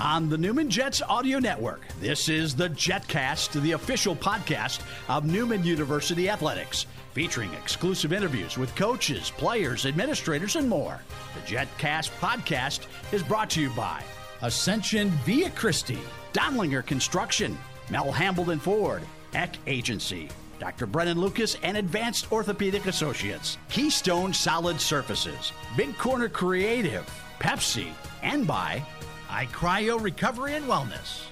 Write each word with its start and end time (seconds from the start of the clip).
On 0.00 0.30
the 0.30 0.38
Newman 0.38 0.70
Jets 0.70 1.02
Audio 1.02 1.38
Network, 1.38 1.82
this 2.00 2.30
is 2.30 2.56
the 2.56 2.70
JetCast, 2.70 3.60
the 3.60 3.72
official 3.72 4.16
podcast 4.16 4.80
of 5.08 5.26
Newman 5.26 5.62
University 5.62 6.30
Athletics, 6.30 6.86
featuring 7.12 7.52
exclusive 7.52 8.10
interviews 8.10 8.56
with 8.56 8.74
coaches, 8.74 9.30
players, 9.36 9.84
administrators, 9.84 10.56
and 10.56 10.66
more. 10.66 11.02
The 11.34 11.54
JetCast 11.54 12.12
podcast 12.18 12.86
is 13.12 13.22
brought 13.22 13.50
to 13.50 13.60
you 13.60 13.68
by 13.70 14.02
Ascension 14.40 15.10
Via 15.26 15.50
Christi, 15.50 15.98
Dondlinger 16.32 16.86
Construction, 16.86 17.58
Mel 17.90 18.10
Hambelton 18.10 18.58
Ford, 18.58 19.02
Eck 19.34 19.56
Agency, 19.66 20.30
Dr. 20.58 20.86
Brennan 20.86 21.20
Lucas 21.20 21.58
and 21.62 21.76
Advanced 21.76 22.32
Orthopedic 22.32 22.86
Associates, 22.86 23.58
Keystone 23.68 24.32
Solid 24.32 24.80
Surfaces, 24.80 25.52
Big 25.76 25.94
Corner 25.98 26.30
Creative, 26.30 27.04
Pepsi, 27.38 27.88
and 28.22 28.46
by 28.46 28.82
iCryo 29.30 30.02
Recovery 30.02 30.54
and 30.54 30.66
Wellness. 30.66 31.22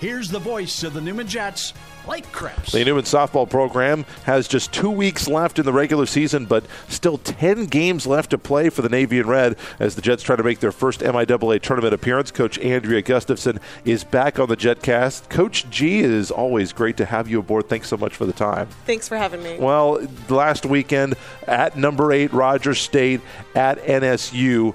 Here's 0.00 0.28
the 0.28 0.38
voice 0.38 0.84
of 0.84 0.94
the 0.94 1.00
Newman 1.00 1.26
Jets, 1.26 1.72
Blake 2.04 2.30
Krebs. 2.30 2.72
The 2.72 2.84
Newman 2.84 3.04
softball 3.04 3.48
program 3.48 4.04
has 4.24 4.46
just 4.46 4.72
two 4.72 4.90
weeks 4.90 5.26
left 5.26 5.58
in 5.58 5.64
the 5.64 5.72
regular 5.72 6.04
season, 6.06 6.44
but 6.44 6.64
still 6.88 7.18
10 7.18 7.66
games 7.66 8.06
left 8.06 8.30
to 8.30 8.38
play 8.38 8.68
for 8.68 8.82
the 8.82 8.88
Navy 8.88 9.18
and 9.18 9.28
Red 9.28 9.56
as 9.80 9.94
the 9.96 10.02
Jets 10.02 10.22
try 10.22 10.36
to 10.36 10.42
make 10.42 10.60
their 10.60 10.72
first 10.72 11.00
MIAA 11.00 11.60
tournament 11.62 11.94
appearance. 11.94 12.30
Coach 12.30 12.58
Andrea 12.58 13.00
Gustafson 13.00 13.58
is 13.84 14.04
back 14.04 14.38
on 14.38 14.48
the 14.48 14.56
JetCast. 14.56 15.30
Coach 15.30 15.68
G, 15.70 16.00
it 16.00 16.10
is 16.10 16.30
always 16.30 16.72
great 16.72 16.98
to 16.98 17.06
have 17.06 17.26
you 17.28 17.40
aboard. 17.40 17.68
Thanks 17.68 17.88
so 17.88 17.96
much 17.96 18.14
for 18.14 18.26
the 18.26 18.32
time. 18.32 18.68
Thanks 18.84 19.08
for 19.08 19.16
having 19.16 19.42
me. 19.42 19.58
Well, 19.58 20.06
last 20.28 20.66
weekend 20.66 21.14
at 21.48 21.76
number 21.76 22.12
eight, 22.12 22.32
Rogers 22.32 22.80
State 22.80 23.22
at 23.54 23.78
NSU 23.82 24.74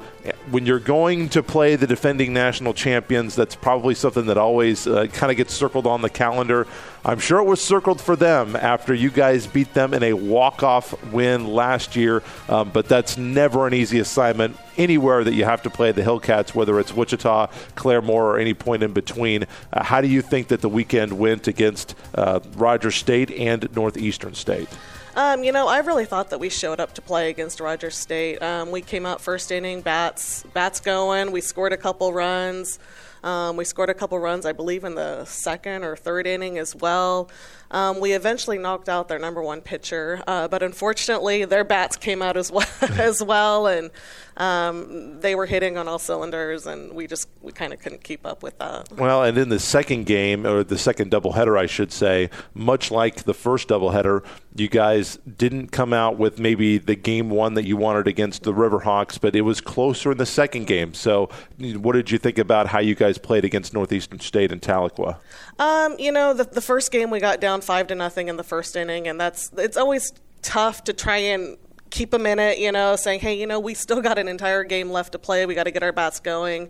when 0.52 0.66
you're 0.66 0.80
going 0.80 1.30
to 1.30 1.44
play 1.44 1.76
the 1.76 1.88
defending 1.88 2.34
national 2.34 2.74
champions, 2.74 3.36
that's 3.36 3.56
probably 3.56 3.96
something 3.96 4.26
that 4.28 4.38
always 4.38 4.88
uh, 4.88 5.08
kind 5.08 5.32
of 5.32 5.38
gets 5.38 5.54
circled 5.54 5.86
on 5.86 6.02
the 6.02 6.10
calendar. 6.10 6.68
I'm 7.06 7.20
sure 7.20 7.40
it 7.40 7.46
was 7.46 7.62
circled 7.62 8.02
for 8.02 8.16
them 8.16 8.56
after 8.56 8.94
you 8.94 9.10
guys 9.10 9.48
beat 9.48 9.74
them 9.74 9.94
in 9.94 10.04
a 10.04 10.14
walk-off 10.14 11.02
win 11.14 11.48
last 11.48 11.96
year, 11.96 12.24
um, 12.50 12.72
but 12.72 12.88
that's 12.88 13.18
never 13.18 13.68
an 13.68 13.74
easy 13.74 14.00
assignment 14.00 14.58
anywhere 14.78 15.24
that 15.24 15.34
you 15.34 15.46
have 15.46 15.62
to 15.64 15.70
play 15.70 15.92
the 15.92 16.02
Hillcats, 16.02 16.54
whether 16.54 16.80
it's 16.80 16.94
Wichita, 16.94 17.48
Claremore, 17.76 18.10
or 18.10 18.40
any 18.40 18.54
point 18.54 18.84
in 18.84 18.94
between. 18.94 19.46
Uh, 19.72 19.84
how 19.84 20.02
do 20.02 20.08
you 20.08 20.22
think 20.22 20.50
that 20.50 20.62
the 20.62 20.70
weekend 20.70 21.18
went 21.18 21.48
against 21.48 21.96
uh, 22.16 22.40
Rogers 22.56 22.96
State 22.96 23.32
and 23.32 23.74
Northeastern 23.76 24.34
State? 24.34 24.70
Um, 25.16 25.44
you 25.44 25.52
know, 25.52 25.68
I 25.68 25.80
really 25.80 26.06
thought 26.06 26.30
that 26.30 26.40
we 26.40 26.50
showed 26.50 26.80
up 26.80 26.94
to 26.94 27.02
play 27.02 27.30
against 27.30 27.60
Rogers 27.60 27.98
State. 27.98 28.42
Um, 28.42 28.72
we 28.72 28.82
came 28.82 29.06
out 29.06 29.22
first 29.22 29.52
inning, 29.52 29.82
bats, 29.82 30.44
bats 30.54 30.80
going. 30.80 31.32
We 31.32 31.42
scored 31.42 31.74
a 31.74 31.78
couple 31.78 32.14
runs. 32.14 32.80
Um, 33.24 33.58
we 33.58 33.66
scored 33.66 33.90
a 33.90 33.94
couple 33.94 34.18
runs, 34.20 34.46
I 34.46 34.54
believe, 34.54 34.84
in 34.84 34.96
the 34.96 35.26
second 35.26 35.84
or 35.84 35.96
third 35.96 36.26
inning 36.26 36.58
as 36.58 36.76
well. 36.76 37.30
Um, 37.72 38.00
we 38.00 38.14
eventually 38.14 38.58
knocked 38.58 38.88
out 38.88 39.08
their 39.08 39.20
number 39.20 39.42
one 39.44 39.62
pitcher, 39.62 40.24
uh, 40.26 40.48
but 40.48 40.64
unfortunately, 40.64 41.46
their 41.46 41.64
bats 41.64 41.98
came 41.98 42.22
out 42.22 42.38
as 42.38 42.52
well, 42.52 42.68
as 42.82 43.22
well, 43.22 43.68
and 43.68 43.92
um, 44.40 45.20
they 45.20 45.36
were 45.36 45.46
hitting 45.46 45.78
on 45.78 45.90
all 45.90 46.00
cylinders, 46.00 46.66
and 46.66 46.94
we 46.94 47.08
just 47.08 47.28
we 47.42 47.52
kind 47.52 47.74
of 47.74 47.80
couldn't 47.80 48.06
keep 48.06 48.26
up 48.26 48.42
with 48.42 48.58
that. 48.60 48.90
Well, 48.94 49.22
and 49.24 49.38
in 49.38 49.50
the 49.50 49.60
second 49.60 50.06
game, 50.06 50.48
or 50.48 50.64
the 50.64 50.78
second 50.78 51.12
doubleheader, 51.12 51.60
I 51.60 51.66
should 51.66 51.92
say, 51.92 52.30
much 52.54 52.90
like 52.90 53.24
the 53.24 53.34
first 53.34 53.68
doubleheader, 53.68 54.26
you 54.56 54.70
guys 54.70 55.18
didn't 55.18 55.74
come 55.74 55.92
out 55.92 56.18
with 56.18 56.40
maybe 56.40 56.78
the 56.78 56.96
game 56.96 57.30
one 57.30 57.56
that 57.56 57.66
you 57.66 57.76
wanted 57.76 58.08
against 58.08 58.44
the 58.44 58.54
Riverhawks, 58.54 59.20
but 59.20 59.36
it 59.36 59.42
was 59.42 59.60
closer 59.60 60.14
in 60.14 60.18
the 60.18 60.26
second 60.26 60.68
game. 60.68 60.94
So, 60.94 61.30
what 61.58 61.92
did 61.92 62.10
you 62.10 62.18
think 62.18 62.38
about 62.38 62.68
how 62.68 62.80
you 62.80 62.96
guys 62.96 63.18
played 63.18 63.44
against 63.44 63.74
Northeastern 63.74 64.22
State 64.22 64.54
and 64.54 64.62
Tahlequah? 64.62 65.18
Um, 65.60 65.98
you 66.00 66.14
know, 66.14 66.34
the, 66.34 66.46
the 66.46 66.62
first 66.62 66.94
game 66.94 67.12
we 67.12 67.20
got 67.20 67.42
down 67.42 67.60
five 67.60 67.88
to 67.88 67.96
nothing 67.96 68.30
in 68.30 68.38
the 68.38 68.46
first 68.46 68.78
inning, 68.78 69.06
and 69.06 69.20
that's 69.20 69.52
it's 69.58 69.76
always 69.76 70.14
tough 70.42 70.86
to 70.86 70.94
try 70.94 71.18
and 71.18 71.58
keep 71.90 72.12
them 72.12 72.26
in 72.26 72.40
it. 72.40 72.60
You 72.60 72.72
know, 72.72 72.96
saying, 72.96 73.20
hey, 73.22 73.40
you 73.40 73.48
know, 73.48 73.60
we 73.60 73.74
still 73.74 74.02
got 74.02 74.18
an 74.18 74.28
entire 74.28 74.64
game 74.64 74.90
left 74.90 75.14
to 75.14 75.20
play. 75.20 75.46
We 75.46 75.56
got 75.56 75.64
to 75.64 75.72
get 75.72 75.84
our 75.84 75.92
bats 75.92 76.20
going. 76.20 76.70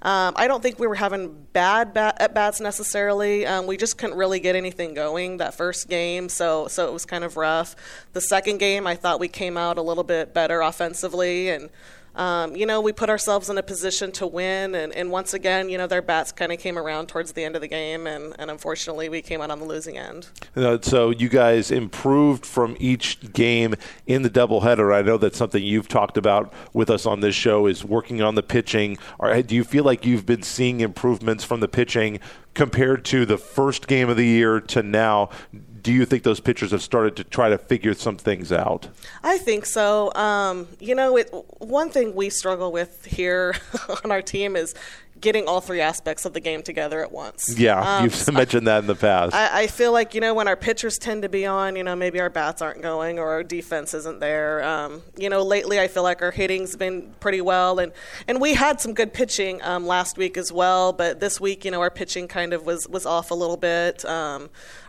Um, 0.00 0.34
I 0.36 0.46
don't 0.46 0.62
think 0.62 0.78
we 0.78 0.86
were 0.86 0.94
having 0.94 1.46
bad 1.52 1.92
bat- 1.92 2.18
at 2.20 2.32
bats 2.32 2.60
necessarily. 2.60 3.44
Um, 3.44 3.66
we 3.66 3.76
just 3.76 3.98
couldn't 3.98 4.16
really 4.16 4.38
get 4.38 4.54
anything 4.54 4.94
going 4.94 5.38
that 5.38 5.54
first 5.54 5.88
game, 5.88 6.28
so 6.28 6.68
so 6.68 6.86
it 6.86 6.92
was 6.92 7.04
kind 7.04 7.24
of 7.24 7.36
rough. 7.36 7.74
The 8.12 8.20
second 8.20 8.58
game, 8.58 8.86
I 8.86 8.94
thought 8.94 9.18
we 9.18 9.26
came 9.26 9.56
out 9.56 9.76
a 9.76 9.82
little 9.82 10.04
bit 10.04 10.32
better 10.32 10.60
offensively 10.60 11.48
and 11.50 11.68
um, 12.18 12.56
you 12.56 12.66
know, 12.66 12.80
we 12.80 12.92
put 12.92 13.08
ourselves 13.08 13.48
in 13.48 13.56
a 13.58 13.62
position 13.62 14.10
to 14.12 14.26
win. 14.26 14.74
And, 14.74 14.92
and 14.92 15.10
once 15.10 15.32
again, 15.32 15.70
you 15.70 15.78
know, 15.78 15.86
their 15.86 16.02
bats 16.02 16.32
kind 16.32 16.50
of 16.50 16.58
came 16.58 16.76
around 16.76 17.08
towards 17.08 17.32
the 17.32 17.44
end 17.44 17.54
of 17.54 17.62
the 17.62 17.68
game. 17.68 18.08
And, 18.08 18.34
and 18.38 18.50
unfortunately, 18.50 19.08
we 19.08 19.22
came 19.22 19.40
out 19.40 19.50
on 19.50 19.60
the 19.60 19.64
losing 19.64 19.96
end. 19.96 20.28
So 20.82 21.10
you 21.10 21.28
guys 21.28 21.70
improved 21.70 22.44
from 22.44 22.76
each 22.80 23.32
game 23.32 23.76
in 24.06 24.22
the 24.22 24.30
doubleheader. 24.30 24.92
I 24.92 25.02
know 25.02 25.16
that's 25.16 25.38
something 25.38 25.62
you've 25.62 25.88
talked 25.88 26.16
about 26.16 26.52
with 26.72 26.90
us 26.90 27.06
on 27.06 27.20
this 27.20 27.36
show 27.36 27.66
is 27.66 27.84
working 27.84 28.20
on 28.20 28.34
the 28.34 28.42
pitching. 28.42 28.98
Or, 29.20 29.40
do 29.40 29.54
you 29.54 29.62
feel 29.62 29.84
like 29.84 30.04
you've 30.04 30.26
been 30.26 30.42
seeing 30.42 30.80
improvements 30.80 31.44
from 31.44 31.60
the 31.60 31.68
pitching 31.68 32.18
compared 32.54 33.04
to 33.04 33.24
the 33.24 33.38
first 33.38 33.86
game 33.86 34.08
of 34.08 34.16
the 34.16 34.26
year 34.26 34.60
to 34.60 34.82
now? 34.82 35.30
Do 35.88 35.94
you 35.94 36.04
think 36.04 36.22
those 36.22 36.38
pitchers 36.38 36.72
have 36.72 36.82
started 36.82 37.16
to 37.16 37.24
try 37.24 37.48
to 37.48 37.56
figure 37.56 37.94
some 37.94 38.18
things 38.18 38.52
out? 38.52 38.88
I 39.22 39.38
think 39.38 39.64
so. 39.64 40.12
Um, 40.12 40.68
you 40.78 40.94
know, 40.94 41.16
it, 41.16 41.30
one 41.60 41.88
thing 41.88 42.14
we 42.14 42.28
struggle 42.28 42.70
with 42.70 43.06
here 43.06 43.54
on 44.04 44.12
our 44.12 44.20
team 44.20 44.54
is 44.54 44.74
getting 45.20 45.46
all 45.48 45.60
three 45.60 45.80
aspects 45.80 46.24
of 46.24 46.32
the 46.32 46.40
game 46.40 46.62
together 46.62 47.02
at 47.02 47.10
once. 47.10 47.58
Yeah, 47.58 47.80
um, 47.80 48.04
you've 48.04 48.32
mentioned 48.32 48.66
that 48.66 48.80
in 48.80 48.86
the 48.86 48.94
past. 48.94 49.34
I, 49.34 49.62
I, 49.62 49.66
feel 49.66 49.92
like 49.92 50.14
you 50.14 50.20
know 50.20 50.34
when 50.34 50.46
our 50.46 50.56
pitchers 50.56 50.98
tend 50.98 51.22
to 51.22 51.28
be 51.28 51.46
on, 51.46 51.76
you 51.76 51.82
know 51.82 51.96
maybe 51.96 52.20
our 52.20 52.30
bats 52.30 52.62
aren't 52.62 52.82
going 52.82 53.18
or 53.18 53.28
our 53.30 53.42
defense 53.42 53.94
isn't 53.94 54.20
there. 54.20 54.62
Um, 54.62 55.02
you 55.16 55.28
know, 55.28 55.42
lately 55.42 55.80
I 55.80 55.88
feel 55.88 56.02
like 56.02 56.22
our 56.22 56.30
hitting's 56.30 56.76
been 56.76 57.14
pretty 57.20 57.40
well, 57.40 57.78
and 57.78 57.92
and 58.26 58.40
we 58.40 58.54
had 58.54 58.80
some 58.80 58.94
good 58.94 59.12
pitching 59.12 59.62
um, 59.62 59.86
last 59.86 60.18
week 60.18 60.36
as 60.36 60.52
well, 60.52 60.92
but 60.92 61.20
this 61.20 61.40
week 61.40 61.64
you 61.64 61.70
know 61.70 61.80
our 61.80 61.90
pitching 61.90 62.28
kind 62.28 62.52
of 62.52 62.66
was 62.66 62.88
was 62.88 63.06
off 63.06 63.30
a 63.30 63.34
little 63.34 63.56
bit. 63.56 64.04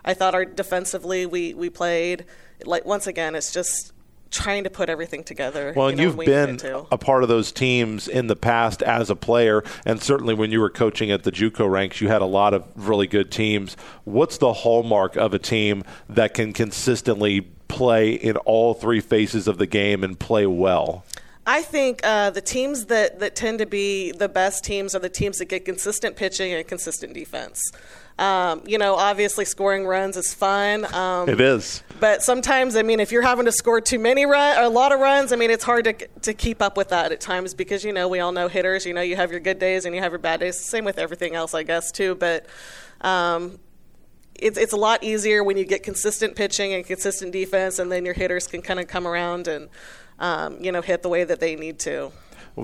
I 0.05 0.13
thought 0.13 0.35
our 0.35 0.45
defensively 0.45 1.25
we 1.25 1.53
we 1.53 1.69
played 1.69 2.25
like 2.65 2.85
once 2.85 3.07
again 3.07 3.35
it's 3.35 3.51
just 3.51 3.93
trying 4.31 4.63
to 4.63 4.69
put 4.69 4.89
everything 4.89 5.23
together. 5.23 5.73
Well, 5.75 5.87
and 5.87 5.99
you 5.99 6.07
have 6.07 6.17
been 6.17 6.59
a 6.91 6.97
part 6.97 7.23
of 7.23 7.29
those 7.29 7.51
teams 7.51 8.07
in 8.07 8.27
the 8.27 8.35
past 8.35 8.81
as 8.81 9.09
a 9.09 9.15
player, 9.15 9.63
and 9.85 10.01
certainly 10.01 10.33
when 10.33 10.51
you 10.51 10.59
were 10.59 10.69
coaching 10.69 11.11
at 11.11 11.23
the 11.23 11.31
JUCO 11.31 11.69
ranks, 11.69 12.01
you 12.01 12.09
had 12.09 12.21
a 12.21 12.25
lot 12.25 12.53
of 12.53 12.65
really 12.75 13.07
good 13.07 13.31
teams. 13.31 13.75
What's 14.03 14.37
the 14.37 14.53
hallmark 14.53 15.15
of 15.15 15.33
a 15.33 15.39
team 15.39 15.83
that 16.09 16.33
can 16.33 16.53
consistently 16.53 17.41
play 17.67 18.11
in 18.11 18.37
all 18.37 18.73
three 18.73 18.99
phases 18.99 19.47
of 19.47 19.57
the 19.57 19.67
game 19.67 20.03
and 20.03 20.19
play 20.19 20.45
well? 20.45 21.05
I 21.45 21.63
think 21.63 22.01
uh, 22.03 22.29
the 22.29 22.41
teams 22.41 22.85
that, 22.85 23.19
that 23.21 23.35
tend 23.35 23.57
to 23.57 23.65
be 23.65 24.11
the 24.11 24.29
best 24.29 24.63
teams 24.63 24.93
are 24.93 24.99
the 24.99 25.09
teams 25.09 25.39
that 25.39 25.45
get 25.45 25.65
consistent 25.65 26.15
pitching 26.15 26.53
and 26.53 26.67
consistent 26.67 27.13
defense. 27.13 27.59
Um, 28.19 28.63
you 28.65 28.77
know, 28.77 28.95
obviously 28.95 29.45
scoring 29.45 29.87
runs 29.87 30.17
is 30.17 30.33
fun. 30.33 30.85
Um, 30.93 31.29
it 31.29 31.39
is. 31.39 31.83
But 32.01 32.21
sometimes, 32.21 32.75
I 32.75 32.83
mean, 32.83 32.99
if 32.99 33.13
you're 33.13 33.21
having 33.21 33.45
to 33.45 33.51
score 33.51 33.79
too 33.79 33.97
many 33.97 34.25
run, 34.25 34.61
a 34.61 34.67
lot 34.67 34.91
of 34.91 34.99
runs, 34.99 35.31
I 35.31 35.37
mean, 35.37 35.49
it's 35.49 35.63
hard 35.63 35.85
to 35.85 35.93
to 35.93 36.33
keep 36.33 36.61
up 36.61 36.75
with 36.75 36.89
that 36.89 37.13
at 37.13 37.21
times 37.21 37.53
because 37.53 37.85
you 37.85 37.93
know 37.93 38.09
we 38.09 38.19
all 38.19 38.33
know 38.33 38.49
hitters. 38.49 38.85
You 38.85 38.93
know, 38.93 39.01
you 39.01 39.15
have 39.15 39.31
your 39.31 39.39
good 39.39 39.57
days 39.57 39.85
and 39.85 39.95
you 39.95 40.01
have 40.01 40.11
your 40.11 40.19
bad 40.19 40.41
days. 40.41 40.59
Same 40.59 40.83
with 40.83 40.99
everything 40.99 41.33
else, 41.33 41.53
I 41.53 41.63
guess, 41.63 41.93
too. 41.93 42.15
But 42.15 42.45
um, 42.99 43.57
it's 44.35 44.57
it's 44.57 44.73
a 44.73 44.77
lot 44.77 45.01
easier 45.01 45.41
when 45.41 45.55
you 45.55 45.63
get 45.63 45.83
consistent 45.83 46.35
pitching 46.35 46.73
and 46.73 46.85
consistent 46.85 47.31
defense, 47.31 47.79
and 47.79 47.89
then 47.89 48.03
your 48.03 48.13
hitters 48.13 48.47
can 48.47 48.61
kind 48.61 48.81
of 48.81 48.87
come 48.87 49.07
around 49.07 49.47
and 49.47 49.69
um, 50.19 50.57
you 50.59 50.73
know 50.73 50.81
hit 50.81 51.03
the 51.03 51.09
way 51.09 51.23
that 51.23 51.39
they 51.39 51.55
need 51.55 51.79
to. 51.79 52.11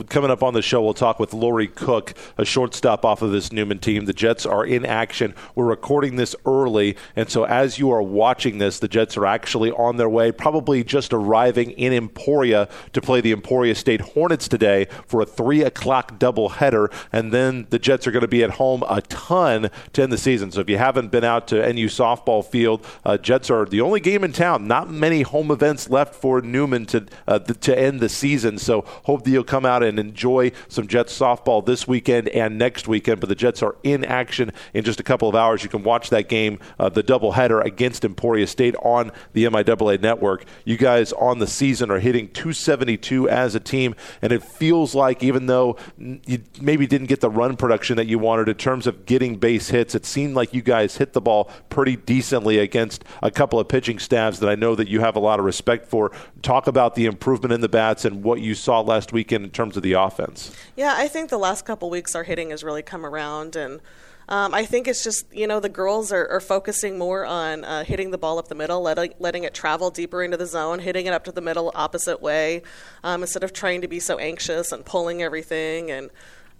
Coming 0.03 0.29
up 0.29 0.43
on 0.43 0.53
the 0.53 0.61
show, 0.61 0.83
we'll 0.83 0.93
talk 0.93 1.19
with 1.19 1.33
Laurie 1.33 1.67
Cooke, 1.67 2.13
a 2.37 2.43
shortstop 2.43 3.05
off 3.05 3.21
of 3.21 3.31
this 3.31 3.53
Newman 3.53 3.79
team. 3.79 4.05
The 4.05 4.13
Jets 4.13 4.45
are 4.45 4.65
in 4.65 4.85
action. 4.85 5.33
We're 5.53 5.65
recording 5.65 6.17
this 6.17 6.35
early, 6.45 6.97
and 7.15 7.29
so 7.29 7.45
as 7.45 7.79
you 7.79 7.91
are 7.91 8.01
watching 8.01 8.57
this, 8.57 8.79
the 8.79 8.89
Jets 8.89 9.15
are 9.15 9.25
actually 9.25 9.71
on 9.71 9.95
their 9.95 10.09
way, 10.09 10.33
probably 10.33 10.83
just 10.83 11.13
arriving 11.13 11.71
in 11.71 11.93
Emporia 11.93 12.67
to 12.91 13.01
play 13.01 13.21
the 13.21 13.31
Emporia 13.31 13.73
State 13.73 14.01
Hornets 14.01 14.49
today 14.49 14.87
for 15.07 15.21
a 15.21 15.25
3 15.25 15.61
o'clock 15.63 16.19
doubleheader. 16.19 16.91
And 17.13 17.31
then 17.31 17.67
the 17.69 17.79
Jets 17.79 18.05
are 18.05 18.11
going 18.11 18.21
to 18.21 18.27
be 18.27 18.43
at 18.43 18.51
home 18.51 18.83
a 18.89 19.01
ton 19.03 19.69
to 19.93 20.03
end 20.03 20.11
the 20.11 20.17
season. 20.17 20.51
So 20.51 20.59
if 20.59 20.69
you 20.69 20.77
haven't 20.77 21.11
been 21.11 21.23
out 21.23 21.47
to 21.49 21.73
NU 21.73 21.87
softball 21.87 22.43
field, 22.43 22.85
uh, 23.05 23.17
Jets 23.17 23.49
are 23.49 23.65
the 23.65 23.81
only 23.81 24.01
game 24.01 24.23
in 24.23 24.33
town. 24.33 24.67
Not 24.67 24.89
many 24.89 25.21
home 25.21 25.51
events 25.51 25.89
left 25.89 26.15
for 26.15 26.41
Newman 26.41 26.85
to, 26.87 27.05
uh, 27.27 27.39
to 27.39 27.79
end 27.79 28.01
the 28.01 28.09
season. 28.09 28.57
So 28.57 28.83
hope 29.03 29.23
that 29.23 29.31
you'll 29.31 29.43
come 29.43 29.65
out 29.65 29.84
and 29.85 29.99
enjoy 29.99 30.51
some 30.67 30.87
Jets 30.87 31.17
softball 31.17 31.65
this 31.65 31.87
weekend 31.87 32.29
and 32.29 32.57
next 32.57 32.87
weekend. 32.87 33.19
But 33.19 33.29
the 33.29 33.35
Jets 33.35 33.63
are 33.63 33.75
in 33.83 34.03
action 34.03 34.51
in 34.73 34.83
just 34.83 34.99
a 34.99 35.03
couple 35.03 35.29
of 35.29 35.35
hours. 35.35 35.63
You 35.63 35.69
can 35.69 35.83
watch 35.83 36.09
that 36.09 36.27
game, 36.29 36.59
uh, 36.79 36.89
the 36.89 37.03
doubleheader 37.03 37.63
against 37.63 38.03
Emporia 38.05 38.47
State 38.47 38.75
on 38.77 39.11
the 39.33 39.45
MIAA 39.45 40.01
network. 40.01 40.45
You 40.63 40.77
guys 40.77 41.13
on 41.13 41.39
the 41.39 41.47
season 41.47 41.91
are 41.91 41.99
hitting 41.99 42.29
272 42.29 43.29
as 43.29 43.55
a 43.55 43.59
team, 43.59 43.95
and 44.21 44.31
it 44.31 44.43
feels 44.43 44.95
like 44.95 45.23
even 45.23 45.45
though 45.45 45.77
you 45.97 46.41
maybe 46.61 46.87
didn't 46.87 47.07
get 47.07 47.21
the 47.21 47.29
run 47.29 47.55
production 47.55 47.97
that 47.97 48.07
you 48.07 48.19
wanted 48.19 48.49
in 48.49 48.55
terms 48.55 48.87
of 48.87 49.05
getting 49.05 49.37
base 49.37 49.69
hits, 49.69 49.95
it 49.95 50.05
seemed 50.05 50.35
like 50.35 50.53
you 50.53 50.61
guys 50.61 50.97
hit 50.97 51.13
the 51.13 51.21
ball 51.21 51.49
pretty 51.69 51.95
decently 51.95 52.59
against 52.59 53.03
a 53.21 53.31
couple 53.31 53.59
of 53.59 53.67
pitching 53.67 53.99
staffs 53.99 54.39
that 54.39 54.49
I 54.49 54.55
know 54.55 54.75
that 54.75 54.87
you 54.87 54.99
have 54.99 55.15
a 55.15 55.19
lot 55.19 55.39
of 55.39 55.45
respect 55.45 55.87
for. 55.87 56.11
Talk 56.41 56.67
about 56.67 56.95
the 56.95 57.05
improvement 57.05 57.53
in 57.53 57.61
the 57.61 57.69
bats 57.69 58.05
and 58.05 58.23
what 58.23 58.41
you 58.41 58.55
saw 58.55 58.81
last 58.81 59.11
weekend 59.11 59.43
in 59.43 59.51
terms 59.51 59.64
of 59.75 59.83
the 59.83 59.93
offense. 59.93 60.55
Yeah, 60.75 60.93
I 60.97 61.07
think 61.07 61.29
the 61.29 61.37
last 61.37 61.65
couple 61.65 61.89
weeks 61.89 62.15
our 62.15 62.23
hitting 62.23 62.49
has 62.51 62.63
really 62.63 62.83
come 62.83 63.05
around 63.05 63.55
and. 63.55 63.81
Um, 64.27 64.55
I 64.55 64.65
think 64.65 64.87
it's 64.87 65.03
just 65.03 65.31
you 65.31 65.45
know 65.45 65.59
the 65.59 65.69
girls 65.69 66.11
are, 66.11 66.27
are 66.29 66.39
focusing 66.39 66.97
more 66.97 67.27
on 67.27 67.63
uh, 67.63 67.83
hitting 67.83 68.09
the 68.09 68.17
ball 68.17 68.39
up 68.39 68.47
the 68.47 68.55
middle, 68.55 68.81
letting 68.81 69.13
letting 69.19 69.43
it 69.43 69.53
travel 69.53 69.91
deeper 69.91 70.23
into 70.23 70.35
the 70.35 70.47
zone, 70.47 70.79
hitting 70.79 71.05
it 71.05 71.13
up 71.13 71.25
to 71.25 71.31
the 71.31 71.41
middle 71.41 71.71
opposite 71.75 72.23
way, 72.23 72.63
um, 73.03 73.21
instead 73.21 73.43
of 73.43 73.53
trying 73.53 73.81
to 73.81 73.87
be 73.87 73.99
so 73.99 74.17
anxious 74.17 74.71
and 74.71 74.83
pulling 74.83 75.21
everything. 75.21 75.91
And 75.91 76.09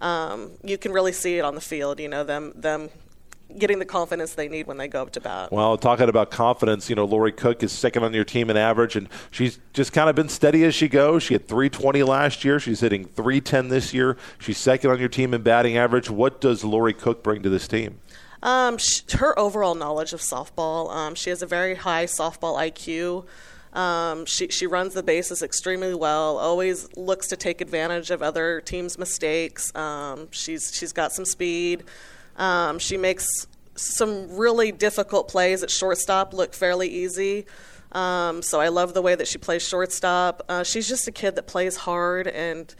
um, 0.00 0.52
you 0.62 0.78
can 0.78 0.92
really 0.92 1.10
see 1.10 1.38
it 1.38 1.44
on 1.44 1.56
the 1.56 1.60
field. 1.60 1.98
You 1.98 2.08
know 2.08 2.22
them 2.22 2.52
them 2.54 2.90
getting 3.58 3.78
the 3.78 3.84
confidence 3.84 4.34
they 4.34 4.48
need 4.48 4.66
when 4.66 4.76
they 4.76 4.88
go 4.88 5.02
up 5.02 5.12
to 5.12 5.20
bat. 5.20 5.52
Well, 5.52 5.76
talking 5.76 6.08
about 6.08 6.30
confidence, 6.30 6.90
you 6.90 6.96
know, 6.96 7.04
Laurie 7.04 7.32
Cooke 7.32 7.62
is 7.62 7.72
second 7.72 8.04
on 8.04 8.12
your 8.12 8.24
team 8.24 8.50
in 8.50 8.56
average, 8.56 8.96
and 8.96 9.08
she's 9.30 9.58
just 9.72 9.92
kind 9.92 10.08
of 10.10 10.16
been 10.16 10.28
steady 10.28 10.64
as 10.64 10.74
she 10.74 10.88
goes. 10.88 11.22
She 11.22 11.34
had 11.34 11.46
320 11.48 12.02
last 12.02 12.44
year. 12.44 12.58
She's 12.60 12.80
hitting 12.80 13.04
310 13.04 13.68
this 13.68 13.94
year. 13.94 14.16
She's 14.38 14.58
second 14.58 14.90
on 14.90 14.98
your 14.98 15.08
team 15.08 15.32
in 15.34 15.42
batting 15.42 15.76
average. 15.76 16.10
What 16.10 16.40
does 16.40 16.64
Laurie 16.64 16.94
Cooke 16.94 17.22
bring 17.22 17.42
to 17.42 17.48
this 17.48 17.68
team? 17.68 18.00
Um, 18.42 18.78
sh- 18.78 19.02
her 19.12 19.38
overall 19.38 19.74
knowledge 19.74 20.12
of 20.12 20.20
softball. 20.20 20.90
Um, 20.94 21.14
she 21.14 21.30
has 21.30 21.42
a 21.42 21.46
very 21.46 21.74
high 21.74 22.04
softball 22.04 22.56
IQ. 22.58 23.24
Um, 23.76 24.24
she 24.24 24.48
she 24.48 24.66
runs 24.66 24.94
the 24.94 25.02
bases 25.02 25.42
extremely 25.42 25.94
well. 25.94 26.38
Always 26.38 26.88
looks 26.96 27.26
to 27.28 27.36
take 27.36 27.60
advantage 27.60 28.10
of 28.10 28.22
other 28.22 28.62
teams' 28.62 28.98
mistakes. 28.98 29.74
Um, 29.74 30.28
she's 30.30 30.72
she's 30.74 30.92
got 30.92 31.12
some 31.12 31.26
speed. 31.26 31.84
Um, 32.36 32.78
she 32.78 32.96
makes 32.96 33.26
some 33.74 34.36
really 34.36 34.72
difficult 34.72 35.28
plays 35.28 35.62
at 35.62 35.70
shortstop 35.70 36.32
look 36.32 36.54
fairly 36.54 36.88
easy. 36.88 37.46
Um, 37.92 38.42
so 38.42 38.60
I 38.60 38.68
love 38.68 38.94
the 38.94 39.02
way 39.02 39.14
that 39.14 39.28
she 39.28 39.38
plays 39.38 39.66
shortstop. 39.66 40.42
Uh, 40.48 40.62
she's 40.62 40.88
just 40.88 41.08
a 41.08 41.12
kid 41.12 41.36
that 41.36 41.46
plays 41.46 41.76
hard 41.76 42.26
and 42.26 42.74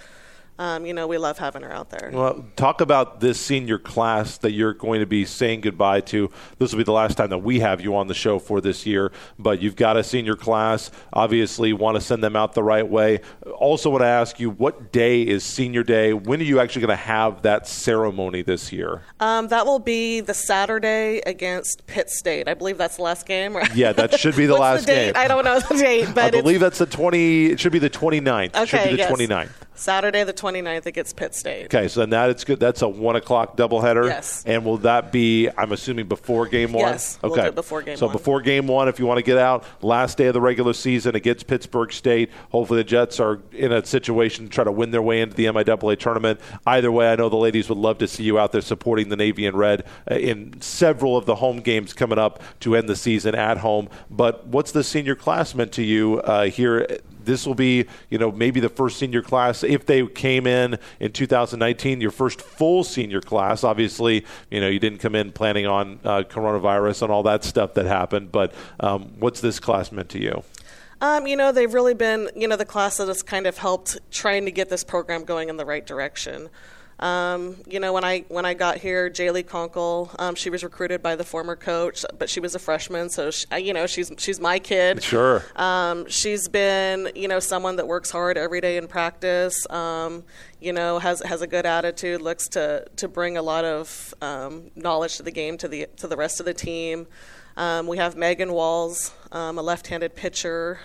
um, 0.59 0.87
you 0.87 0.95
know, 0.95 1.07
we 1.07 1.19
love 1.19 1.39
having 1.39 1.63
her 1.63 1.73
out 1.73 1.91
there. 1.91 2.11
Well, 2.13 2.45
talk 2.57 2.81
about 2.81 3.21
this 3.21 3.39
senior 3.39 3.79
class 3.79 4.39
that 4.39 4.53
you're 4.53 4.73
going 4.73 5.01
to 5.01 5.07
be 5.07 5.25
saying 5.25 5.61
goodbye 5.61 6.01
to. 6.03 6.31
This 6.59 6.73
will 6.73 6.79
be 6.79 6.85
the 6.85 6.93
last 6.93 7.17
time 7.17 7.31
that 7.31 7.39
we 7.39 7.61
have 7.61 7.81
you 7.81 7.95
on 7.97 8.07
the 8.07 8.15
show 8.15 8.39
for 8.39 8.61
this 8.61 8.87
year, 8.87 9.13
but 9.39 9.61
you've 9.61 9.77
got 9.77 9.97
a 9.97 10.05
senior 10.05 10.35
class. 10.35 10.91
Obviously, 11.13 11.73
want 11.73 11.97
to 11.97 12.01
send 12.01 12.25
them 12.25 12.37
out 12.37 12.55
the 12.55 12.63
right 12.63 12.89
way. 12.89 13.21
Also, 13.59 13.91
want 13.91 14.03
to 14.03 14.07
ask 14.07 14.41
you 14.41 14.51
what 14.51 14.93
day 14.93 15.23
is 15.23 15.45
senior 15.45 15.83
day? 15.83 16.13
When 16.15 16.41
are 16.41 16.45
you 16.45 16.59
actually 16.61 16.83
going 16.87 16.97
to 16.97 17.05
have 17.05 17.43
that 17.43 17.67
ceremony 17.67 18.43
this 18.43 18.73
year? 18.73 19.03
Um, 19.21 19.49
that 19.49 19.67
will 19.67 19.79
be 19.79 20.21
the 20.21 20.35
Saturday 20.35 21.21
against 21.27 21.87
Pitt 21.87 22.09
State. 22.09 22.49
I 22.49 22.55
believe 22.55 22.79
that's 22.79 22.97
the 22.97 23.03
last 23.03 23.27
game, 23.27 23.55
right? 23.55 23.75
Yeah, 23.75 23.93
that 23.93 24.19
should 24.19 24.37
be 24.37 24.47
the 24.47 24.55
last 24.55 24.87
the 24.87 24.93
game. 24.93 25.13
I 25.17 25.29
don't 25.29 25.45
know 25.45 25.61
the 25.61 25.77
date, 25.77 26.09
but 26.15 26.35
I 26.35 26.41
believe 26.41 26.61
that's 26.61 26.79
the 26.79 26.87
20. 26.87 27.47
It 27.47 27.61
should 27.61 27.73
be 27.73 27.79
the 27.79 27.91
29th. 27.91 28.57
Okay, 28.57 28.65
should 28.65 28.85
be 28.85 28.91
the 28.93 28.97
yes. 28.97 29.13
29th. 29.13 29.51
Saturday 29.77 30.25
the 30.25 30.33
29th 30.33 30.87
against 30.87 31.17
Pitt 31.17 31.35
State. 31.35 31.67
Okay, 31.67 31.89
so 31.89 32.01
then 32.01 32.11
that 32.11 32.31
it's 32.31 32.45
good. 32.45 32.59
That's 32.59 32.83
a 32.83 32.89
one 32.89 33.17
o'clock 33.17 33.57
doubleheader. 33.57 34.07
Yes. 34.07 34.43
And 34.47 34.65
will 34.65 34.79
that 34.79 35.13
be? 35.13 35.49
I'm 35.57 35.73
assuming 35.73 36.09
before 36.09 36.47
game 36.47 36.73
one. 36.73 36.83
Yes. 36.83 37.19
Okay. 37.23 37.43
We'll 37.43 37.53
before 37.53 37.83
game 37.83 37.97
so 37.97 38.07
one. 38.07 38.13
before 38.13 38.41
game 38.41 38.67
one, 38.67 38.89
if 38.89 38.99
you 38.99 39.07
want 39.07 39.19
to 39.19 39.23
get 39.23 39.39
out, 39.39 39.65
last 39.83 40.19
day 40.19 40.27
of 40.27 40.35
the 40.35 40.41
regular 40.41 40.73
season 40.73 41.15
against 41.15 41.47
Pittsburgh 41.47 41.93
State. 41.93 42.31
Hopefully 42.51 42.81
the 42.81 42.85
Jets 42.85 43.21
are 43.21 43.41
in 43.53 43.73
a 43.73 43.85
situation 43.85 44.47
to 44.47 44.51
try 44.51 44.65
to 44.65 44.73
win 44.73 44.91
their 44.91 45.03
way 45.03 45.21
into 45.21 45.37
the 45.37 45.45
MIAA 45.45 45.99
tournament. 45.99 46.41
Either 46.67 46.91
way, 46.91 47.13
I 47.13 47.17
know 47.17 47.29
the 47.29 47.37
ladies 47.37 47.69
would 47.69 47.79
love 47.79 47.99
to 47.99 48.09
see 48.09 48.25
you 48.25 48.39
out 48.39 48.53
there 48.53 48.61
supporting 48.61 49.09
the 49.09 49.17
Navy 49.17 49.47
and 49.47 49.57
Red 49.57 49.85
uh, 50.11 50.15
in 50.15 50.61
several 50.61 51.17
of 51.17 51.27
the 51.27 51.37
home 51.37 51.59
games 51.59 51.93
coming 51.93 52.19
up 52.19 52.43
to 52.61 52.75
end 52.75 52.89
the 52.89 52.97
season 52.97 53.35
at 53.35 53.59
home. 53.59 53.89
But 54.11 54.47
what's 54.47 54.73
the 54.73 54.85
senior 54.85 55.15
class 55.15 55.55
meant 55.55 55.73
to 55.73 55.83
you 55.83 56.21
uh, 56.21 56.47
here? 56.47 56.87
This 57.27 57.47
will 57.47 57.55
be, 57.55 57.85
you 58.09 58.19
know, 58.19 58.33
maybe 58.33 58.61
the 58.61 58.69
first 58.69 58.99
senior 58.99 59.23
class 59.23 59.63
if 59.63 59.85
they 59.85 60.07
came 60.07 60.47
in 60.47 60.79
in 61.01 61.13
2019, 61.13 62.01
your 62.01 62.11
first 62.11 62.41
full 62.41 62.85
senior 62.85 63.21
class. 63.21 63.65
Obviously, 63.65 64.25
you 64.51 64.61
know, 64.61 64.69
you 64.69 64.79
didn't 64.79 64.99
come 64.99 65.15
in 65.15 65.33
planning 65.33 65.67
on 65.67 66.01
uh, 66.05 66.23
coronavirus 66.23 67.03
and 67.03 67.13
all 67.13 67.23
that 67.25 67.45
stuff 67.45 67.75
that 67.75 67.87
happened. 67.87 68.33
But 68.33 68.55
um, 68.81 69.13
what's 69.19 69.41
this 69.41 69.61
class 69.61 69.93
meant 69.93 70.09
to 70.11 70.21
you? 70.21 70.43
Um, 71.01 71.27
you 71.27 71.37
know, 71.37 71.53
they've 71.53 71.73
really 71.73 71.95
been, 71.95 72.31
you 72.35 72.49
know, 72.49 72.57
the 72.57 72.65
class 72.65 72.97
that 72.97 73.09
has 73.09 73.23
kind 73.23 73.47
of 73.47 73.59
helped 73.59 73.99
trying 74.11 74.47
to 74.47 74.51
get 74.51 74.71
this 74.71 74.83
program 74.83 75.25
going 75.25 75.51
in 75.51 75.59
the 75.59 75.67
right 75.67 75.85
direction. 75.85 76.49
Um, 76.99 77.57
you 77.67 77.79
know, 77.79 77.93
when 77.93 78.05
I 78.05 78.21
when 78.29 78.47
I 78.47 78.55
got 78.55 78.79
here, 78.79 79.11
Jaylee 79.11 79.45
Conkle, 79.45 80.15
um, 80.19 80.35
she 80.35 80.49
was 80.49 80.65
recruited 80.65 81.03
by 81.03 81.15
the 81.15 81.25
former 81.25 81.55
coach, 81.55 82.05
but 82.19 82.31
she 82.31 82.41
was 82.41 82.55
a 82.55 82.59
freshman, 82.59 83.11
so 83.11 83.31
she, 83.31 83.47
you 83.59 83.75
know 83.75 83.87
she's 83.87 84.11
she's 84.17 84.41
my 84.41 84.59
kid. 84.59 85.03
Sure. 85.03 85.45
Um, 85.57 86.09
she's 86.09 86.49
been 86.49 87.11
you 87.15 87.29
know 87.29 87.39
someone 87.39 87.77
that 87.77 87.87
works 87.87 88.11
hard 88.11 88.39
every 88.39 88.63
day 88.63 88.79
in 88.79 88.89
practice. 88.89 89.67
Um, 89.69 90.25
you 90.59 90.73
know, 90.73 90.99
has 90.99 91.21
has 91.21 91.43
a 91.43 91.47
good 91.47 91.67
attitude, 91.67 92.23
looks 92.23 92.49
to 92.49 92.87
to 92.97 93.09
bring 93.09 93.37
a 93.37 93.43
lot 93.43 93.65
of 93.65 94.15
um, 94.23 94.71
knowledge 94.75 95.19
to 95.19 95.23
the 95.23 95.31
game 95.31 95.59
to 95.59 95.69
the 95.69 95.87
to 95.97 96.07
the 96.07 96.17
rest 96.17 96.41
of 96.41 96.47
the 96.47 96.55
team. 96.55 97.07
Um, 97.59 97.87
we 97.87 97.97
have 97.97 98.17
Megan 98.17 98.53
Walls, 98.53 99.15
um, 99.33 99.59
a 99.59 99.63
left-handed 99.63 100.15
pitcher. 100.15 100.79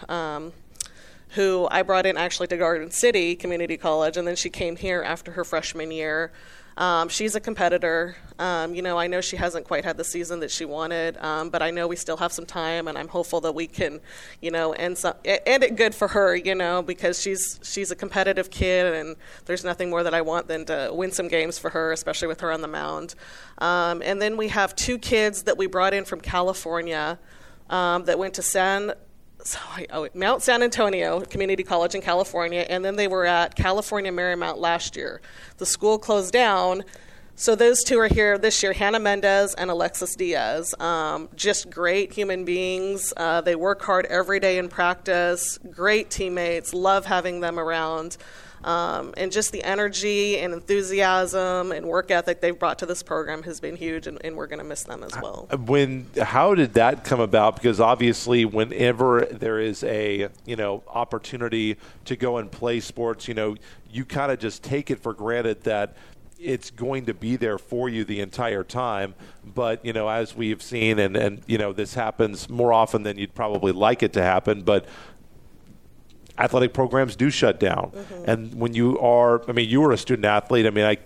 Who 1.36 1.68
I 1.72 1.84
brought 1.84 2.06
in 2.06 2.18
actually 2.18 2.48
to 2.48 2.58
Garden 2.58 2.92
City 2.92 3.36
Community 3.36 3.78
College, 3.78 4.18
and 4.18 4.28
then 4.28 4.36
she 4.36 4.50
came 4.50 4.76
here 4.76 5.02
after 5.02 5.32
her 5.32 5.44
freshman 5.44 5.92
year. 5.92 6.32
Um, 6.78 7.10
she's 7.10 7.36
a 7.36 7.40
competitor. 7.40 8.16
Um, 8.40 8.74
you 8.74 8.82
know, 8.82 8.98
I 8.98 9.08
know 9.08 9.22
she 9.22 9.36
hasn't 9.36 9.66
quite 9.66 9.84
had 9.84 9.98
the 9.98 10.04
season 10.04 10.40
that 10.40 10.52
she 10.52 10.66
wanted, 10.66 11.18
um, 11.18 11.50
but 11.50 11.62
I 11.62 11.70
know 11.70 11.88
we 11.88 11.96
still 11.96 12.18
have 12.18 12.32
some 12.32 12.46
time, 12.46 12.88
and 12.88 12.98
I'm 12.98 13.08
hopeful 13.08 13.42
that 13.42 13.54
we 13.54 13.68
can, 13.68 14.00
you 14.42 14.52
know, 14.52 14.72
end 14.74 14.98
some, 14.98 15.14
end 15.26 15.64
it 15.64 15.76
good 15.76 15.94
for 15.94 16.08
her. 16.10 16.36
You 16.36 16.56
know, 16.56 16.82
because 16.82 17.22
she's 17.22 17.60
she's 17.64 17.92
a 17.92 17.96
competitive 17.96 18.50
kid, 18.50 18.94
and 18.94 19.16
there's 19.46 19.64
nothing 19.64 19.90
more 19.90 20.04
that 20.04 20.14
I 20.14 20.22
want 20.22 20.48
than 20.48 20.66
to 20.66 20.90
win 20.94 21.12
some 21.12 21.28
games 21.28 21.60
for 21.60 21.70
her, 21.70 21.92
especially 21.92 22.30
with 22.30 22.42
her 22.42 22.52
on 22.52 22.62
the 22.62 22.68
mound. 22.68 23.16
Um, 23.58 24.02
and 24.04 24.22
then 24.22 24.38
we 24.38 24.48
have 24.48 24.76
two 24.76 24.98
kids 24.98 25.44
that 25.44 25.58
we 25.58 25.68
brought 25.68 25.94
in 25.94 26.06
from 26.06 26.22
California 26.22 27.20
um, 27.70 28.06
that 28.06 28.18
went 28.18 28.34
to 28.36 28.42
San 28.42 28.94
so 29.44 29.60
I, 29.70 29.88
oh, 29.92 30.08
Mount 30.14 30.42
San 30.42 30.64
Antonio 30.64 31.22
Community 31.22 31.64
College 31.64 31.96
in 31.96 32.02
California, 32.02 32.66
and 32.70 32.84
then 32.84 32.96
they 32.96 33.08
were 33.08 33.26
at 33.26 33.56
California 33.56 34.12
Marymount 34.12 34.58
last 34.58 34.96
year. 34.96 35.22
The 35.58 35.66
school 35.66 35.98
closed 35.98 36.34
down, 36.34 36.84
so 37.36 37.56
those 37.56 37.84
two 37.84 38.00
are 38.00 38.08
here 38.08 38.38
this 38.38 38.62
year 38.62 38.74
Hannah 38.74 39.00
Mendez 39.00 39.54
and 39.56 39.72
Alexis 39.72 40.16
Diaz. 40.16 40.76
Um, 40.80 41.30
just 41.36 41.70
great 41.70 42.14
human 42.14 42.46
beings. 42.46 43.14
Uh, 43.18 43.42
they 43.42 43.56
work 43.56 43.82
hard 43.82 44.06
every 44.08 44.40
day 44.40 44.58
in 44.58 44.70
practice, 44.70 45.58
great 45.72 46.10
teammates, 46.10 46.74
love 46.74 47.06
having 47.06 47.40
them 47.40 47.60
around. 47.60 48.18
Um, 48.64 49.14
and 49.18 49.32
just 49.32 49.52
the 49.52 49.64
energy 49.64 50.38
and 50.38 50.54
enthusiasm 50.54 51.72
and 51.72 51.86
work 51.88 52.12
ethic 52.12 52.42
they've 52.42 52.58
brought 52.58 52.80
to 52.80 52.86
this 52.86 53.02
program 53.02 53.44
has 53.44 53.60
been 53.60 53.76
huge, 53.76 54.08
and, 54.08 54.24
and 54.24 54.36
we're 54.36 54.48
going 54.48 54.60
to 54.60 54.66
miss 54.66 54.84
them 54.84 55.04
as 55.04 55.14
well. 55.22 55.48
When 55.66 56.08
how 56.22 56.54
did 56.54 56.74
that 56.76 57.04
come 57.04 57.20
about? 57.20 57.56
Because 57.56 57.80
obviously, 57.80 58.46
whenever 58.46 59.26
there 59.26 59.60
is 59.60 59.84
a 59.84 60.30
you 60.46 60.56
know 60.56 60.84
opportunity 60.88 61.78
to 62.06 62.16
go 62.16 62.38
and 62.38 62.52
play 62.52 62.80
sports, 62.80 63.28
you 63.28 63.34
know 63.34 63.56
you 63.90 64.06
kind 64.06 64.32
of 64.32 64.40
just 64.40 64.64
take 64.64 64.92
it 64.92 65.00
for 65.00 65.14
granted 65.14 65.64
that 65.64 65.96
it's 66.42 66.72
going 66.72 67.06
to 67.06 67.14
be 67.14 67.36
there 67.36 67.58
for 67.58 67.88
you 67.88 68.04
the 68.04 68.20
entire 68.20 68.64
time. 68.64 69.14
But 69.44 69.86
you 69.86 69.94
know, 69.94 70.08
as 70.08 70.36
we've 70.36 70.62
seen, 70.62 71.00
and 71.00 71.16
and 71.16 71.42
you 71.46 71.58
know, 71.58 71.74
this 71.74 71.94
happens 71.94 72.50
more 72.50 72.74
often 72.74 73.04
than 73.04 73.18
you'd 73.18 73.36
probably 73.36 73.72
like 73.72 74.04
it 74.04 74.14
to 74.14 74.22
happen. 74.22 74.64
But 74.64 74.86
athletic 76.44 76.74
programs 76.74 77.16
do 77.16 77.30
shut 77.30 77.60
down. 77.60 77.92
Mm-hmm. 77.94 78.30
And 78.30 78.56
when 78.56 78.74
you 78.74 79.00
are, 79.00 79.48
I 79.50 79.52
mean, 79.54 79.70
you 79.70 79.82
were 79.82 79.92
a 79.92 79.98
student 79.98 80.26
athlete. 80.26 80.66
I 80.66 80.70
mean, 80.72 80.86
I 80.86 80.98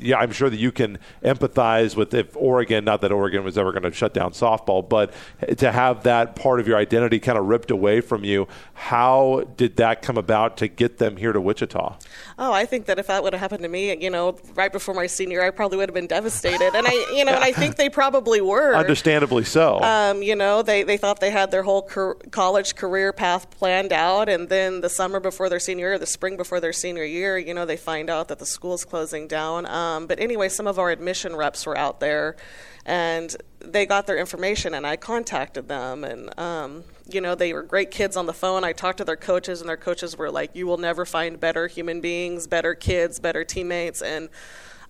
yeah, 0.00 0.18
I'm 0.18 0.32
sure 0.32 0.50
that 0.50 0.58
you 0.58 0.72
can 0.72 0.98
empathize 1.22 1.96
with 1.96 2.14
if 2.14 2.36
Oregon, 2.36 2.84
not 2.84 3.00
that 3.02 3.12
Oregon 3.12 3.44
was 3.44 3.58
ever 3.58 3.72
going 3.72 3.82
to 3.82 3.92
shut 3.92 4.14
down 4.14 4.32
softball, 4.32 4.86
but 4.86 5.12
to 5.58 5.72
have 5.72 6.02
that 6.04 6.36
part 6.36 6.60
of 6.60 6.68
your 6.68 6.76
identity 6.76 7.18
kind 7.18 7.38
of 7.38 7.46
ripped 7.46 7.70
away 7.70 8.00
from 8.00 8.24
you, 8.24 8.48
how 8.74 9.44
did 9.56 9.76
that 9.76 10.02
come 10.02 10.16
about 10.16 10.56
to 10.58 10.68
get 10.68 10.98
them 10.98 11.16
here 11.16 11.32
to 11.32 11.40
Wichita? 11.40 11.96
Oh, 12.38 12.52
I 12.52 12.64
think 12.64 12.86
that 12.86 12.98
if 12.98 13.06
that 13.08 13.22
would 13.22 13.32
have 13.32 13.40
happened 13.40 13.62
to 13.62 13.68
me, 13.68 13.96
you 14.02 14.10
know, 14.10 14.38
right 14.54 14.72
before 14.72 14.94
my 14.94 15.06
senior, 15.06 15.42
I 15.42 15.50
probably 15.50 15.78
would 15.78 15.88
have 15.88 15.94
been 15.94 16.06
devastated. 16.06 16.74
And 16.74 16.86
I, 16.86 16.92
you 17.14 17.24
know, 17.24 17.32
and 17.32 17.44
I 17.44 17.52
think 17.52 17.76
they 17.76 17.88
probably 17.88 18.40
were. 18.40 18.74
Understandably 18.74 19.44
so. 19.44 19.80
Um, 19.80 20.22
you 20.22 20.36
know, 20.36 20.62
they, 20.62 20.82
they 20.82 20.96
thought 20.96 21.20
they 21.20 21.30
had 21.30 21.50
their 21.50 21.62
whole 21.62 21.82
college 22.30 22.74
career 22.76 23.12
path 23.12 23.50
planned 23.50 23.92
out, 23.92 24.28
and 24.28 24.48
then 24.48 24.80
the 24.80 24.88
summer 24.88 25.20
before 25.20 25.48
their 25.48 25.60
senior 25.60 25.88
year, 25.88 25.98
the 25.98 26.06
spring 26.06 26.36
before 26.36 26.60
their 26.60 26.72
senior 26.72 27.04
year, 27.04 27.38
you 27.38 27.54
know, 27.54 27.66
they 27.66 27.76
find 27.76 28.10
out 28.10 28.28
that 28.28 28.38
the 28.38 28.46
school's 28.46 28.84
closing 28.84 29.26
down. 29.26 29.66
Um, 29.66 29.87
but 30.06 30.18
anyway, 30.18 30.48
some 30.48 30.66
of 30.66 30.78
our 30.78 30.90
admission 30.90 31.34
reps 31.36 31.66
were 31.66 31.76
out 31.76 32.00
there, 32.00 32.36
and 32.84 33.36
they 33.60 33.86
got 33.86 34.06
their 34.06 34.16
information, 34.16 34.74
and 34.74 34.86
I 34.86 34.96
contacted 34.96 35.68
them, 35.68 36.04
and 36.04 36.38
um, 36.38 36.84
you 37.10 37.20
know, 37.20 37.34
they 37.34 37.52
were 37.52 37.62
great 37.62 37.90
kids 37.90 38.16
on 38.16 38.26
the 38.26 38.32
phone. 38.32 38.64
I 38.64 38.72
talked 38.72 38.98
to 38.98 39.04
their 39.04 39.16
coaches, 39.16 39.60
and 39.60 39.68
their 39.68 39.76
coaches 39.76 40.16
were 40.16 40.30
like, 40.30 40.54
"You 40.54 40.66
will 40.66 40.78
never 40.78 41.04
find 41.04 41.38
better 41.40 41.66
human 41.66 42.00
beings, 42.00 42.46
better 42.46 42.74
kids, 42.74 43.18
better 43.18 43.44
teammates," 43.44 44.02
and 44.02 44.28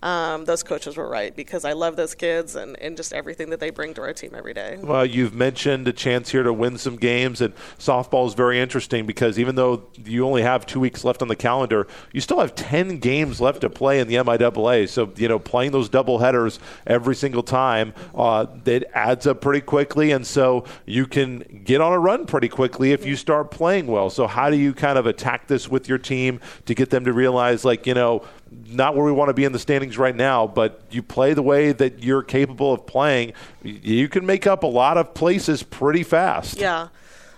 um, 0.01 0.45
those 0.45 0.63
coaches 0.63 0.95
were 0.95 1.07
right 1.07 1.35
because 1.35 1.65
I 1.65 1.73
love 1.73 1.95
those 1.95 2.15
kids 2.15 2.55
and, 2.55 2.77
and 2.79 2.95
just 2.95 3.11
everything 3.11 3.49
that 3.49 3.59
they 3.59 3.69
bring 3.69 3.93
to 3.95 4.01
our 4.01 4.13
team 4.13 4.33
every 4.33 4.53
day. 4.53 4.77
Well, 4.81 5.05
you've 5.05 5.33
mentioned 5.33 5.87
a 5.87 5.93
chance 5.93 6.29
here 6.29 6.43
to 6.43 6.53
win 6.53 6.77
some 6.77 6.95
games, 6.95 7.41
and 7.41 7.53
softball 7.77 8.25
is 8.27 8.33
very 8.33 8.59
interesting 8.59 9.05
because 9.05 9.37
even 9.37 9.55
though 9.55 9.83
you 9.97 10.25
only 10.25 10.41
have 10.41 10.65
two 10.65 10.79
weeks 10.79 11.03
left 11.03 11.21
on 11.21 11.27
the 11.27 11.35
calendar, 11.35 11.87
you 12.13 12.21
still 12.21 12.39
have 12.39 12.55
10 12.55 12.99
games 12.99 13.41
left 13.41 13.61
to 13.61 13.69
play 13.69 13.99
in 13.99 14.07
the 14.07 14.15
MIAA. 14.15 14.87
So, 14.87 15.11
you 15.17 15.27
know, 15.27 15.39
playing 15.39 15.71
those 15.71 15.89
double 15.89 16.19
headers 16.19 16.59
every 16.87 17.15
single 17.15 17.43
time, 17.43 17.93
uh, 18.15 18.45
it 18.65 18.89
adds 18.93 19.27
up 19.27 19.41
pretty 19.41 19.61
quickly, 19.61 20.11
and 20.11 20.25
so 20.25 20.63
you 20.85 21.07
can 21.07 21.61
get 21.65 21.81
on 21.81 21.91
a 21.91 21.99
run 21.99 22.25
pretty 22.25 22.47
quickly 22.47 22.93
if 22.93 23.05
you 23.05 23.15
start 23.15 23.51
playing 23.51 23.87
well. 23.87 24.09
So, 24.09 24.27
how 24.27 24.49
do 24.49 24.55
you 24.55 24.73
kind 24.73 24.97
of 24.97 25.05
attack 25.05 25.47
this 25.47 25.67
with 25.67 25.89
your 25.89 25.97
team 25.97 26.39
to 26.65 26.73
get 26.73 26.89
them 26.89 27.03
to 27.05 27.11
realize, 27.11 27.65
like, 27.65 27.85
you 27.85 27.93
know, 27.93 28.23
not 28.51 28.95
where 28.95 29.05
we 29.05 29.11
want 29.11 29.29
to 29.29 29.33
be 29.33 29.43
in 29.43 29.51
the 29.51 29.59
standings 29.59 29.97
right 29.97 30.15
now, 30.15 30.47
but 30.47 30.81
you 30.91 31.01
play 31.01 31.33
the 31.33 31.41
way 31.41 31.71
that 31.71 32.03
you're 32.03 32.23
capable 32.23 32.73
of 32.73 32.85
playing, 32.85 33.33
you 33.63 34.07
can 34.07 34.25
make 34.25 34.47
up 34.47 34.63
a 34.63 34.67
lot 34.67 34.97
of 34.97 35.13
places 35.13 35.63
pretty 35.63 36.03
fast. 36.03 36.57
Yeah. 36.57 36.89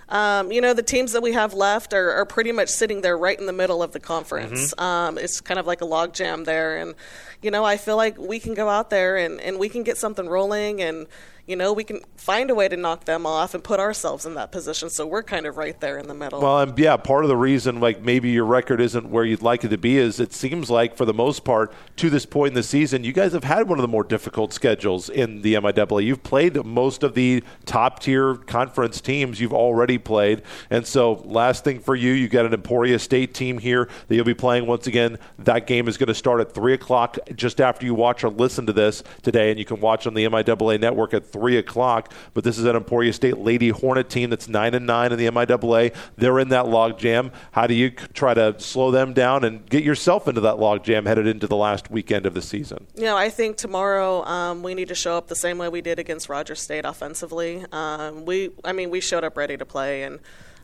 Um, 0.09 0.51
you 0.51 0.59
know, 0.59 0.73
the 0.73 0.83
teams 0.83 1.13
that 1.13 1.21
we 1.21 1.31
have 1.31 1.53
left 1.53 1.93
are, 1.93 2.11
are, 2.11 2.25
pretty 2.25 2.51
much 2.51 2.67
sitting 2.67 2.99
there 2.99 3.17
right 3.17 3.39
in 3.39 3.45
the 3.45 3.53
middle 3.53 3.81
of 3.81 3.93
the 3.93 3.99
conference. 4.01 4.73
Mm-hmm. 4.73 4.83
Um, 4.83 5.17
it's 5.17 5.39
kind 5.39 5.57
of 5.57 5.65
like 5.65 5.81
a 5.81 5.85
logjam 5.85 6.43
there. 6.43 6.79
And, 6.79 6.95
you 7.41 7.49
know, 7.49 7.63
I 7.63 7.77
feel 7.77 7.95
like 7.95 8.17
we 8.17 8.37
can 8.37 8.53
go 8.53 8.67
out 8.67 8.89
there 8.89 9.15
and, 9.15 9.39
and 9.39 9.57
we 9.57 9.69
can 9.69 9.83
get 9.83 9.97
something 9.97 10.27
rolling 10.27 10.81
and, 10.81 11.07
you 11.51 11.57
know, 11.57 11.73
we 11.73 11.83
can 11.83 11.99
find 12.15 12.49
a 12.49 12.55
way 12.55 12.69
to 12.69 12.77
knock 12.77 13.03
them 13.03 13.25
off 13.25 13.53
and 13.53 13.61
put 13.61 13.77
ourselves 13.77 14.25
in 14.25 14.35
that 14.35 14.53
position. 14.53 14.89
So 14.89 15.05
we're 15.05 15.21
kind 15.21 15.45
of 15.45 15.57
right 15.57 15.77
there 15.81 15.97
in 15.97 16.07
the 16.07 16.13
middle. 16.13 16.39
Well, 16.39 16.61
and 16.61 16.79
yeah, 16.79 16.95
part 16.95 17.25
of 17.25 17.27
the 17.27 17.35
reason, 17.35 17.81
like 17.81 18.01
maybe 18.01 18.29
your 18.29 18.45
record 18.45 18.79
isn't 18.79 19.09
where 19.09 19.25
you'd 19.25 19.41
like 19.41 19.65
it 19.65 19.67
to 19.67 19.77
be, 19.77 19.97
is 19.97 20.21
it 20.21 20.31
seems 20.31 20.69
like 20.69 20.95
for 20.95 21.03
the 21.03 21.13
most 21.13 21.43
part 21.43 21.73
to 21.97 22.09
this 22.09 22.25
point 22.25 22.51
in 22.51 22.53
the 22.55 22.63
season, 22.63 23.03
you 23.03 23.11
guys 23.11 23.33
have 23.33 23.43
had 23.43 23.67
one 23.67 23.77
of 23.77 23.81
the 23.81 23.89
more 23.89 24.05
difficult 24.05 24.53
schedules 24.53 25.09
in 25.09 25.41
the 25.41 25.55
MIAA. 25.55 26.05
You've 26.05 26.23
played 26.23 26.55
most 26.65 27.03
of 27.03 27.15
the 27.15 27.43
top 27.65 27.99
tier 27.99 28.35
conference 28.35 29.01
teams 29.01 29.41
you've 29.41 29.53
already 29.53 29.97
played, 29.97 30.43
and 30.69 30.87
so 30.87 31.21
last 31.25 31.65
thing 31.65 31.81
for 31.81 31.95
you, 31.95 32.13
you've 32.13 32.31
got 32.31 32.45
an 32.45 32.53
Emporia 32.53 32.97
State 32.97 33.33
team 33.33 33.57
here 33.57 33.89
that 34.07 34.15
you'll 34.15 34.23
be 34.23 34.33
playing 34.33 34.67
once 34.67 34.87
again. 34.87 35.19
That 35.37 35.67
game 35.67 35.89
is 35.89 35.97
going 35.97 36.07
to 36.07 36.15
start 36.15 36.39
at 36.39 36.53
three 36.53 36.73
o'clock 36.73 37.17
just 37.35 37.59
after 37.59 37.85
you 37.85 37.93
watch 37.93 38.23
or 38.23 38.29
listen 38.29 38.65
to 38.67 38.73
this 38.73 39.03
today, 39.21 39.49
and 39.49 39.59
you 39.59 39.65
can 39.65 39.81
watch 39.81 40.07
on 40.07 40.13
the 40.13 40.23
MIAA 40.23 40.79
network 40.79 41.13
at 41.13 41.25
three 41.25 41.40
o'clock. 41.57 42.13
But 42.33 42.43
this 42.43 42.57
is 42.57 42.65
an 42.65 42.75
Emporia 42.75 43.13
State 43.13 43.37
Lady 43.37 43.69
Hornet 43.69 44.09
team 44.09 44.29
that's 44.29 44.47
nine 44.47 44.73
and 44.73 44.85
nine 44.85 45.11
in 45.11 45.17
the 45.17 45.27
MIAA. 45.27 45.93
They're 46.17 46.39
in 46.39 46.49
that 46.49 46.67
log 46.67 46.97
jam. 46.97 47.31
How 47.51 47.67
do 47.67 47.73
you 47.73 47.91
try 47.91 48.33
to 48.33 48.59
slow 48.59 48.91
them 48.91 49.13
down 49.13 49.43
and 49.43 49.67
get 49.69 49.83
yourself 49.83 50.27
into 50.27 50.41
that 50.41 50.59
log 50.59 50.83
jam 50.83 51.05
headed 51.05 51.27
into 51.27 51.47
the 51.47 51.55
last 51.55 51.89
weekend 51.89 52.25
of 52.25 52.33
the 52.33 52.41
season? 52.41 52.87
You 52.95 53.03
know, 53.03 53.17
I 53.17 53.29
think 53.29 53.57
tomorrow 53.57 54.23
um, 54.25 54.63
we 54.63 54.73
need 54.73 54.87
to 54.89 54.95
show 54.95 55.17
up 55.17 55.27
the 55.27 55.35
same 55.35 55.57
way 55.57 55.69
we 55.69 55.81
did 55.81 55.99
against 55.99 56.29
Rogers 56.29 56.61
State 56.61 56.85
offensively. 56.85 57.65
Um, 57.71 58.25
we, 58.25 58.51
I 58.63 58.73
mean, 58.73 58.89
we 58.89 59.01
showed 59.01 59.23
up 59.23 59.37
ready 59.37 59.57
to 59.57 59.65
play 59.65 60.03
and. 60.03 60.19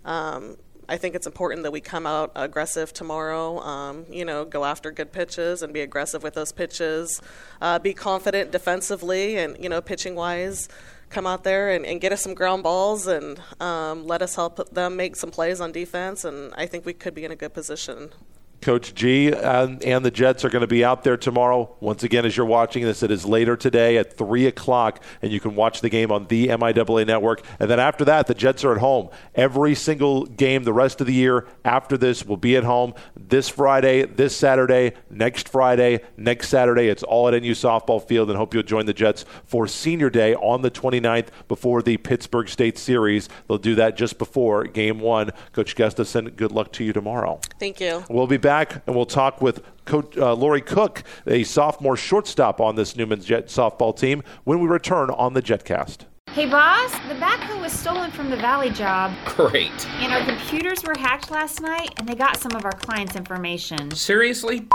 Um, 0.05 0.55
I 0.89 0.98
think 0.98 1.15
it's 1.15 1.27
important 1.27 1.63
that 1.63 1.72
we 1.72 1.82
come 1.82 2.06
out 2.06 2.32
aggressive 2.36 2.94
tomorrow. 2.94 3.60
Um, 3.60 4.06
you 4.10 4.24
know, 4.24 4.46
go 4.46 4.63
after 4.63 4.91
good 4.91 5.12
pitches 5.12 5.62
and 5.62 5.74
be 5.74 5.82
aggressive 5.82 6.24
with 6.24 6.34
those 6.34 6.51
pitches. 6.51 7.22
Uh, 7.62 7.79
be 7.79 7.94
confident 7.94 8.51
defensively 8.51 9.38
and 9.38 9.58
you 9.62 9.70
know, 9.70 9.82
pitching 9.82 10.15
wise. 10.15 10.70
Come 11.10 11.27
out 11.27 11.44
there 11.44 11.72
and, 11.72 11.86
and 11.86 12.01
get 12.01 12.12
us 12.12 12.22
some 12.22 12.34
ground 12.34 12.63
balls 12.63 13.08
and 13.08 13.41
um, 13.60 14.06
let 14.06 14.22
us 14.22 14.36
help 14.36 14.70
them 14.74 14.96
make 14.96 15.15
some 15.15 15.32
plays 15.32 15.62
on 15.62 15.72
defense. 15.72 16.25
And 16.25 16.53
I 16.56 16.65
think 16.65 16.86
we 16.86 16.94
could 16.94 17.13
be 17.13 17.25
in 17.25 17.32
a 17.32 17.36
good 17.36 17.53
position 17.53 18.10
Coach 18.61 18.93
G 18.95 19.31
and, 19.31 19.81
and, 19.83 20.03
the 20.03 20.11
Jets 20.11 20.43
are 20.43 20.49
going 20.49 20.61
to 20.61 20.67
be 20.67 20.83
out 20.83 21.03
there 21.03 21.17
tomorrow. 21.17 21.75
Once 21.79 22.03
again, 22.03 22.25
as 22.25 22.35
you're 22.35 22.45
watching 22.45 22.83
this, 22.83 23.03
it 23.03 23.11
is 23.11 23.25
later 23.25 23.55
today 23.55 23.97
at 23.97 24.17
3 24.17 24.47
o'clock, 24.47 25.03
and 25.21 25.31
you 25.31 25.39
can 25.39 25.55
watch 25.55 25.81
the 25.81 25.89
game 25.89 26.11
on 26.11 26.27
the 26.27 26.47
MIAA 26.47 27.05
network. 27.05 27.43
And 27.59 27.69
then 27.69 27.79
after 27.79 28.03
that, 28.05 28.27
the 28.27 28.33
Jets 28.33 28.63
are 28.63 28.73
at 28.73 28.79
home. 28.79 29.09
Every 29.35 29.75
single 29.75 30.25
game 30.25 30.63
the 30.63 30.73
rest 30.73 31.01
of 31.01 31.07
the 31.07 31.13
year 31.13 31.47
after 31.63 31.97
this 31.97 32.25
will 32.25 32.37
be 32.37 32.55
at 32.55 32.63
home. 32.63 32.93
This 33.15 33.47
Friday, 33.47 34.05
this 34.05 34.35
Saturday, 34.35 34.93
next 35.09 35.49
Friday, 35.49 36.01
next 36.17 36.49
Saturday. 36.49 36.87
It's 36.87 37.03
all 37.03 37.27
at 37.27 37.41
NU 37.41 37.53
Softball 37.53 38.05
Field, 38.05 38.29
and 38.29 38.37
hope 38.37 38.53
you'll 38.53 38.63
join 38.63 38.85
the 38.85 38.93
Jets 38.93 39.23
for 39.45 39.67
Senior 39.67 40.09
Day 40.09 40.35
on 40.35 40.61
the 40.61 40.71
29th 40.71 41.27
before 41.47 41.81
the 41.81 41.97
Pittsburgh 41.97 42.49
State 42.49 42.77
Series. 42.77 43.29
They'll 43.47 43.57
do 43.57 43.75
that 43.75 43.95
just 43.95 44.17
before 44.17 44.63
Game 44.65 44.99
1. 44.99 45.31
Coach 45.53 45.75
Gustafson, 45.75 46.29
good 46.31 46.51
luck 46.51 46.71
to 46.73 46.83
you 46.83 46.93
tomorrow. 46.93 47.39
Thank 47.59 47.79
you. 47.79 48.03
We'll 48.09 48.27
be 48.27 48.37
back 48.37 48.46
and 48.47 48.95
we'll 48.95 49.05
talk 49.05 49.41
with 49.41 49.63
Coach 49.85 50.17
uh, 50.17 50.33
Laurie 50.33 50.61
Cooke, 50.61 51.03
a 51.25 51.43
sophomore 51.43 51.97
shortstop 51.97 52.61
on 52.61 52.75
this 52.75 52.95
Newman's 52.95 53.25
Jet 53.25 53.47
softball 53.47 53.97
team, 53.97 54.23
when 54.43 54.59
we 54.59 54.67
return 54.67 55.09
on 55.09 55.33
the 55.33 55.41
JetCast. 55.41 56.05
Hey 56.29 56.45
boss, 56.45 56.91
the 57.07 57.15
backhoe 57.15 57.59
was 57.61 57.71
stolen 57.71 58.11
from 58.11 58.29
the 58.29 58.35
Valley 58.37 58.69
job. 58.69 59.11
Great. 59.25 59.87
And 60.01 60.13
our 60.13 60.23
computers 60.23 60.83
were 60.83 60.95
hacked 60.97 61.31
last 61.31 61.61
night 61.61 61.89
and 61.97 62.07
they 62.07 62.15
got 62.15 62.37
some 62.37 62.55
of 62.55 62.63
our 62.63 62.73
clients' 62.73 63.15
information. 63.15 63.91
Seriously? 63.91 64.67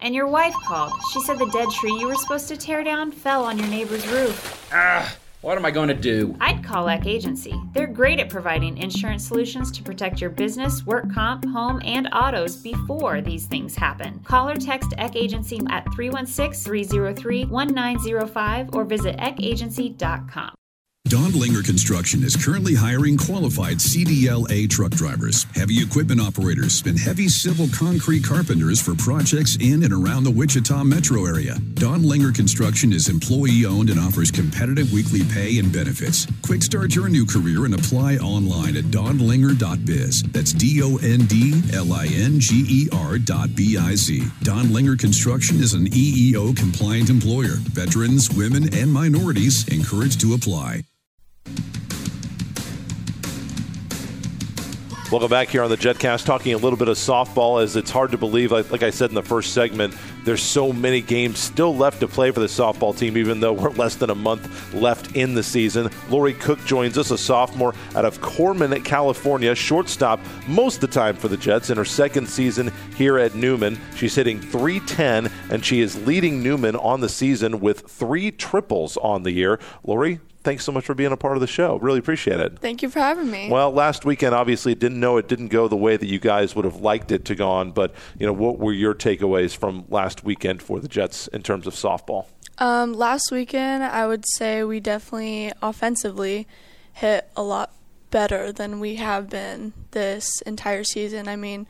And 0.00 0.14
your 0.14 0.26
wife 0.26 0.54
called. 0.66 0.92
She 1.12 1.20
said 1.20 1.38
the 1.38 1.48
dead 1.50 1.68
tree 1.70 1.92
you 1.92 2.08
were 2.08 2.16
supposed 2.16 2.48
to 2.48 2.56
tear 2.56 2.82
down 2.82 3.12
fell 3.12 3.44
on 3.44 3.58
your 3.58 3.68
neighbor's 3.68 4.06
roof. 4.08 4.68
Ah. 4.72 5.16
What 5.42 5.58
am 5.58 5.64
I 5.64 5.70
going 5.70 5.88
to 5.88 5.94
do? 5.94 6.36
I'd 6.40 6.64
call 6.64 6.88
Eck 6.88 7.06
Agency. 7.06 7.54
They're 7.72 7.86
great 7.86 8.18
at 8.18 8.28
providing 8.28 8.78
insurance 8.78 9.26
solutions 9.26 9.70
to 9.72 9.82
protect 9.82 10.20
your 10.20 10.30
business, 10.30 10.84
work 10.84 11.12
comp, 11.12 11.44
home, 11.44 11.80
and 11.84 12.08
autos 12.12 12.56
before 12.56 13.20
these 13.20 13.46
things 13.46 13.76
happen. 13.76 14.20
Call 14.24 14.48
or 14.48 14.56
text 14.56 14.92
Eck 14.98 15.14
Agency 15.14 15.60
at 15.70 15.84
316 15.94 16.64
303 16.64 17.44
1905 17.46 18.74
or 18.74 18.84
visit 18.84 19.16
eckagency.com. 19.18 20.54
Dondlinger 21.06 21.64
Construction 21.64 22.24
is 22.24 22.34
currently 22.34 22.74
hiring 22.74 23.16
qualified 23.16 23.76
CDLA 23.76 24.68
truck 24.68 24.90
drivers, 24.90 25.46
heavy 25.54 25.80
equipment 25.80 26.20
operators, 26.20 26.82
and 26.84 26.98
heavy 26.98 27.28
civil 27.28 27.68
concrete 27.68 28.24
carpenters 28.24 28.82
for 28.82 28.92
projects 28.96 29.56
in 29.60 29.84
and 29.84 29.92
around 29.92 30.24
the 30.24 30.30
Wichita 30.32 30.82
metro 30.82 31.24
area. 31.24 31.54
Dondlinger 31.78 32.34
Construction 32.34 32.92
is 32.92 33.08
employee 33.08 33.64
owned 33.64 33.88
and 33.88 34.00
offers 34.00 34.32
competitive 34.32 34.92
weekly 34.92 35.22
pay 35.32 35.60
and 35.60 35.72
benefits. 35.72 36.26
Quick 36.42 36.64
start 36.64 36.96
your 36.96 37.08
new 37.08 37.24
career 37.24 37.66
and 37.66 37.74
apply 37.74 38.16
online 38.16 38.76
at 38.76 38.84
dondlinger.biz. 38.86 40.24
That's 40.32 40.52
D 40.52 40.82
O 40.82 40.96
N 40.96 41.20
D 41.26 41.62
L 41.72 41.92
I 41.92 42.06
N 42.06 42.40
G 42.40 42.66
E 42.68 42.88
R 42.92 43.18
dot 43.18 43.54
B 43.54 43.76
I 43.78 43.94
Z. 43.94 44.22
Dondlinger 44.42 44.98
Construction 44.98 45.58
is 45.58 45.72
an 45.72 45.86
EEO 45.86 46.56
compliant 46.56 47.10
employer. 47.10 47.62
Veterans, 47.70 48.28
women, 48.32 48.74
and 48.74 48.92
minorities 48.92 49.68
encouraged 49.68 50.20
to 50.22 50.34
apply. 50.34 50.82
Welcome 55.12 55.30
back 55.30 55.50
here 55.50 55.62
on 55.62 55.70
the 55.70 55.76
JetCast, 55.76 56.24
talking 56.24 56.52
a 56.52 56.56
little 56.56 56.76
bit 56.76 56.88
of 56.88 56.96
softball 56.96 57.62
as 57.62 57.76
it's 57.76 57.92
hard 57.92 58.10
to 58.10 58.18
believe, 58.18 58.50
like, 58.50 58.72
like, 58.72 58.82
I 58.82 58.90
said 58.90 59.08
in 59.08 59.14
the 59.14 59.22
first 59.22 59.54
segment, 59.54 59.94
there's 60.24 60.42
so 60.42 60.72
many 60.72 61.00
games 61.00 61.38
still 61.38 61.76
left 61.76 62.00
to 62.00 62.08
play 62.08 62.32
for 62.32 62.40
the 62.40 62.46
softball 62.46 62.96
team, 62.96 63.16
even 63.16 63.38
though 63.38 63.52
we're 63.52 63.70
less 63.70 63.94
than 63.94 64.10
a 64.10 64.16
month 64.16 64.74
left 64.74 65.14
in 65.14 65.32
the 65.32 65.44
season. 65.44 65.90
Laurie 66.10 66.34
Cooke 66.34 66.64
joins 66.64 66.98
us, 66.98 67.12
a 67.12 67.18
sophomore 67.18 67.72
out 67.94 68.04
of 68.04 68.20
Corman, 68.20 68.82
California, 68.82 69.54
shortstop 69.54 70.18
most 70.48 70.76
of 70.76 70.80
the 70.80 70.88
time 70.88 71.14
for 71.14 71.28
the 71.28 71.36
Jets 71.36 71.70
in 71.70 71.76
her 71.76 71.84
second 71.84 72.28
season 72.28 72.72
here 72.96 73.16
at 73.16 73.36
Newman. 73.36 73.78
She's 73.94 74.16
hitting 74.16 74.40
310, 74.40 75.30
and 75.52 75.64
she 75.64 75.82
is 75.82 76.04
leading 76.04 76.42
Newman 76.42 76.74
on 76.74 77.00
the 77.00 77.08
season 77.08 77.60
with 77.60 77.88
three 77.88 78.32
triples 78.32 78.96
on 78.96 79.22
the 79.22 79.30
year. 79.30 79.60
Laurie, 79.84 80.18
thanks 80.46 80.64
so 80.64 80.70
much 80.70 80.84
for 80.84 80.94
being 80.94 81.10
a 81.10 81.16
part 81.16 81.36
of 81.36 81.40
the 81.40 81.46
show. 81.48 81.76
Really 81.80 81.98
appreciate 81.98 82.38
it. 82.38 82.60
Thank 82.60 82.80
you 82.80 82.88
for 82.88 83.00
having 83.00 83.28
me. 83.28 83.50
Well, 83.50 83.72
last 83.72 84.04
weekend, 84.04 84.32
obviously, 84.32 84.76
didn't 84.76 85.00
know 85.00 85.16
it 85.16 85.26
didn't 85.26 85.48
go 85.48 85.66
the 85.66 85.76
way 85.76 85.96
that 85.96 86.06
you 86.06 86.20
guys 86.20 86.54
would 86.54 86.64
have 86.64 86.76
liked 86.76 87.10
it 87.10 87.24
to 87.24 87.34
go 87.34 87.50
on. 87.50 87.72
But 87.72 87.92
you 88.16 88.24
know, 88.24 88.32
what 88.32 88.60
were 88.60 88.72
your 88.72 88.94
takeaways 88.94 89.56
from 89.56 89.84
last 89.88 90.22
weekend 90.22 90.62
for 90.62 90.78
the 90.78 90.86
Jets 90.86 91.26
in 91.28 91.42
terms 91.42 91.66
of 91.66 91.74
softball? 91.74 92.26
Um, 92.58 92.94
last 92.94 93.30
weekend, 93.32 93.82
I 93.82 94.06
would 94.06 94.24
say 94.34 94.62
we 94.62 94.78
definitely 94.78 95.52
offensively 95.60 96.46
hit 96.92 97.28
a 97.36 97.42
lot 97.42 97.72
better 98.12 98.52
than 98.52 98.78
we 98.78 98.94
have 98.94 99.28
been 99.28 99.72
this 99.90 100.40
entire 100.42 100.84
season. 100.84 101.26
I 101.26 101.34
mean, 101.34 101.66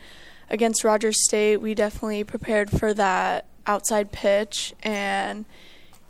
against 0.51 0.85
Rogers 0.85 1.17
State, 1.25 1.57
we 1.63 1.75
definitely 1.75 2.25
prepared 2.25 2.71
for 2.71 2.93
that 2.93 3.47
outside 3.67 4.13
pitch 4.13 4.75
and 4.83 5.47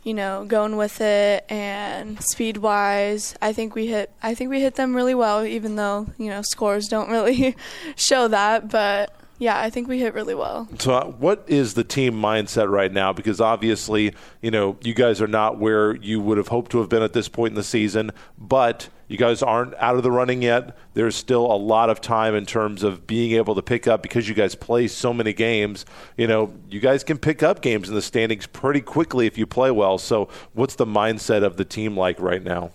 you 0.03 0.13
know 0.13 0.45
going 0.45 0.77
with 0.77 1.01
it 1.01 1.45
and 1.49 2.21
speed 2.21 2.57
wise 2.57 3.35
i 3.41 3.51
think 3.51 3.75
we 3.75 3.87
hit 3.87 4.11
i 4.23 4.33
think 4.33 4.49
we 4.49 4.61
hit 4.61 4.75
them 4.75 4.95
really 4.95 5.15
well 5.15 5.45
even 5.45 5.75
though 5.75 6.07
you 6.17 6.29
know 6.29 6.41
scores 6.41 6.87
don't 6.87 7.09
really 7.09 7.55
show 7.95 8.27
that 8.27 8.69
but 8.69 9.13
yeah, 9.39 9.59
I 9.59 9.69
think 9.69 9.87
we 9.87 9.99
hit 9.99 10.13
really 10.13 10.33
well. 10.33 10.67
So, 10.79 10.93
uh, 10.93 11.05
what 11.05 11.43
is 11.47 11.75
the 11.75 11.83
team 11.83 12.13
mindset 12.13 12.69
right 12.71 12.91
now? 12.91 13.13
Because 13.13 13.39
obviously, 13.39 14.15
you 14.41 14.49
know, 14.49 14.77
you 14.81 14.95
guys 14.95 15.21
are 15.21 15.27
not 15.27 15.59
where 15.59 15.95
you 15.95 16.19
would 16.19 16.37
have 16.37 16.47
hoped 16.47 16.71
to 16.71 16.79
have 16.79 16.89
been 16.89 17.03
at 17.03 17.13
this 17.13 17.29
point 17.29 17.51
in 17.51 17.55
the 17.55 17.63
season, 17.63 18.11
but 18.37 18.89
you 19.07 19.17
guys 19.17 19.41
aren't 19.41 19.73
out 19.75 19.95
of 19.95 20.03
the 20.03 20.11
running 20.11 20.41
yet. 20.41 20.77
There's 20.93 21.15
still 21.15 21.45
a 21.45 21.55
lot 21.55 21.89
of 21.89 22.01
time 22.01 22.35
in 22.35 22.45
terms 22.45 22.83
of 22.83 23.07
being 23.07 23.31
able 23.33 23.55
to 23.55 23.61
pick 23.61 23.87
up 23.87 24.01
because 24.01 24.27
you 24.27 24.35
guys 24.35 24.53
play 24.53 24.87
so 24.87 25.13
many 25.13 25.33
games. 25.33 25.85
You 26.17 26.27
know, 26.27 26.53
you 26.69 26.79
guys 26.79 27.03
can 27.03 27.17
pick 27.17 27.41
up 27.41 27.61
games 27.61 27.87
in 27.87 27.95
the 27.95 28.01
standings 28.01 28.47
pretty 28.47 28.81
quickly 28.81 29.25
if 29.25 29.37
you 29.37 29.45
play 29.45 29.71
well. 29.71 29.97
So, 29.97 30.27
what's 30.53 30.75
the 30.75 30.85
mindset 30.85 31.43
of 31.43 31.57
the 31.57 31.65
team 31.65 31.97
like 31.97 32.19
right 32.19 32.43
now? 32.43 32.71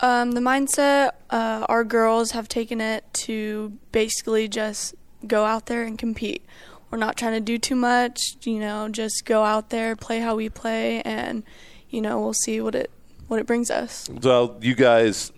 Um, 0.00 0.32
the 0.32 0.40
mindset, 0.40 1.12
uh, 1.30 1.66
our 1.68 1.84
girls 1.84 2.30
have 2.32 2.48
taken 2.48 2.80
it 2.80 3.04
to 3.12 3.78
basically 3.92 4.48
just 4.48 4.94
go 5.26 5.44
out 5.44 5.66
there 5.66 5.82
and 5.82 5.98
compete. 5.98 6.44
We're 6.90 6.98
not 6.98 7.16
trying 7.16 7.34
to 7.34 7.40
do 7.40 7.58
too 7.58 7.76
much, 7.76 8.20
you 8.42 8.58
know, 8.58 8.88
just 8.88 9.24
go 9.24 9.44
out 9.44 9.70
there, 9.70 9.94
play 9.96 10.20
how 10.20 10.34
we 10.34 10.48
play, 10.48 11.02
and 11.02 11.44
you 11.88 12.00
know 12.00 12.20
we'll 12.20 12.34
see 12.34 12.60
what 12.60 12.74
it 12.74 12.90
what 13.28 13.38
it 13.38 13.46
brings 13.46 13.70
us. 13.70 14.08
So 14.22 14.56
you 14.60 14.74
guys 14.74 15.32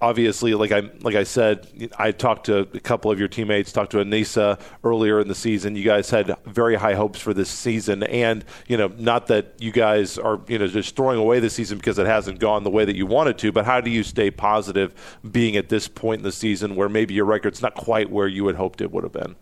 obviously, 0.00 0.54
like 0.54 0.72
I 0.72 0.90
like 1.00 1.14
I 1.14 1.22
said, 1.22 1.90
I 1.98 2.10
talked 2.10 2.46
to 2.46 2.60
a 2.60 2.80
couple 2.80 3.10
of 3.10 3.18
your 3.18 3.28
teammates, 3.28 3.72
talked 3.72 3.92
to 3.92 3.98
Anissa 3.98 4.60
earlier 4.82 5.20
in 5.20 5.28
the 5.28 5.34
season. 5.34 5.76
You 5.76 5.84
guys 5.84 6.10
had 6.10 6.34
very 6.46 6.74
high 6.74 6.94
hopes 6.94 7.20
for 7.20 7.32
this 7.32 7.48
season, 7.48 8.02
and 8.02 8.44
you 8.66 8.76
know, 8.76 8.88
not 8.98 9.28
that 9.28 9.54
you 9.58 9.70
guys 9.70 10.18
are 10.18 10.40
you 10.48 10.58
know 10.58 10.66
just 10.66 10.96
throwing 10.96 11.18
away 11.18 11.38
the 11.40 11.50
season 11.50 11.78
because 11.78 11.98
it 11.98 12.06
hasn't 12.06 12.40
gone 12.40 12.64
the 12.64 12.70
way 12.70 12.84
that 12.84 12.96
you 12.96 13.06
wanted 13.06 13.38
to. 13.38 13.52
But 13.52 13.64
how 13.64 13.80
do 13.80 13.90
you 13.90 14.02
stay 14.02 14.30
positive, 14.30 14.94
being 15.30 15.56
at 15.56 15.68
this 15.68 15.86
point 15.86 16.20
in 16.20 16.24
the 16.24 16.32
season 16.32 16.74
where 16.74 16.88
maybe 16.88 17.14
your 17.14 17.26
record's 17.26 17.62
not 17.62 17.74
quite 17.74 18.10
where 18.10 18.28
you 18.28 18.46
had 18.48 18.56
hoped 18.56 18.80
it 18.80 18.90
would 18.90 19.04
have 19.04 19.12
been? 19.12 19.36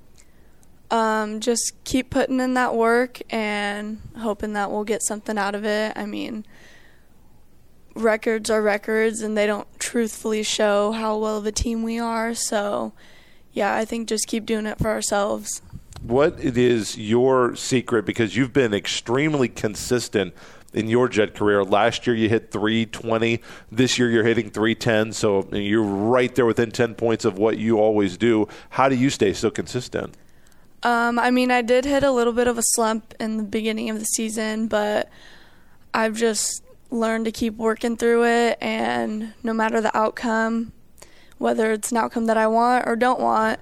Um, 0.90 1.38
just 1.40 1.72
keep 1.84 2.10
putting 2.10 2.40
in 2.40 2.54
that 2.54 2.74
work 2.74 3.20
and 3.30 4.00
hoping 4.18 4.54
that 4.54 4.70
we'll 4.70 4.84
get 4.84 5.02
something 5.02 5.38
out 5.38 5.54
of 5.54 5.64
it. 5.64 5.92
I 5.96 6.04
mean 6.04 6.44
records 8.00 8.50
are 8.50 8.62
records 8.62 9.20
and 9.20 9.36
they 9.36 9.46
don't 9.46 9.68
truthfully 9.78 10.42
show 10.42 10.92
how 10.92 11.16
well 11.18 11.38
of 11.38 11.46
a 11.46 11.52
team 11.52 11.82
we 11.82 11.98
are. 11.98 12.34
So, 12.34 12.92
yeah, 13.52 13.74
I 13.74 13.84
think 13.84 14.08
just 14.08 14.26
keep 14.26 14.46
doing 14.46 14.66
it 14.66 14.78
for 14.78 14.88
ourselves. 14.88 15.62
What 16.02 16.40
is 16.40 16.96
your 16.96 17.54
secret? 17.56 18.06
Because 18.06 18.36
you've 18.36 18.52
been 18.52 18.72
extremely 18.72 19.48
consistent 19.48 20.34
in 20.72 20.88
your 20.88 21.08
jet 21.08 21.34
career. 21.34 21.64
Last 21.64 22.06
year 22.06 22.16
you 22.16 22.28
hit 22.28 22.50
320. 22.50 23.40
This 23.70 23.98
year 23.98 24.10
you're 24.10 24.24
hitting 24.24 24.50
310. 24.50 25.12
So 25.12 25.48
you're 25.52 25.82
right 25.82 26.34
there 26.34 26.46
within 26.46 26.70
10 26.70 26.94
points 26.94 27.24
of 27.24 27.38
what 27.38 27.58
you 27.58 27.78
always 27.78 28.16
do. 28.16 28.48
How 28.70 28.88
do 28.88 28.94
you 28.94 29.10
stay 29.10 29.32
so 29.32 29.50
consistent? 29.50 30.16
Um, 30.82 31.18
I 31.18 31.30
mean, 31.30 31.50
I 31.50 31.60
did 31.62 31.84
hit 31.84 32.02
a 32.02 32.10
little 32.10 32.32
bit 32.32 32.48
of 32.48 32.56
a 32.56 32.62
slump 32.64 33.14
in 33.20 33.36
the 33.36 33.42
beginning 33.42 33.90
of 33.90 33.98
the 33.98 34.06
season, 34.06 34.66
but 34.66 35.10
I've 35.92 36.16
just 36.16 36.62
learn 36.90 37.24
to 37.24 37.32
keep 37.32 37.56
working 37.56 37.96
through 37.96 38.24
it 38.24 38.58
and 38.60 39.32
no 39.42 39.52
matter 39.52 39.80
the 39.80 39.96
outcome 39.96 40.72
whether 41.38 41.72
it's 41.72 41.90
an 41.90 41.96
outcome 41.96 42.26
that 42.26 42.36
i 42.36 42.46
want 42.46 42.86
or 42.86 42.96
don't 42.96 43.20
want 43.20 43.60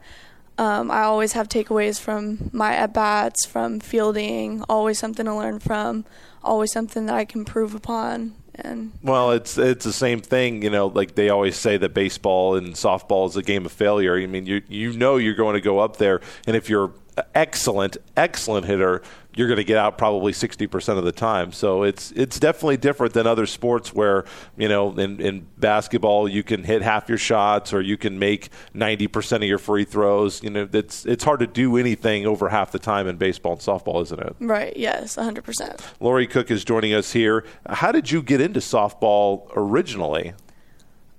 um, 0.57 0.91
i 0.91 1.03
always 1.03 1.33
have 1.33 1.49
takeaways 1.49 2.01
from 2.01 2.51
my 2.53 2.75
at 2.75 2.93
bats 2.93 3.45
from 3.45 3.81
fielding 3.81 4.63
always 4.69 4.99
something 4.99 5.27
to 5.27 5.35
learn 5.35 5.59
from 5.59 6.05
always 6.43 6.73
something 6.73 7.07
that 7.07 7.15
i 7.15 7.25
can 7.25 7.41
improve 7.41 7.75
upon 7.75 8.35
and 8.59 8.93
well 9.03 9.31
it's 9.31 9.57
it's 9.57 9.85
the 9.85 9.93
same 9.93 10.21
thing 10.21 10.63
you 10.63 10.71
know 10.71 10.89
like 10.89 11.15
they 11.15 11.29
always 11.29 11.57
say 11.57 11.77
that 11.77 11.95
baseball 11.95 12.57
and 12.57 12.75
softball 12.75 13.29
is 13.29 13.37
a 13.37 13.43
game 13.43 13.65
of 13.65 13.73
failure. 13.73 14.17
I 14.17 14.27
mean 14.27 14.47
you 14.47 14.63
you 14.69 14.93
know 14.93 15.17
you're 15.17 15.35
going 15.35 15.55
to 15.55 15.61
go 15.61 15.79
up 15.79 15.97
there 15.97 16.21
and 16.47 16.57
if 16.57 16.69
you're 16.69 16.93
excellent 17.35 17.97
excellent 18.17 18.67
hitter 18.67 19.03
you're 19.39 19.47
going 19.47 19.59
to 19.59 19.65
get 19.65 19.77
out 19.77 19.97
probably 19.97 20.33
60% 20.33 20.99
of 20.99 21.05
the 21.05 21.13
time. 21.13 21.53
So 21.53 21.85
it's 21.85 22.11
it's 22.11 22.41
definitely 22.41 22.77
different 22.77 23.15
than 23.15 23.29
other 23.29 23.47
sports 23.47 23.95
where, 23.95 24.25
you 24.57 24.69
know, 24.69 24.91
in, 24.99 25.21
in 25.21 25.47
basketball 25.57 26.29
you 26.29 26.43
can 26.43 26.65
hit 26.65 26.83
half 26.83 27.09
your 27.09 27.19
shots 27.19 27.73
or 27.73 27.81
you 27.81 27.97
can 27.97 28.19
make 28.19 28.51
90% 28.75 29.37
of 29.37 29.43
your 29.45 29.59
free 29.59 29.85
throws. 29.85 30.43
You 30.43 30.51
know, 30.51 30.69
it's 30.73 31.07
it's 31.07 31.23
hard 31.23 31.39
to 31.39 31.47
do 31.47 31.77
anything 31.77 32.27
over 32.27 32.49
half 32.49 32.73
the 32.73 32.81
time 32.81 33.07
in 33.07 33.17
baseball 33.17 33.53
and 33.53 33.61
softball, 33.61 34.03
isn't 34.03 34.21
it? 34.21 34.35
Right, 34.41 34.77
yes, 34.77 35.15
100%. 35.15 35.81
Laurie 36.01 36.27
Cooke 36.27 36.51
is 36.51 36.65
joining 36.65 36.93
us 36.93 37.13
here. 37.13 37.45
How 37.69 37.93
did 37.93 38.11
you 38.11 38.23
get 38.23 38.41
into 38.41 38.59
softball 38.59 39.49
originally? 39.55 40.35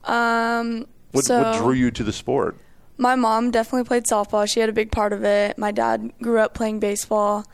Um, 0.03 0.87
what, 1.13 1.23
so 1.23 1.41
what 1.41 1.57
drew 1.57 1.73
you 1.73 1.89
to 1.91 2.03
the 2.03 2.13
sport? 2.13 2.57
My 2.97 3.15
mom 3.15 3.49
definitely 3.49 3.87
played 3.87 4.03
softball. 4.03 4.45
She 4.45 4.59
had 4.59 4.67
a 4.67 4.73
big 4.73 4.91
part 4.91 5.13
of 5.13 5.23
it. 5.23 5.57
My 5.57 5.71
dad 5.71 6.11
grew 6.21 6.39
up 6.39 6.53
playing 6.53 6.81
baseball. 6.81 7.45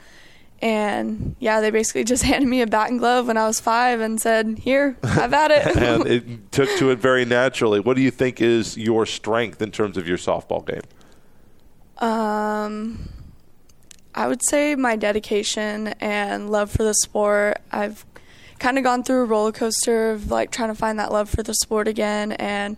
And 0.61 1.35
yeah, 1.39 1.61
they 1.61 1.69
basically 1.69 2.03
just 2.03 2.23
handed 2.31 2.47
me 2.47 2.61
a 2.61 2.67
bat 2.67 2.89
and 2.89 2.99
glove 2.99 3.27
when 3.27 3.37
I 3.37 3.47
was 3.47 3.59
five 3.59 3.99
and 3.99 4.19
said, 4.19 4.59
"Here, 4.59 4.97
have 5.03 5.33
at 5.33 5.51
it." 5.51 5.77
and 5.77 6.07
it 6.07 6.51
took 6.51 6.69
to 6.77 6.91
it 6.91 6.99
very 6.99 7.25
naturally. 7.25 7.79
What 7.79 7.95
do 7.95 8.01
you 8.01 8.11
think 8.11 8.41
is 8.41 8.77
your 8.77 9.05
strength 9.05 9.61
in 9.61 9.71
terms 9.71 9.97
of 9.97 10.07
your 10.07 10.17
softball 10.17 10.65
game? 10.65 10.81
Um, 11.97 13.09
I 14.13 14.27
would 14.27 14.43
say 14.43 14.75
my 14.75 14.95
dedication 14.95 15.89
and 15.99 16.49
love 16.49 16.71
for 16.71 16.83
the 16.83 16.93
sport. 16.93 17.57
I've 17.71 18.05
kind 18.59 18.77
of 18.77 18.83
gone 18.83 19.03
through 19.03 19.21
a 19.21 19.25
roller 19.25 19.51
coaster 19.51 20.11
of 20.11 20.31
like 20.31 20.51
trying 20.51 20.69
to 20.69 20.75
find 20.75 20.97
that 20.99 21.11
love 21.11 21.29
for 21.29 21.43
the 21.43 21.53
sport 21.53 21.87
again, 21.87 22.31
and 22.33 22.77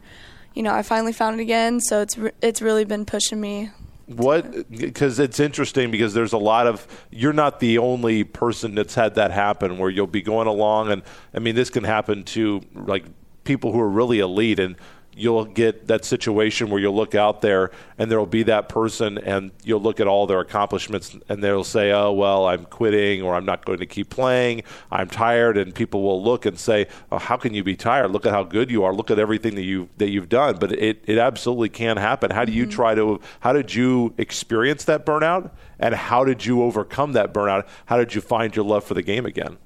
you 0.54 0.64
know, 0.64 0.74
I 0.74 0.82
finally 0.82 1.14
found 1.14 1.40
it 1.40 1.44
again. 1.44 1.80
So 1.80 2.02
it's 2.02 2.18
re- 2.18 2.32
it's 2.42 2.62
really 2.62 2.86
been 2.86 3.06
pushing 3.06 3.40
me 3.40 3.70
what 4.08 4.70
because 4.72 5.20
it's 5.20 5.40
interesting 5.40 5.92
because 5.92 6.14
there's 6.14 6.32
a 6.32 6.38
lot 6.38 6.66
of 6.66 6.88
you're 7.12 7.34
not 7.34 7.60
the 7.60 7.78
only 7.78 8.24
person 8.24 8.74
that's 8.74 8.96
had 8.96 9.16
that 9.16 9.32
happen 9.32 9.78
where 9.78 9.90
you'll 9.90 10.08
be 10.08 10.22
going 10.22 10.48
along 10.48 10.90
and 10.90 11.04
i 11.34 11.40
mean 11.40 11.56
this 11.56 11.70
can 11.70 11.84
happen 11.84 12.24
to 12.24 12.62
like 12.74 13.04
people 13.44 13.74
who 13.74 13.80
are 13.80 13.90
really 13.90 14.20
elite 14.20 14.60
and 14.60 14.78
you'll 15.18 15.46
get 15.46 15.88
that 15.88 16.06
situation 16.06 16.70
where 16.70 16.80
you'll 16.80 16.96
look 16.96 17.16
out 17.16 17.42
there 17.42 17.72
and 17.98 18.12
there'll 18.12 18.26
be 18.26 18.44
that 18.44 18.70
person 18.70 19.18
and 19.18 19.52
you'll 19.64 19.82
look 19.82 20.00
at 20.00 20.08
all 20.08 20.28
their 20.28 20.40
accomplishments 20.40 21.18
and 21.28 21.44
they'll 21.44 21.64
say, 21.64 21.92
oh, 21.92 22.12
well, 22.12 22.46
I'm 22.46 22.66
quitting 22.66 23.22
or 23.22 23.34
I'm 23.36 23.46
not 23.46 23.66
going 23.66 23.80
to 23.80 23.86
keep 23.86 24.10
playing. 24.10 24.64
I'm 24.92 25.10
tired. 25.10 25.58
And 25.58 25.74
people 25.74 26.04
will 26.04 26.24
look 26.24 26.46
and 26.46 26.58
say, 26.58 26.88
oh, 27.12 27.18
how 27.18 27.38
can 27.38 27.54
you 27.54 27.64
be 27.64 27.76
tired? 27.76 28.12
Look 28.12 28.26
at 28.26 28.32
how 28.32 28.44
good 28.44 28.70
you 28.70 28.84
are. 28.84 28.94
Look 28.94 29.10
at 29.12 29.20
everything 29.20 29.56
that, 29.56 29.64
you, 29.64 29.90
that 29.98 30.10
you've 30.10 30.30
done. 30.30 30.58
But 30.60 30.74
it, 30.74 31.04
it 31.08 31.18
absolutely 31.18 31.70
can 31.70 31.98
happen. 31.98 32.32
How 32.32 32.46
do 32.46 32.52
you 32.52 32.64
mm-hmm. 32.64 32.72
try 32.72 32.96
to, 32.96 33.20
how 33.40 33.54
did 33.54 33.74
you 33.74 34.14
experience 34.18 34.86
that 34.86 35.06
burnout? 35.06 35.52
And 35.80 35.94
how 35.96 36.24
did 36.24 36.46
you 36.46 36.64
overcome 36.64 37.14
that 37.14 37.34
burnout? 37.34 37.68
How 37.86 37.98
did 37.98 38.14
you 38.16 38.22
find 38.22 38.56
your 38.56 38.66
love 38.66 38.84
for 38.84 38.94
the 38.94 39.04
game 39.04 39.26
again? 39.26 39.58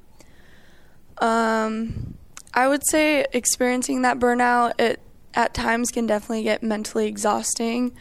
Um, 1.20 2.16
I 2.54 2.68
would 2.68 2.86
say 2.86 3.26
experiencing 3.32 4.02
that 4.02 4.20
burnout, 4.20 4.80
it 4.80 5.00
at 5.34 5.54
times 5.54 5.92
can 5.92 6.06
definitely 6.08 6.44
get 6.44 6.64
mentally 6.64 7.08
exhausting. 7.08 7.94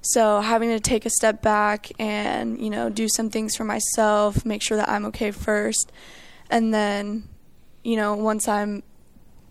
So 0.00 0.40
having 0.40 0.68
to 0.68 0.80
take 0.80 1.06
a 1.06 1.10
step 1.10 1.40
back 1.40 1.90
and, 1.98 2.60
you 2.60 2.68
know, 2.68 2.90
do 2.90 3.08
some 3.08 3.30
things 3.30 3.56
for 3.56 3.64
myself, 3.64 4.44
make 4.44 4.62
sure 4.62 4.76
that 4.76 4.88
I'm 4.88 5.06
okay 5.06 5.30
first. 5.30 5.90
And 6.50 6.74
then, 6.74 7.28
you 7.82 7.96
know, 7.96 8.14
once 8.14 8.46
I'm 8.46 8.82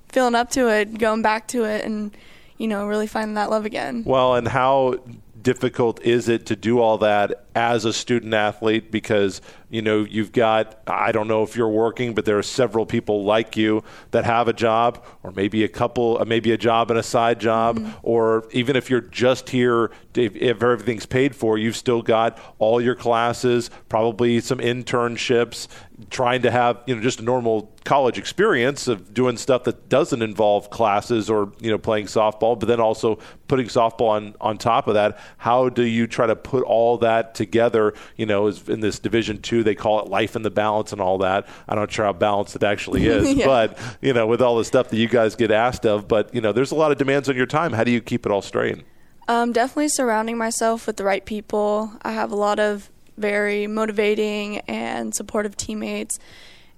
feeling 0.09 0.35
up 0.35 0.51
to 0.51 0.67
it, 0.69 0.99
going 0.99 1.23
back 1.23 1.47
to 1.49 1.63
it 1.63 1.83
and, 1.83 2.15
you 2.57 2.67
know, 2.67 2.85
really 2.85 3.07
finding 3.07 3.33
that 3.33 3.49
love 3.49 3.65
again. 3.65 4.03
Well, 4.05 4.35
and 4.35 4.47
how 4.47 4.99
difficult 5.43 6.01
is 6.01 6.29
it 6.29 6.45
to 6.45 6.56
do 6.56 6.79
all 6.79 6.97
that 6.97 7.45
as 7.53 7.86
a 7.86 7.93
student 7.93 8.34
athlete 8.34 8.91
because 8.91 9.41
you 9.69 9.82
know 9.82 10.03
you've 10.03 10.32
got 10.32 10.82
I 10.88 11.12
don't 11.12 11.27
know 11.27 11.43
if 11.43 11.56
you're 11.56 11.69
working 11.69 12.15
but 12.15 12.25
there 12.25 12.38
are 12.38 12.43
several 12.43 12.86
people 12.86 13.23
like 13.23 13.56
you 13.58 13.84
that 14.12 14.23
have 14.23 14.47
a 14.47 14.53
job 14.53 15.03
or 15.21 15.32
maybe 15.32 15.63
a 15.63 15.67
couple 15.67 16.17
uh, 16.19 16.25
maybe 16.25 16.51
a 16.51 16.58
job 16.58 16.89
and 16.89 16.99
a 16.99 17.03
side 17.03 17.39
job 17.39 17.77
mm-hmm. 17.77 17.91
or 18.01 18.47
even 18.51 18.75
if 18.75 18.89
you're 18.89 19.01
just 19.01 19.49
here 19.49 19.91
if, 20.17 20.36
if 20.36 20.63
everything's 20.63 21.06
paid 21.06 21.36
for, 21.36 21.58
you've 21.58 21.76
still 21.76 22.02
got 22.02 22.39
all 22.60 22.82
your 22.82 22.95
classes, 22.95 23.69
probably 23.89 24.39
some 24.39 24.60
internships, 24.60 25.67
trying 26.10 26.41
to 26.41 26.52
have 26.52 26.82
you 26.86 26.95
know 26.95 27.02
just 27.02 27.19
a 27.19 27.23
normal 27.23 27.71
college 27.84 28.17
experience 28.17 28.88
of 28.88 29.13
doing 29.13 29.38
stuff 29.38 29.63
that 29.65 29.89
doesn't 29.89 30.21
involve 30.21 30.69
classes 30.69 31.30
or 31.30 31.52
you 31.60 31.69
know 31.69 31.78
playing 31.78 32.06
softball, 32.08 32.60
but 32.60 32.67
then 32.67 32.80
also 32.80 33.19
putting 33.47 33.67
softball 33.67 34.10
on 34.10 34.36
on 34.41 34.58
top 34.58 34.88
of 34.88 34.93
that. 34.95 35.19
How 35.38 35.69
do 35.69 35.84
you 35.84 36.08
try 36.08 36.28
to 36.28 36.36
put 36.36 36.63
all 36.63 36.97
that 36.99 37.36
together? 37.36 37.93
You 38.17 38.26
know, 38.26 38.47
is 38.47 38.67
in 38.69 38.80
this 38.80 38.99
Division 38.99 39.41
two, 39.41 39.63
they 39.63 39.76
call 39.76 40.02
it 40.02 40.10
life 40.10 40.36
in 40.36 40.41
the 40.41 40.52
balance 40.52 40.91
and 40.91 41.02
all 41.02 41.17
that. 41.19 41.47
I'm 41.67 41.78
not 41.78 41.91
sure 41.91 42.06
how 42.06 42.13
balanced 42.13 42.56
it 42.56 42.63
actually 42.63 43.06
is, 43.08 43.34
yeah. 43.34 43.45
but 43.45 43.78
you 44.02 44.13
know, 44.13 44.28
with 44.28 44.41
all 44.41 44.58
the 44.58 44.65
stuff 44.65 44.89
that 44.89 44.97
you 44.97 45.08
guys 45.08 45.36
get 45.36 45.52
asked 45.52 45.86
of, 45.86 46.08
but 46.08 46.34
you 46.34 46.41
know, 46.41 46.52
there's 46.52 46.71
a 46.71 46.76
lot 46.76 46.91
of 46.91 46.97
demands 46.97 47.30
on 47.30 47.36
your 47.36 47.45
time. 47.45 47.73
How 47.73 47.84
do 47.84 47.91
you 47.91 48.02
keep 48.02 48.26
it 48.26 48.32
all 48.32 48.41
straight? 48.41 48.84
Um, 49.27 49.53
definitely 49.53 49.89
surrounding 49.89 50.38
myself 50.38 50.86
with 50.86 50.97
the 50.97 51.03
right 51.03 51.25
people. 51.25 51.93
I 52.01 52.12
have 52.12 52.31
a 52.31 52.36
lot 52.36 52.59
of 52.59 52.89
very 53.17 53.67
motivating 53.67 54.59
and 54.59 55.13
supportive 55.15 55.55
teammates 55.55 56.19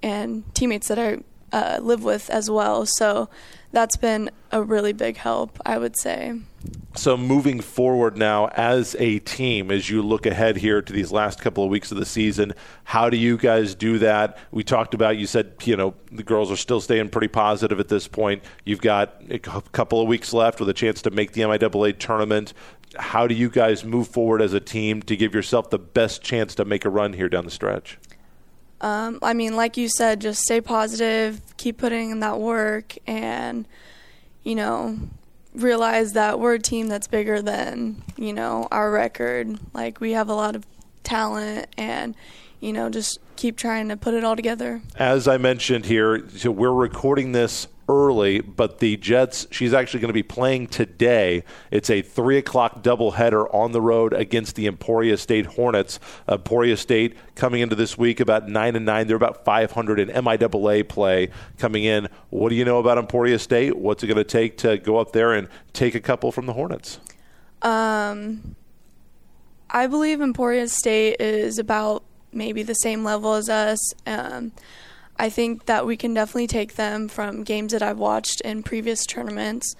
and 0.03 0.43
teammates 0.53 0.87
that 0.89 0.99
I 0.99 1.19
uh, 1.55 1.79
live 1.81 2.03
with 2.03 2.29
as 2.29 2.49
well. 2.49 2.85
So 2.85 3.29
that's 3.71 3.95
been 3.95 4.29
a 4.51 4.61
really 4.61 4.91
big 4.91 5.15
help, 5.15 5.57
I 5.65 5.77
would 5.77 5.97
say. 5.97 6.41
So, 6.95 7.15
moving 7.15 7.59
forward 7.59 8.17
now 8.17 8.47
as 8.47 8.95
a 8.99 9.19
team, 9.19 9.69
as 9.69 9.89
you 9.89 10.01
look 10.01 10.25
ahead 10.25 10.57
here 10.57 10.81
to 10.81 10.93
these 10.93 11.11
last 11.11 11.39
couple 11.39 11.63
of 11.63 11.69
weeks 11.69 11.91
of 11.91 11.97
the 11.97 12.05
season, 12.05 12.53
how 12.85 13.09
do 13.09 13.17
you 13.17 13.37
guys 13.37 13.75
do 13.75 13.99
that? 13.99 14.37
We 14.51 14.63
talked 14.63 14.93
about, 14.93 15.17
you 15.17 15.27
said, 15.27 15.53
you 15.63 15.75
know, 15.75 15.93
the 16.11 16.23
girls 16.23 16.51
are 16.51 16.57
still 16.57 16.81
staying 16.81 17.09
pretty 17.09 17.27
positive 17.27 17.79
at 17.79 17.89
this 17.89 18.07
point. 18.07 18.43
You've 18.63 18.81
got 18.81 19.21
a 19.29 19.39
couple 19.39 20.01
of 20.01 20.07
weeks 20.07 20.33
left 20.33 20.59
with 20.59 20.69
a 20.69 20.73
chance 20.73 21.01
to 21.03 21.11
make 21.11 21.33
the 21.33 21.41
MIAA 21.41 21.99
tournament. 21.99 22.53
How 22.97 23.27
do 23.27 23.35
you 23.35 23.49
guys 23.49 23.83
move 23.85 24.07
forward 24.07 24.41
as 24.41 24.53
a 24.53 24.61
team 24.61 25.01
to 25.03 25.15
give 25.15 25.35
yourself 25.35 25.69
the 25.69 25.79
best 25.79 26.21
chance 26.21 26.55
to 26.55 26.65
make 26.65 26.85
a 26.85 26.89
run 26.89 27.13
here 27.13 27.29
down 27.29 27.45
the 27.45 27.51
stretch? 27.51 27.97
Um, 28.85 29.17
I 29.23 29.33
mean, 29.33 29.55
like 29.55 29.77
you 29.77 29.89
said, 29.89 30.21
just 30.21 30.41
stay 30.43 30.61
positive, 30.61 31.41
keep 31.57 31.79
putting 31.79 32.11
in 32.11 32.19
that 32.19 32.39
work, 32.39 32.95
and, 33.07 33.65
you 34.43 34.53
know, 34.53 34.99
realize 35.55 36.13
that 36.13 36.39
we're 36.39 36.53
a 36.53 36.59
team 36.59 36.87
that's 36.87 37.07
bigger 37.07 37.41
than, 37.41 38.03
you 38.15 38.31
know, 38.31 38.67
our 38.69 38.91
record. 38.91 39.57
Like, 39.73 39.99
we 39.99 40.11
have 40.11 40.29
a 40.29 40.35
lot 40.35 40.55
of 40.55 40.67
talent, 41.03 41.67
and, 41.79 42.13
you 42.59 42.73
know, 42.73 42.91
just 42.91 43.17
keep 43.37 43.57
trying 43.57 43.89
to 43.89 43.97
put 43.97 44.13
it 44.13 44.23
all 44.23 44.35
together. 44.35 44.83
As 44.97 45.27
I 45.27 45.37
mentioned 45.37 45.87
here, 45.87 46.29
so 46.29 46.51
we're 46.51 46.71
recording 46.71 47.31
this 47.31 47.67
early, 47.87 48.41
but 48.41 48.79
the 48.79 48.97
Jets, 48.97 49.47
she's 49.51 49.73
actually 49.73 49.99
going 49.99 50.09
to 50.09 50.13
be 50.13 50.23
playing 50.23 50.67
today. 50.67 51.43
It's 51.71 51.89
a 51.89 52.01
3 52.01 52.37
o'clock 52.37 52.83
doubleheader 52.83 53.53
on 53.53 53.71
the 53.71 53.81
road 53.81 54.13
against 54.13 54.55
the 54.55 54.67
Emporia 54.67 55.17
State 55.17 55.45
Hornets. 55.45 55.99
Emporia 56.27 56.77
State 56.77 57.15
coming 57.35 57.61
into 57.61 57.75
this 57.75 57.97
week 57.97 58.19
about 58.19 58.47
9 58.47 58.75
and 58.75 58.85
9. 58.85 59.07
They're 59.07 59.15
about 59.15 59.45
500 59.45 59.99
in 59.99 60.09
MIAA 60.09 60.87
play 60.87 61.29
coming 61.57 61.83
in. 61.83 62.07
What 62.29 62.49
do 62.49 62.55
you 62.55 62.65
know 62.65 62.79
about 62.79 62.97
Emporia 62.97 63.39
State? 63.39 63.77
What's 63.77 64.03
it 64.03 64.07
going 64.07 64.17
to 64.17 64.23
take 64.23 64.57
to 64.59 64.77
go 64.77 64.97
up 64.97 65.11
there 65.11 65.33
and 65.33 65.47
take 65.73 65.95
a 65.95 66.01
couple 66.01 66.31
from 66.31 66.45
the 66.45 66.53
Hornets? 66.53 66.99
Um, 67.61 68.55
I 69.69 69.87
believe 69.87 70.21
Emporia 70.21 70.67
State 70.67 71.17
is 71.19 71.59
about 71.59 72.03
maybe 72.31 72.63
the 72.63 72.73
same 72.73 73.03
level 73.03 73.33
as 73.33 73.49
us. 73.49 73.93
Um, 74.05 74.51
I 75.17 75.29
think 75.29 75.65
that 75.65 75.85
we 75.85 75.95
can 75.97 76.13
definitely 76.13 76.47
take 76.47 76.75
them 76.75 77.07
from 77.07 77.43
games 77.43 77.71
that 77.71 77.81
I've 77.81 77.99
watched 77.99 78.41
in 78.41 78.63
previous 78.63 79.05
tournaments. 79.05 79.75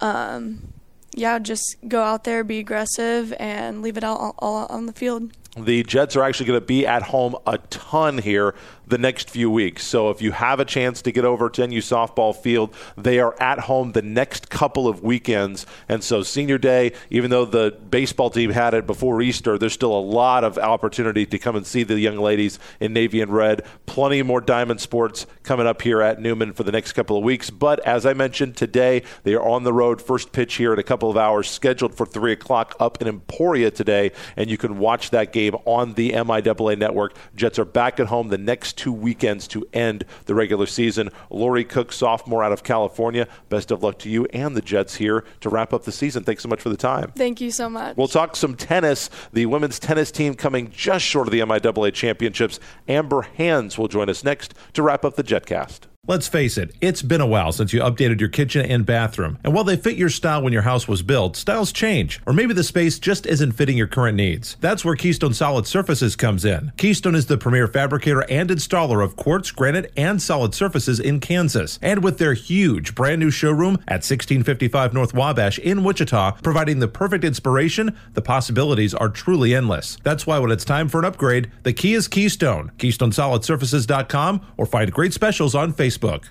Um, 0.00 0.72
yeah, 1.14 1.38
just 1.38 1.76
go 1.88 2.02
out 2.02 2.24
there, 2.24 2.44
be 2.44 2.58
aggressive, 2.58 3.34
and 3.38 3.82
leave 3.82 3.96
it 3.96 4.04
all, 4.04 4.34
all 4.38 4.66
on 4.66 4.86
the 4.86 4.92
field. 4.92 5.32
The 5.56 5.82
Jets 5.82 6.14
are 6.14 6.22
actually 6.22 6.46
going 6.46 6.60
to 6.60 6.66
be 6.66 6.86
at 6.86 7.02
home 7.02 7.34
a 7.46 7.58
ton 7.58 8.18
here 8.18 8.54
the 8.90 8.98
next 8.98 9.30
few 9.30 9.50
weeks. 9.50 9.84
So 9.84 10.10
if 10.10 10.20
you 10.20 10.32
have 10.32 10.58
a 10.60 10.64
chance 10.64 11.00
to 11.02 11.12
get 11.12 11.24
over 11.24 11.48
to 11.48 11.66
NU 11.66 11.80
softball 11.80 12.34
field, 12.34 12.74
they 12.96 13.20
are 13.20 13.40
at 13.40 13.60
home 13.60 13.92
the 13.92 14.02
next 14.02 14.50
couple 14.50 14.88
of 14.88 15.02
weekends. 15.02 15.64
And 15.88 16.02
so 16.02 16.22
senior 16.22 16.58
day, 16.58 16.92
even 17.08 17.30
though 17.30 17.44
the 17.44 17.78
baseball 17.90 18.30
team 18.30 18.50
had 18.50 18.74
it 18.74 18.86
before 18.86 19.22
Easter, 19.22 19.56
there's 19.56 19.72
still 19.72 19.96
a 19.96 20.00
lot 20.00 20.42
of 20.42 20.58
opportunity 20.58 21.24
to 21.24 21.38
come 21.38 21.54
and 21.54 21.64
see 21.64 21.84
the 21.84 22.00
young 22.00 22.18
ladies 22.18 22.58
in 22.80 22.92
navy 22.92 23.20
and 23.20 23.32
red. 23.32 23.64
Plenty 23.86 24.22
more 24.22 24.40
diamond 24.40 24.80
sports 24.80 25.26
coming 25.44 25.66
up 25.66 25.82
here 25.82 26.02
at 26.02 26.20
Newman 26.20 26.52
for 26.52 26.64
the 26.64 26.72
next 26.72 26.92
couple 26.92 27.16
of 27.16 27.22
weeks. 27.22 27.48
But 27.48 27.78
as 27.86 28.04
I 28.04 28.12
mentioned 28.12 28.56
today, 28.56 29.02
they 29.22 29.34
are 29.34 29.48
on 29.48 29.62
the 29.62 29.72
road. 29.72 30.02
First 30.02 30.32
pitch 30.32 30.54
here 30.54 30.72
in 30.72 30.80
a 30.80 30.84
couple 30.84 31.08
of 31.08 31.16
hours, 31.16 31.48
scheduled 31.48 31.94
for 31.94 32.06
three 32.06 32.32
o'clock 32.32 32.74
up 32.80 33.00
in 33.00 33.06
Emporia 33.06 33.70
today, 33.70 34.10
and 34.36 34.50
you 34.50 34.58
can 34.58 34.78
watch 34.78 35.10
that 35.10 35.32
game 35.32 35.54
on 35.64 35.94
the 35.94 36.10
MIAA 36.10 36.76
network. 36.76 37.14
Jets 37.36 37.58
are 37.58 37.64
back 37.64 38.00
at 38.00 38.08
home 38.08 38.28
the 38.28 38.38
next 38.38 38.79
two 38.80 38.92
weekends 38.92 39.46
to 39.46 39.68
end 39.74 40.06
the 40.24 40.34
regular 40.34 40.64
season. 40.64 41.10
Laurie 41.28 41.64
Cooke, 41.64 41.92
sophomore 41.92 42.42
out 42.42 42.50
of 42.50 42.64
California, 42.64 43.28
best 43.50 43.70
of 43.70 43.82
luck 43.82 43.98
to 43.98 44.08
you 44.08 44.24
and 44.32 44.56
the 44.56 44.62
Jets 44.62 44.94
here 44.94 45.22
to 45.40 45.50
wrap 45.50 45.74
up 45.74 45.84
the 45.84 45.92
season. 45.92 46.24
Thanks 46.24 46.42
so 46.42 46.48
much 46.48 46.62
for 46.62 46.70
the 46.70 46.78
time. 46.78 47.12
Thank 47.14 47.42
you 47.42 47.50
so 47.50 47.68
much. 47.68 47.98
We'll 47.98 48.08
talk 48.08 48.36
some 48.36 48.54
tennis. 48.54 49.10
The 49.34 49.44
women's 49.44 49.78
tennis 49.78 50.10
team 50.10 50.34
coming 50.34 50.70
just 50.70 51.04
short 51.04 51.28
of 51.28 51.32
the 51.32 51.40
MIAA 51.40 51.92
championships. 51.92 52.58
Amber 52.88 53.20
Hands 53.20 53.76
will 53.76 53.88
join 53.88 54.08
us 54.08 54.24
next 54.24 54.54
to 54.72 54.82
wrap 54.82 55.04
up 55.04 55.16
the 55.16 55.24
JetCast. 55.24 55.89
Let's 56.10 56.26
face 56.26 56.58
it, 56.58 56.74
it's 56.80 57.02
been 57.02 57.20
a 57.20 57.26
while 57.26 57.52
since 57.52 57.72
you 57.72 57.82
updated 57.82 58.18
your 58.18 58.30
kitchen 58.30 58.66
and 58.66 58.84
bathroom. 58.84 59.38
And 59.44 59.54
while 59.54 59.62
they 59.62 59.76
fit 59.76 59.96
your 59.96 60.08
style 60.08 60.42
when 60.42 60.52
your 60.52 60.62
house 60.62 60.88
was 60.88 61.02
built, 61.02 61.36
styles 61.36 61.70
change, 61.70 62.20
or 62.26 62.32
maybe 62.32 62.52
the 62.52 62.64
space 62.64 62.98
just 62.98 63.26
isn't 63.26 63.52
fitting 63.52 63.78
your 63.78 63.86
current 63.86 64.16
needs. 64.16 64.56
That's 64.60 64.84
where 64.84 64.96
Keystone 64.96 65.34
Solid 65.34 65.68
Surfaces 65.68 66.16
comes 66.16 66.44
in. 66.44 66.72
Keystone 66.76 67.14
is 67.14 67.26
the 67.26 67.38
premier 67.38 67.68
fabricator 67.68 68.28
and 68.28 68.50
installer 68.50 69.04
of 69.04 69.14
quartz, 69.14 69.52
granite, 69.52 69.92
and 69.96 70.20
solid 70.20 70.52
surfaces 70.52 70.98
in 70.98 71.20
Kansas. 71.20 71.78
And 71.80 72.02
with 72.02 72.18
their 72.18 72.34
huge 72.34 72.96
brand 72.96 73.20
new 73.20 73.30
showroom 73.30 73.74
at 73.86 74.02
1655 74.02 74.92
North 74.92 75.14
Wabash 75.14 75.60
in 75.60 75.84
Wichita, 75.84 76.38
providing 76.42 76.80
the 76.80 76.88
perfect 76.88 77.22
inspiration, 77.22 77.96
the 78.14 78.22
possibilities 78.22 78.94
are 78.94 79.10
truly 79.10 79.54
endless. 79.54 79.96
That's 80.02 80.26
why 80.26 80.40
when 80.40 80.50
it's 80.50 80.64
time 80.64 80.88
for 80.88 80.98
an 80.98 81.04
upgrade, 81.04 81.52
the 81.62 81.72
key 81.72 81.94
is 81.94 82.08
Keystone. 82.08 82.72
KeystoneSolidSurfaces.com 82.78 84.40
or 84.56 84.66
find 84.66 84.92
great 84.92 85.14
specials 85.14 85.54
on 85.54 85.72
Facebook. 85.72 85.99
Facebook. 86.00 86.28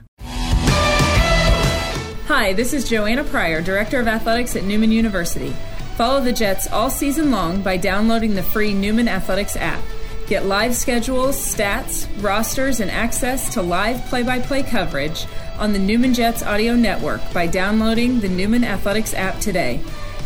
Hi, 2.28 2.54
this 2.54 2.74
is 2.74 2.88
Joanna 2.88 3.24
Pryor, 3.24 3.62
Director 3.62 4.00
of 4.00 4.08
Athletics 4.08 4.56
at 4.56 4.64
Newman 4.64 4.92
University. 4.92 5.56
Follow 5.96 6.22
the 6.22 6.34
Jets 6.34 6.68
all 6.68 6.90
season 6.90 7.32
long 7.32 7.62
by 7.62 7.78
downloading 7.78 8.36
the 8.36 8.44
free 8.44 8.74
Newman 8.74 9.08
Athletics 9.08 9.56
app. 9.56 9.84
Get 10.28 10.46
live 10.46 10.76
schedules, 10.76 11.36
stats, 11.38 12.08
rosters, 12.24 12.80
and 12.80 12.92
access 12.92 13.54
to 13.56 13.62
live 13.62 14.06
play 14.06 14.22
by 14.22 14.40
play 14.40 14.62
coverage 14.62 15.26
on 15.58 15.74
the 15.74 15.80
Newman 15.80 16.14
Jets 16.14 16.44
audio 16.44 16.76
network 16.76 17.22
by 17.34 17.48
downloading 17.48 18.20
the 18.20 18.30
Newman 18.30 18.64
Athletics 18.64 19.14
app 19.16 19.40
today. 19.40 19.82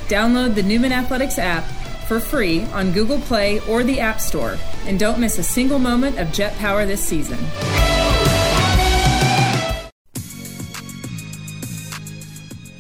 Download 0.08 0.54
the 0.54 0.64
Newman 0.64 0.92
Athletics 0.92 1.40
app 1.40 1.64
for 2.08 2.20
free 2.20 2.64
on 2.74 2.92
Google 2.92 3.20
Play 3.22 3.62
or 3.62 3.82
the 3.84 4.02
App 4.02 4.20
Store, 4.20 4.58
and 4.86 5.00
don't 5.00 5.22
miss 5.22 5.40
a 5.40 5.44
single 5.44 5.80
moment 5.80 6.20
of 6.20 6.34
Jet 6.34 6.56
Power 6.58 6.86
this 6.86 7.04
season. 7.04 7.40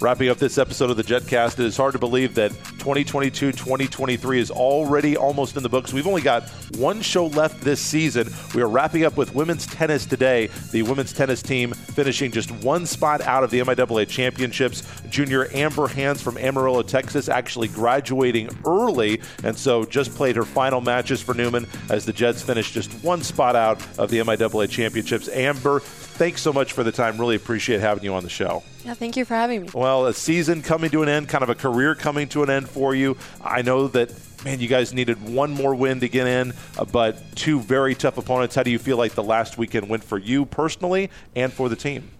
Wrapping 0.03 0.27
up 0.27 0.37
this 0.37 0.57
episode 0.57 0.89
of 0.89 0.97
the 0.97 1.03
JetCast, 1.03 1.53
it 1.53 1.65
is 1.65 1.77
hard 1.77 1.93
to 1.93 1.97
believe 1.97 2.35
that 2.35 2.51
2022 2.51 3.53
2023 3.53 4.37
is 4.37 4.51
already 4.51 5.15
almost 5.15 5.55
in 5.55 5.63
the 5.63 5.69
books. 5.69 5.93
We've 5.93 6.05
only 6.05 6.21
got 6.21 6.43
one 6.75 6.99
show 7.01 7.27
left 7.27 7.61
this 7.61 7.79
season. 7.79 8.27
We 8.53 8.61
are 8.61 8.67
wrapping 8.67 9.05
up 9.05 9.15
with 9.15 9.33
women's 9.33 9.65
tennis 9.65 10.05
today. 10.05 10.49
The 10.73 10.81
women's 10.81 11.13
tennis 11.13 11.41
team 11.41 11.71
finishing 11.71 12.33
just 12.33 12.51
one 12.51 12.85
spot 12.85 13.21
out 13.21 13.45
of 13.45 13.49
the 13.49 13.61
MIAA 13.61 14.09
championships. 14.09 14.83
Junior 15.09 15.47
Amber 15.53 15.87
Hands 15.87 16.21
from 16.21 16.37
Amarillo, 16.37 16.81
Texas, 16.81 17.29
actually 17.29 17.69
graduating 17.69 18.49
early, 18.65 19.21
and 19.45 19.57
so 19.57 19.85
just 19.85 20.13
played 20.15 20.35
her 20.35 20.43
final 20.43 20.81
matches 20.81 21.21
for 21.21 21.33
Newman 21.33 21.65
as 21.89 22.05
the 22.05 22.11
Jets 22.11 22.41
finished 22.41 22.73
just 22.73 22.91
one 23.05 23.23
spot 23.23 23.55
out 23.55 23.81
of 23.97 24.09
the 24.09 24.17
MIAA 24.17 24.69
championships. 24.69 25.29
Amber, 25.29 25.81
thanks 26.13 26.41
so 26.41 26.53
much 26.53 26.73
for 26.73 26.83
the 26.83 26.91
time. 26.91 27.17
Really 27.17 27.35
appreciate 27.35 27.79
having 27.81 28.03
you 28.03 28.13
on 28.13 28.23
the 28.23 28.29
show. 28.29 28.63
Yeah, 28.85 28.93
thank 28.93 29.17
you 29.17 29.25
for 29.25 29.33
having 29.33 29.63
me. 29.63 29.69
Well, 29.73 30.07
a 30.07 30.13
season 30.13 30.61
coming 30.61 30.91
to 30.91 31.03
an 31.03 31.09
end, 31.09 31.29
kind 31.29 31.43
of 31.43 31.49
a 31.49 31.55
career 31.55 31.95
coming 31.95 32.27
to 32.29 32.43
an 32.43 32.49
end 32.49 32.69
for 32.69 32.93
you. 32.93 33.17
I 33.41 33.61
know 33.61 33.87
that, 33.89 34.13
man, 34.43 34.59
you 34.59 34.67
guys 34.67 34.93
needed 34.93 35.21
one 35.21 35.51
more 35.51 35.73
win 35.75 35.99
to 36.01 36.09
get 36.09 36.27
in, 36.27 36.53
uh, 36.77 36.85
but 36.85 37.35
two 37.35 37.59
very 37.59 37.95
tough 37.95 38.17
opponents. 38.17 38.55
How 38.55 38.63
do 38.63 38.71
you 38.71 38.79
feel 38.79 38.97
like 38.97 39.13
the 39.13 39.23
last 39.23 39.57
weekend 39.57 39.89
went 39.89 40.03
for 40.03 40.17
you 40.17 40.45
personally 40.45 41.09
and 41.35 41.51
for 41.51 41.69
the 41.69 41.75
team? 41.75 42.11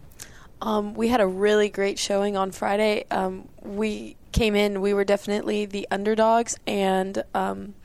Um, 0.61 0.93
we 0.93 1.09
had 1.09 1.19
a 1.19 1.27
really 1.27 1.69
great 1.69 1.99
showing 1.99 2.37
on 2.37 2.51
Friday. 2.51 3.05
Um, 3.11 3.49
we 3.61 4.15
came 4.31 4.55
in, 4.55 4.79
we 4.79 4.93
were 4.93 5.03
definitely 5.03 5.65
the 5.65 5.85
underdogs, 5.91 6.57
and 6.65 7.21
um, 7.33 7.75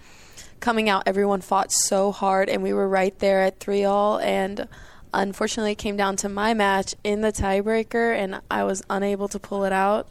coming 0.60 0.88
out, 0.88 1.02
everyone 1.06 1.40
fought 1.40 1.72
so 1.72 2.12
hard, 2.12 2.48
and 2.48 2.62
we 2.62 2.72
were 2.72 2.88
right 2.88 3.18
there 3.18 3.40
at 3.40 3.58
three 3.58 3.84
all. 3.84 4.18
And 4.20 4.68
Unfortunately, 5.14 5.72
it 5.72 5.78
came 5.78 5.96
down 5.96 6.16
to 6.16 6.28
my 6.28 6.54
match 6.54 6.94
in 7.02 7.20
the 7.20 7.32
tiebreaker, 7.32 8.16
and 8.16 8.40
I 8.50 8.64
was 8.64 8.82
unable 8.90 9.28
to 9.28 9.38
pull 9.38 9.64
it 9.64 9.72
out. 9.72 10.08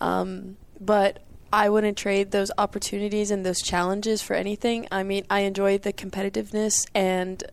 Um, 0.00 0.56
but 0.80 1.22
I 1.52 1.68
wouldn't 1.68 1.96
trade 1.96 2.32
those 2.32 2.50
opportunities 2.58 3.30
and 3.30 3.46
those 3.46 3.62
challenges 3.62 4.22
for 4.22 4.34
anything. 4.34 4.88
I 4.90 5.04
mean, 5.04 5.24
I 5.30 5.40
enjoy 5.40 5.78
the 5.78 5.92
competitiveness 5.92 6.86
and 6.94 7.44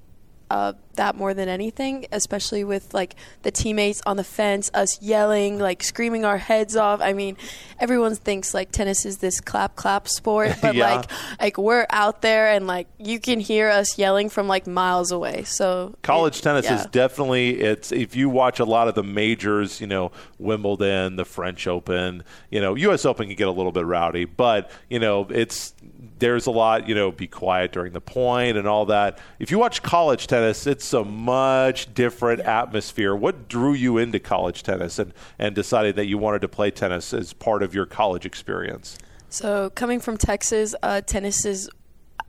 uh, 0.50 0.74
that 0.96 1.16
more 1.16 1.34
than 1.34 1.50
anything, 1.50 2.06
especially 2.12 2.64
with 2.64 2.94
like 2.94 3.16
the 3.44 3.52
teammates 3.52 4.02
on 4.06 4.18
the 4.18 4.24
fence, 4.24 4.70
us 4.74 5.02
yelling, 5.02 5.60
like 5.60 5.84
screaming 5.84 6.26
our 6.26 6.38
heads 6.38 6.76
off. 6.76 7.02
I 7.02 7.14
mean, 7.14 7.38
everyone 7.80 8.16
thinks 8.16 8.54
like 8.54 8.72
tennis 8.72 9.06
is 9.06 9.18
this 9.20 9.40
clap 9.42 9.76
clap 9.76 10.08
sport, 10.08 10.56
but 10.62 10.76
Yeah. 10.76 10.96
like 10.96 11.12
like 11.40 11.58
we're 11.58 11.86
out 11.90 12.22
there 12.22 12.50
and 12.52 12.68
like 12.68 12.88
you 12.98 13.20
can 13.20 13.40
hear 13.40 13.70
us 13.70 13.98
yelling 13.98 14.30
from 14.30 14.48
like 14.48 14.68
miles 14.68 15.12
away. 15.12 15.44
So 15.44 15.96
College 16.04 16.40
it- 16.40 16.44
tennis 16.44 16.66
yeah. 16.66 16.80
is 16.82 16.86
definitely 16.88 17.60
it's 17.60 17.92
if 17.92 18.16
you 18.16 18.30
watch 18.30 18.60
a 18.60 18.66
lot 18.66 18.88
of 18.88 18.96
the 18.96 19.04
majors, 19.04 19.80
you 19.82 19.88
know, 19.88 20.12
Wimbledon, 20.40 21.16
the 21.16 21.26
French 21.26 21.68
Open, 21.68 22.24
you 22.50 22.60
know, 22.60 22.76
US 22.76 23.06
Open 23.06 23.28
can 23.28 23.36
get 23.36 23.48
a 23.48 23.52
little 23.52 23.72
bit 23.72 23.86
rowdy, 23.86 24.26
but 24.26 24.72
you 24.90 25.00
know, 25.00 25.28
it's 25.30 25.74
there's 26.20 26.46
a 26.46 26.52
lot, 26.52 26.88
you 26.88 26.94
know, 26.94 27.12
be 27.12 27.26
quiet 27.28 27.72
during 27.72 27.94
the 27.94 28.02
point 28.02 28.56
and 28.58 28.68
all 28.68 28.86
that. 28.86 29.18
If 29.40 29.50
you 29.50 29.58
watch 29.58 29.82
college 29.82 30.28
tennis, 30.28 30.68
it's 30.68 30.81
a 30.94 31.04
much 31.04 31.94
different 31.94 32.42
atmosphere. 32.42 33.16
What 33.16 33.48
drew 33.48 33.74
you 33.74 33.98
into 33.98 34.20
college 34.20 34.64
tennis 34.64 35.00
and 35.00 35.14
and 35.40 35.56
decided 35.56 35.96
that 35.96 36.06
you 36.06 36.18
wanted 36.18 36.42
to 36.42 36.48
play 36.48 36.72
tennis 36.72 37.14
as 37.14 37.34
part 37.34 37.64
of 37.64 37.74
your 37.74 37.86
college 37.86 38.26
experience? 38.26 38.98
So 39.30 39.70
coming 39.72 40.00
from 40.00 40.18
Texas, 40.18 40.76
uh, 40.84 41.02
tennis 41.02 41.46
is 41.46 41.70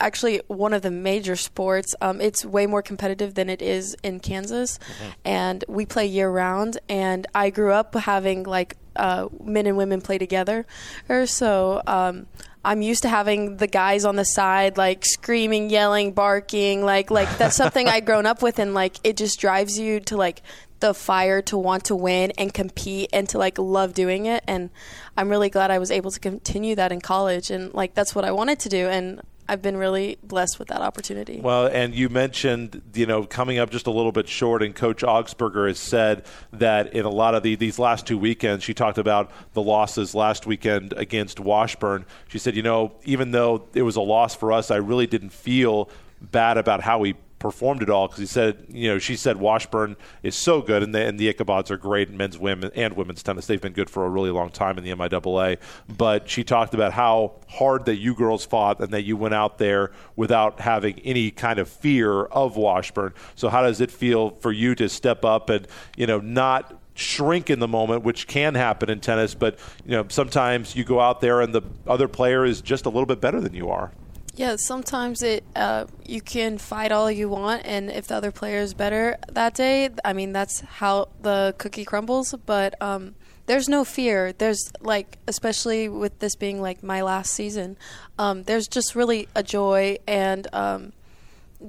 actually 0.01 0.41
one 0.49 0.73
of 0.73 0.83
the 0.83 0.91
major 0.91 1.37
sports. 1.37 1.95
Um, 2.01 2.21
it's 2.21 2.45
way 2.45 2.67
more 2.67 2.83
competitive 2.83 3.35
than 3.35 3.49
it 3.49 3.63
is 3.63 3.97
in 4.03 4.21
Kansas, 4.21 4.79
and 5.25 5.65
we 5.69 5.87
play 5.87 6.07
year 6.07 6.31
round. 6.31 6.79
And 6.89 7.27
I 7.35 7.51
grew 7.51 7.73
up 7.73 7.95
having 7.95 8.43
like 8.45 8.77
uh, 8.97 9.29
men 9.43 9.67
and 9.67 9.77
women 9.77 10.01
play 10.01 10.19
together, 10.19 10.67
or 11.09 11.27
so. 11.27 11.83
Um, 11.87 12.27
I'm 12.65 12.81
used 12.81 13.03
to 13.03 13.09
having 13.09 13.57
the 13.57 13.67
guys 13.67 14.05
on 14.05 14.15
the 14.17 14.25
side, 14.25 14.77
like 14.77 15.05
screaming, 15.05 15.69
yelling, 15.69 16.13
barking, 16.13 16.85
like 16.85 17.11
like 17.11 17.37
that's 17.39 17.57
something 17.57 17.89
I'd 17.89 18.07
grown 18.07 18.27
up 18.27 18.43
with, 18.43 18.59
and 18.59 18.75
like 18.75 18.97
it 19.03 19.17
just 19.17 19.41
drives 19.41 19.79
you 19.79 20.01
to 20.01 20.17
like 20.17 20.43
the 20.83 20.93
fire 20.93 21.41
to 21.41 21.57
want 21.57 21.85
to 21.85 21.95
win 21.95 22.33
and 22.37 22.53
compete 22.53 23.09
and 23.13 23.29
to 23.29 23.39
like 23.39 23.57
love 23.57 23.95
doing 23.95 24.27
it 24.27 24.43
and 24.49 24.69
i'm 25.17 25.29
really 25.29 25.49
glad 25.49 25.71
i 25.71 25.79
was 25.79 25.93
able 25.93 26.11
to 26.11 26.19
continue 26.19 26.75
that 26.75 26.91
in 26.91 27.01
college 27.01 27.53
and 27.53 27.73
like 27.73 27.95
that's 27.95 28.17
what 28.17 28.25
i 28.25 28.33
wanted 28.33 28.59
to 28.59 28.69
do 28.69 28.89
and 28.89 29.21
i've 29.53 29.63
been 29.63 29.77
really 29.77 30.17
blessed 30.23 30.59
with 30.59 30.69
that 30.69 30.81
opportunity 30.81 31.41
Well, 31.43 31.67
and 31.67 31.95
you 31.95 32.09
mentioned, 32.09 32.81
you 32.95 33.07
know, 33.07 33.25
coming 33.25 33.59
up 33.59 33.71
just 33.71 33.87
a 33.87 33.91
little 33.91 34.13
bit 34.13 34.29
short, 34.29 34.63
and 34.63 34.75
Coach 34.75 35.03
Augsburger 35.03 35.69
has 35.69 35.79
said 35.79 36.25
that 36.53 36.95
in 36.95 37.05
a 37.05 37.11
lot 37.11 37.35
of 37.35 37.43
the, 37.43 37.55
these 37.57 37.79
last 37.79 38.07
two 38.07 38.17
weekends, 38.17 38.65
she 38.65 38.73
talked 38.73 38.99
about 38.99 39.31
the 39.53 39.63
losses 39.63 40.15
last 40.15 40.47
weekend 40.47 40.95
against 40.95 41.39
Washburn. 41.39 42.07
She 42.29 42.39
said, 42.39 42.57
you 42.57 42.63
know, 42.63 42.93
even 43.05 43.33
though 43.33 43.69
it 43.75 43.83
was 43.83 43.97
a 43.97 44.01
loss 44.01 44.35
for 44.35 44.53
us, 44.53 44.71
I 44.71 44.77
really 44.77 45.07
didn't 45.07 45.33
feel 45.33 45.91
bad 46.21 46.57
about 46.57 46.81
how 46.81 46.99
we 47.01 47.15
performed 47.43 47.83
it 47.83 47.91
all 47.91 48.07
because 48.07 48.21
he 48.21 48.27
said, 48.27 48.65
you 48.69 48.89
know, 48.89 49.01
she 49.01 49.17
said 49.17 49.37
Washburn 49.37 49.97
is 50.23 50.37
so 50.37 50.63
good 50.63 50.81
and 50.81 50.95
the, 50.95 51.05
and 51.05 51.19
the 51.19 51.35
Ichabods 51.35 51.73
are 51.73 51.77
great 51.77 52.09
in 52.09 52.17
men's, 52.17 52.39
women, 52.39 52.71
and 52.77 52.95
women's 52.95 53.21
tennis. 53.21 53.47
They've 53.47 53.61
been 53.61 53.73
good 53.73 53.91
for 53.91 54.07
a 54.07 54.09
really 54.09 54.31
long 54.31 54.51
time 54.51 54.79
in 54.79 54.85
the 54.85 54.93
MIAA. 54.93 55.59
But 55.89 56.31
she 56.31 56.45
talked 56.45 56.73
about 56.73 56.93
how 56.93 57.33
hard 57.49 57.87
that 57.87 57.97
you 57.97 58.15
girls 58.15 58.47
fought 58.47 58.79
and 58.79 58.93
that 58.93 59.03
you 59.03 59.17
went 59.17 59.35
out 59.35 59.59
there 59.59 59.91
without 60.15 60.61
having 60.61 61.01
any 61.01 61.33
kind 61.33 61.59
of 61.59 61.69
fear 61.69 62.27
of 62.27 62.57
Washburn. 62.57 63.13
So 63.35 63.49
how 63.49 63.63
does 63.63 63.81
it 63.81 63.91
feel 63.91 64.31
for 64.31 64.53
you 64.53 64.77
to 64.77 64.89
step 64.89 65.25
up 65.25 65.51
and, 65.51 65.67
you 65.97 66.07
know, 66.07 66.21
not 66.21 66.79
shrink 66.95 67.51
in 67.51 67.59
the 67.59 67.67
moment, 67.67 68.05
which 68.05 68.29
can 68.29 68.55
happen 68.55 68.89
in 68.89 69.01
tennis, 69.01 69.35
but 69.35 69.59
you 69.85 69.93
know 69.93 70.05
sometimes 70.09 70.77
you 70.77 70.85
go 70.85 71.01
out 71.01 71.21
there 71.21 71.41
and 71.41 71.53
the 71.53 71.63
other 71.89 72.07
player 72.07 72.45
is 72.45 72.61
just 72.61 72.87
a 72.87 72.89
little 72.89 73.07
bit 73.07 73.21
better 73.21 73.41
than 73.41 73.55
you 73.55 73.71
are. 73.71 73.91
Yeah 74.35 74.57
sometimes 74.57 75.23
it 75.23 75.45
uh, 75.55 75.87
you 76.07 76.21
can 76.21 76.59
fight 76.59 76.93
all 76.93 77.11
you 77.11 77.29
want 77.29 77.63
and 77.65 77.91
if 77.91 78.07
the 78.07 78.15
other 78.15 78.33
player 78.33 78.59
is 78.59 78.75
better 78.75 79.17
that 79.31 79.55
day 79.55 79.91
i 80.05 80.13
mean 80.13 80.33
that's 80.33 80.61
how 80.61 81.09
the 81.21 81.55
cookie 81.59 81.85
crumbles 81.85 82.35
but 82.47 82.81
um, 82.81 83.15
there's 83.47 83.69
no 83.69 83.85
fear. 83.85 84.33
There's 84.33 84.73
like 84.81 85.19
especially 85.27 85.89
with 85.89 86.19
this 86.21 86.37
being 86.37 86.61
like 86.61 86.83
my 86.83 87.03
last 87.03 87.33
season 87.33 87.77
um, 88.19 88.45
there's 88.45 88.69
just 88.69 88.95
really 88.95 89.29
a 89.35 89.43
joy 89.43 89.99
and 90.07 90.47
um, 90.53 90.93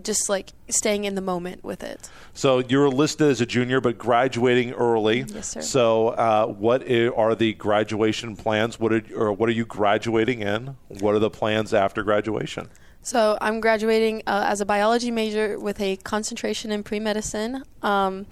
just 0.01 0.29
like 0.29 0.51
staying 0.69 1.05
in 1.05 1.15
the 1.15 1.21
moment 1.21 1.63
with 1.63 1.83
it 1.83 2.09
So 2.33 2.59
you're 2.59 2.89
listed 2.89 3.29
as 3.29 3.41
a 3.41 3.45
junior, 3.45 3.79
but 3.79 3.97
graduating 3.97 4.73
early. 4.73 5.21
Yes, 5.27 5.49
sir. 5.49 5.61
So 5.61 6.09
uh, 6.09 6.47
what 6.47 6.89
are 6.89 7.35
the 7.35 7.53
graduation 7.53 8.35
plans? 8.35 8.79
What 8.79 8.93
are, 8.93 9.03
or 9.15 9.33
what 9.33 9.49
are 9.49 9.53
you 9.53 9.65
graduating 9.65 10.41
in? 10.41 10.75
What 10.87 11.13
are 11.15 11.19
the 11.19 11.29
plans 11.29 11.73
after 11.73 12.03
graduation? 12.03 12.69
So 13.01 13.37
I'm 13.41 13.59
graduating 13.59 14.23
uh, 14.27 14.45
as 14.47 14.61
a 14.61 14.65
biology 14.65 15.11
major 15.11 15.59
with 15.59 15.81
a 15.81 15.97
concentration 15.97 16.71
in 16.71 16.83
pre-medicine. 16.83 17.63
Um, 17.81 18.25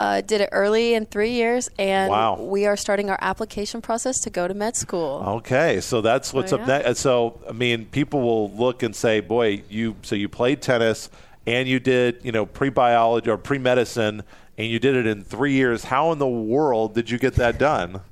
uh, 0.00 0.20
did 0.20 0.40
it 0.40 0.48
early 0.52 0.94
in 0.94 1.06
three 1.06 1.30
years, 1.30 1.70
and 1.78 2.10
Wow. 2.10 2.36
we 2.40 2.66
are 2.66 2.76
starting 2.76 3.10
our 3.10 3.18
application 3.20 3.80
process 3.80 4.20
to 4.20 4.30
go 4.30 4.48
to 4.48 4.54
med 4.54 4.76
school. 4.76 5.22
Okay, 5.38 5.80
so 5.80 6.00
that's 6.00 6.32
what's 6.32 6.52
Oh, 6.52 6.56
up 6.56 6.66
next. 6.66 6.98
So 7.00 7.40
I 7.48 7.52
mean, 7.52 7.86
people 7.86 8.20
will 8.22 8.50
look 8.50 8.82
and 8.82 8.94
say, 8.94 9.20
"Boy, 9.20 9.62
you 9.68 9.96
so 10.02 10.14
you 10.14 10.28
played 10.28 10.60
tennis 10.62 11.10
and 11.46 11.68
you 11.68 11.78
did 11.80 12.20
you 12.22 12.32
know 12.32 12.46
pre-biology 12.46 13.30
or 13.30 13.36
pre-medicine 13.36 14.22
and 14.56 14.68
you 14.68 14.78
did 14.78 14.94
it 14.96 15.06
in 15.06 15.22
three 15.24 15.52
years. 15.52 15.84
How 15.84 16.10
in 16.12 16.18
the 16.18 16.26
world 16.28 16.94
did 16.94 17.10
you 17.10 17.18
get 17.18 17.34
that 17.36 17.58
done?" 17.58 18.00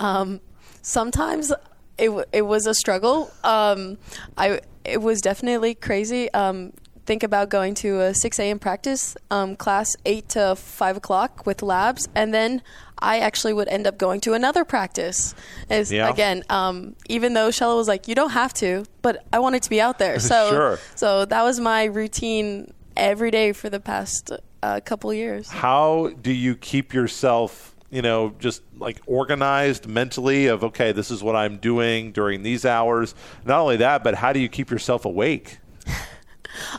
Um, 0.00 0.40
sometimes 0.82 1.52
it 1.98 2.10
it 2.32 2.42
was 2.42 2.66
a 2.66 2.74
struggle. 2.74 3.30
Um, 3.44 3.98
I 4.36 4.60
it 4.84 5.00
was 5.00 5.20
definitely 5.20 5.76
crazy. 5.76 6.32
Um, 6.32 6.72
think 7.06 7.22
about 7.22 7.50
going 7.50 7.74
to 7.74 8.00
a 8.00 8.14
6 8.14 8.38
a.m. 8.38 8.58
practice 8.58 9.16
um, 9.30 9.56
class 9.56 9.94
8 10.04 10.28
to 10.30 10.56
5 10.56 10.96
o'clock 10.96 11.44
with 11.46 11.62
labs 11.62 12.08
and 12.14 12.32
then 12.32 12.62
i 12.98 13.18
actually 13.18 13.52
would 13.52 13.68
end 13.68 13.86
up 13.86 13.98
going 13.98 14.20
to 14.20 14.32
another 14.32 14.64
practice 14.64 15.34
is 15.68 15.92
Yeah. 15.92 16.08
again 16.08 16.42
um, 16.48 16.96
even 17.08 17.34
though 17.34 17.48
shella 17.50 17.76
was 17.76 17.88
like 17.88 18.08
you 18.08 18.14
don't 18.14 18.30
have 18.30 18.54
to 18.54 18.84
but 19.02 19.24
i 19.32 19.38
wanted 19.38 19.62
to 19.64 19.70
be 19.70 19.80
out 19.80 19.98
there 19.98 20.18
so 20.32 20.48
Sure. 20.50 20.78
so 20.94 21.24
that 21.26 21.42
was 21.42 21.60
my 21.60 21.84
routine 21.84 22.72
every 22.96 23.30
day 23.30 23.52
for 23.52 23.68
the 23.68 23.80
past 23.80 24.32
uh, 24.62 24.80
couple 24.84 25.12
years 25.12 25.50
How 25.50 26.12
do 26.22 26.32
you 26.32 26.54
keep 26.56 26.94
yourself, 26.94 27.74
you 27.90 28.00
know, 28.00 28.34
just 28.38 28.62
like 28.78 28.98
organized 29.06 29.86
mentally 29.86 30.46
of 30.46 30.64
okay, 30.64 30.92
this 30.92 31.10
is 31.10 31.22
what 31.22 31.36
I'm 31.36 31.58
doing 31.58 32.12
during 32.12 32.42
these 32.42 32.64
hours. 32.64 33.14
Not 33.44 33.60
only 33.60 33.76
that, 33.76 34.02
but 34.02 34.14
how 34.14 34.32
do 34.32 34.40
you 34.40 34.48
keep 34.48 34.70
yourself 34.70 35.04
awake? 35.04 35.58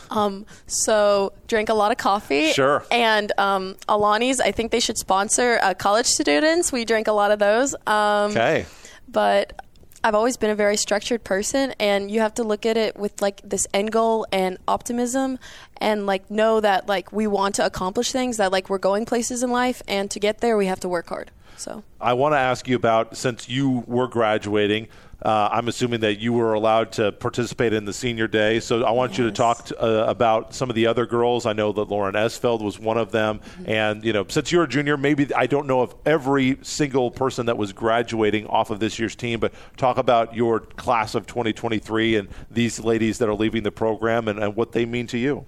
Um, 0.10 0.46
so 0.68 1.34
drank 1.48 1.70
a 1.70 1.74
lot 1.74 1.92
of 1.92 1.98
coffee. 1.98 2.52
Sure. 2.52 2.86
And 2.92 3.32
um, 3.38 3.76
Alani's, 3.88 4.40
I 4.40 4.52
think 4.52 4.72
they 4.72 4.80
should 4.80 4.98
sponsor 4.98 5.60
uh, 5.62 5.74
college 5.74 6.06
students. 6.08 6.72
We 6.72 6.86
drank 6.86 7.08
a 7.08 7.14
lot 7.14 7.32
of 7.32 7.40
those. 7.40 7.76
Um, 7.88 8.32
Okay. 8.32 8.66
But 9.08 9.62
I've 10.04 10.14
always 10.16 10.38
been 10.38 10.52
a 10.52 10.56
very 10.56 10.78
structured 10.78 11.24
person, 11.24 11.74
and 11.80 12.12
you 12.12 12.20
have 12.20 12.36
to 12.36 12.44
look 12.44 12.66
at 12.66 12.78
it 12.78 12.96
with 12.96 13.22
like 13.22 13.42
this 13.44 13.66
end 13.74 13.92
goal 13.92 14.28
and 14.32 14.58
optimism, 14.68 15.40
and 15.78 16.06
like 16.06 16.30
know 16.30 16.60
that 16.60 16.88
like 16.88 17.12
we 17.12 17.26
want 17.28 17.56
to 17.56 17.66
accomplish 17.66 18.12
things, 18.12 18.38
that 18.38 18.52
like 18.52 18.70
we're 18.70 18.78
going 18.78 19.06
places 19.06 19.42
in 19.42 19.50
life, 19.50 19.82
and 19.88 20.12
to 20.12 20.20
get 20.20 20.42
there 20.42 20.58
we 20.58 20.68
have 20.68 20.80
to 20.82 20.90
work 20.90 21.08
hard. 21.10 21.32
So. 21.58 21.84
I 22.02 22.14
want 22.14 22.34
to 22.34 22.38
ask 22.38 22.68
you 22.68 22.76
about 22.76 23.16
since 23.18 23.50
you 23.50 23.84
were 23.88 24.08
graduating. 24.08 24.90
Uh, 25.22 25.50
I'm 25.52 25.68
assuming 25.68 26.02
that 26.02 26.20
you 26.20 26.34
were 26.34 26.54
allowed 26.54 26.92
to 26.94 27.12
participate 27.12 27.74
in 27.74 27.86
the 27.86 27.94
senior 27.94 28.28
day. 28.28 28.60
So 28.60 28.84
I 28.84 28.92
want 28.92 29.18
you 29.18 29.26
to 29.26 29.32
talk 29.32 29.66
to, 29.66 29.82
uh, 29.82 30.10
about 30.10 30.54
some 30.54 30.70
of 30.70 30.76
the 30.76 30.88
other 30.88 31.06
girls. 31.06 31.46
I 31.46 31.54
know 31.54 31.72
that 31.72 31.90
Lauren 31.90 32.16
Esfeld 32.16 32.62
was 32.62 32.80
one 32.80 32.98
of 32.98 33.12
them. 33.12 33.42
And, 33.66 34.04
you 34.04 34.14
know, 34.14 34.26
since 34.28 34.52
you're 34.52 34.64
a 34.64 34.68
junior, 34.68 34.98
maybe 34.98 35.34
I 35.34 35.48
don't 35.48 35.68
know 35.68 35.82
of 35.82 35.96
every 36.06 36.58
single 36.62 37.12
person 37.12 37.46
that 37.46 37.58
was 37.58 37.74
graduating 37.74 38.48
off 38.48 38.70
of 38.70 38.80
this 38.80 39.00
year's 39.00 39.16
team, 39.16 39.40
but 39.40 39.54
talk 39.78 39.98
about 39.98 40.36
your 40.36 40.60
class 40.60 41.16
of 41.16 41.26
2023 41.28 42.18
and 42.18 42.28
these 42.52 42.80
ladies 42.80 43.18
that 43.20 43.30
are 43.30 43.36
leaving 43.36 43.64
the 43.64 43.72
program 43.72 44.28
and, 44.28 44.40
and 44.40 44.56
what 44.56 44.74
they 44.74 44.86
mean 44.86 45.08
to 45.08 45.18
you. 45.18 45.46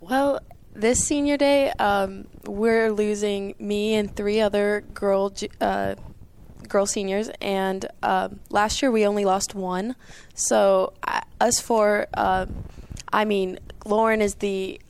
Well, 0.00 0.40
this 0.74 1.04
senior 1.04 1.36
day, 1.36 1.70
um, 1.78 2.26
we're 2.46 2.90
losing 2.90 3.54
me 3.58 3.94
and 3.94 4.14
three 4.14 4.40
other 4.40 4.84
girl 4.94 5.32
uh, 5.60 5.96
girl 6.72 6.86
seniors, 6.86 7.30
and 7.40 7.86
um, 8.02 8.40
last 8.50 8.82
year 8.82 8.90
we 8.90 9.06
only 9.06 9.24
lost 9.24 9.54
one. 9.54 9.94
So 10.34 10.94
uh, 11.06 11.20
us 11.40 11.60
four, 11.60 12.08
um 12.14 12.64
I 13.12 13.24
mean, 13.24 13.58
Lauren 13.84 14.22
is 14.22 14.36
the 14.36 14.80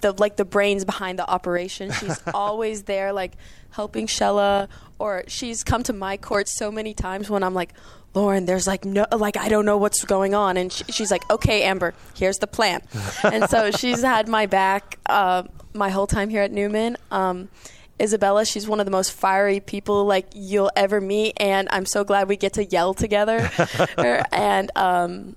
the 0.00 0.12
like 0.12 0.36
the 0.36 0.44
brains 0.44 0.84
behind 0.84 1.18
the 1.18 1.28
operation. 1.28 1.90
She's 1.90 2.20
always 2.34 2.84
there, 2.84 3.12
like 3.12 3.32
helping 3.70 4.06
Shella, 4.06 4.68
or 4.98 5.24
she's 5.26 5.64
come 5.64 5.82
to 5.84 5.92
my 5.92 6.16
court 6.16 6.48
so 6.48 6.70
many 6.70 6.94
times 6.94 7.28
when 7.28 7.42
I'm 7.42 7.54
like. 7.54 7.72
Lauren, 8.14 8.46
there's 8.46 8.66
like 8.66 8.86
no, 8.86 9.06
like 9.14 9.36
I 9.36 9.50
don't 9.50 9.66
know 9.66 9.76
what's 9.76 10.02
going 10.02 10.34
on, 10.34 10.56
and 10.56 10.72
sh- 10.72 10.82
she's 10.88 11.10
like, 11.10 11.30
"Okay, 11.30 11.62
Amber, 11.64 11.92
here's 12.16 12.38
the 12.38 12.46
plan." 12.46 12.80
and 13.22 13.48
so 13.50 13.70
she's 13.70 14.00
had 14.00 14.28
my 14.28 14.46
back 14.46 14.98
uh, 15.06 15.42
my 15.74 15.90
whole 15.90 16.06
time 16.06 16.30
here 16.30 16.42
at 16.42 16.50
Newman. 16.50 16.96
Um, 17.10 17.50
Isabella. 18.00 18.44
She's 18.44 18.68
one 18.68 18.80
of 18.80 18.86
the 18.86 18.92
most 18.92 19.12
fiery 19.12 19.60
people 19.60 20.04
like 20.04 20.26
you'll 20.34 20.70
ever 20.76 21.00
meet, 21.00 21.34
and 21.38 21.68
I'm 21.70 21.86
so 21.86 22.04
glad 22.04 22.28
we 22.28 22.36
get 22.36 22.54
to 22.54 22.64
yell 22.64 22.94
together. 22.94 23.50
and 24.32 24.70
um, 24.76 25.36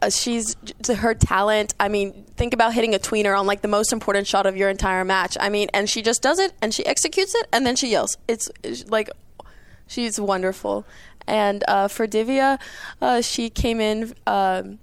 uh, 0.00 0.10
she's 0.10 0.56
her 0.86 1.14
talent. 1.14 1.74
I 1.80 1.88
mean, 1.88 2.24
think 2.36 2.54
about 2.54 2.74
hitting 2.74 2.94
a 2.94 2.98
tweener 2.98 3.38
on 3.38 3.46
like 3.46 3.62
the 3.62 3.68
most 3.68 3.92
important 3.92 4.26
shot 4.26 4.46
of 4.46 4.56
your 4.56 4.70
entire 4.70 5.04
match. 5.04 5.36
I 5.40 5.48
mean, 5.48 5.68
and 5.74 5.88
she 5.88 6.02
just 6.02 6.22
does 6.22 6.38
it 6.38 6.52
and 6.62 6.72
she 6.72 6.86
executes 6.86 7.34
it 7.34 7.48
and 7.52 7.66
then 7.66 7.76
she 7.76 7.88
yells. 7.88 8.16
It's, 8.28 8.48
it's 8.62 8.88
like 8.88 9.10
she's 9.86 10.20
wonderful. 10.20 10.86
And 11.26 11.64
uh, 11.68 11.88
for 11.88 12.06
Divya, 12.06 12.58
uh, 13.00 13.20
she 13.20 13.50
came 13.50 13.80
in. 13.80 14.14
Um, 14.26 14.78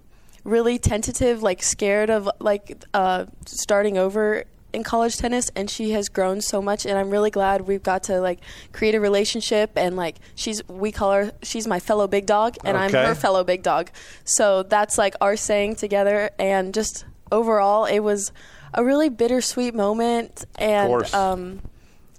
really 0.46 0.78
tentative, 0.78 1.42
like 1.44 1.62
scared 1.62 2.10
of 2.10 2.30
like 2.40 2.82
uh, 2.94 3.26
starting 3.48 3.98
over 3.98 4.46
in 4.76 4.84
college 4.84 5.18
tennis 5.18 5.50
and 5.56 5.70
she 5.70 5.92
has 5.92 6.10
grown 6.10 6.42
so 6.42 6.62
much 6.62 6.86
and 6.86 6.98
I'm 7.00 7.10
really 7.10 7.32
glad 7.32 7.62
we've 7.62 7.82
got 7.82 8.04
to 8.04 8.20
like 8.22 8.40
create 8.74 8.94
a 8.94 9.00
relationship 9.00 9.72
and 9.76 9.96
like 9.96 10.18
she's 10.36 10.68
we 10.68 10.92
call 10.92 11.12
her 11.14 11.32
she's 11.42 11.66
my 11.66 11.80
fellow 11.80 12.08
big 12.08 12.26
dog 12.26 12.58
and 12.64 12.76
Okay. 12.78 12.86
I'm 12.86 13.08
her 13.08 13.16
fellow 13.16 13.44
big 13.44 13.64
dog. 13.64 13.90
So 14.26 14.64
that's 14.64 14.98
like 14.98 15.16
our 15.22 15.36
saying 15.36 15.78
together 15.78 16.30
and 16.38 16.74
just 16.74 17.06
overall 17.32 17.86
it 17.86 18.00
was 18.00 18.32
a 18.74 18.84
really 18.84 19.10
bittersweet 19.10 19.74
moment 19.74 20.46
and 20.60 20.88
course. 20.90 21.14
um 21.14 21.62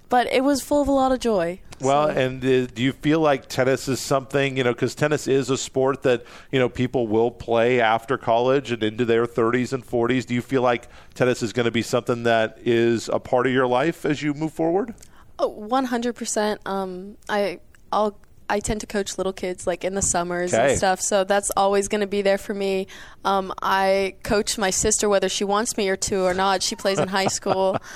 but 0.09 0.27
it 0.33 0.43
was 0.43 0.61
full 0.61 0.81
of 0.81 0.87
a 0.87 0.91
lot 0.91 1.11
of 1.11 1.19
joy. 1.19 1.59
Well, 1.79 2.07
and 2.07 2.43
uh, 2.43 2.65
do 2.67 2.81
you 2.81 2.91
feel 2.91 3.19
like 3.19 3.47
tennis 3.47 3.87
is 3.87 3.99
something, 3.99 4.57
you 4.57 4.63
know, 4.63 4.73
because 4.73 4.95
tennis 4.95 5.27
is 5.27 5.49
a 5.49 5.57
sport 5.57 6.03
that, 6.03 6.23
you 6.51 6.59
know, 6.59 6.69
people 6.69 7.07
will 7.07 7.31
play 7.31 7.79
after 7.79 8.17
college 8.17 8.71
and 8.71 8.81
into 8.83 9.05
their 9.05 9.25
30s 9.25 9.73
and 9.73 9.85
40s. 9.85 10.25
Do 10.25 10.33
you 10.33 10.41
feel 10.41 10.61
like 10.63 10.87
tennis 11.13 11.43
is 11.43 11.53
going 11.53 11.65
to 11.65 11.71
be 11.71 11.83
something 11.83 12.23
that 12.23 12.57
is 12.63 13.09
a 13.09 13.19
part 13.19 13.45
of 13.47 13.53
your 13.53 13.67
life 13.67 14.05
as 14.05 14.21
you 14.23 14.33
move 14.33 14.53
forward? 14.53 14.95
Oh, 15.39 15.47
One 15.49 15.85
hundred 15.85 16.15
percent. 16.15 16.61
Um, 16.65 17.17
I 17.29 17.59
I'll 17.91 18.17
I 18.49 18.59
tend 18.59 18.81
to 18.81 18.87
coach 18.87 19.17
little 19.17 19.33
kids 19.33 19.67
like 19.67 19.83
in 19.83 19.93
the 19.95 20.01
summers 20.01 20.53
Okay. 20.53 20.69
and 20.69 20.77
stuff, 20.77 21.01
so 21.01 21.23
that's 21.23 21.51
always 21.57 21.87
going 21.87 22.01
to 22.01 22.07
be 22.07 22.21
there 22.21 22.37
for 22.37 22.53
me. 22.53 22.87
Um, 23.25 23.53
I 23.61 24.15
coach 24.23 24.57
my 24.57 24.69
sister 24.69 25.09
whether 25.09 25.29
she 25.29 25.43
wants 25.43 25.75
me 25.77 25.89
or 25.89 25.95
to 25.97 26.21
or 26.23 26.33
not. 26.33 26.63
She 26.63 26.75
plays 26.75 26.99
in 26.99 27.07
high 27.09 27.27
school. 27.27 27.77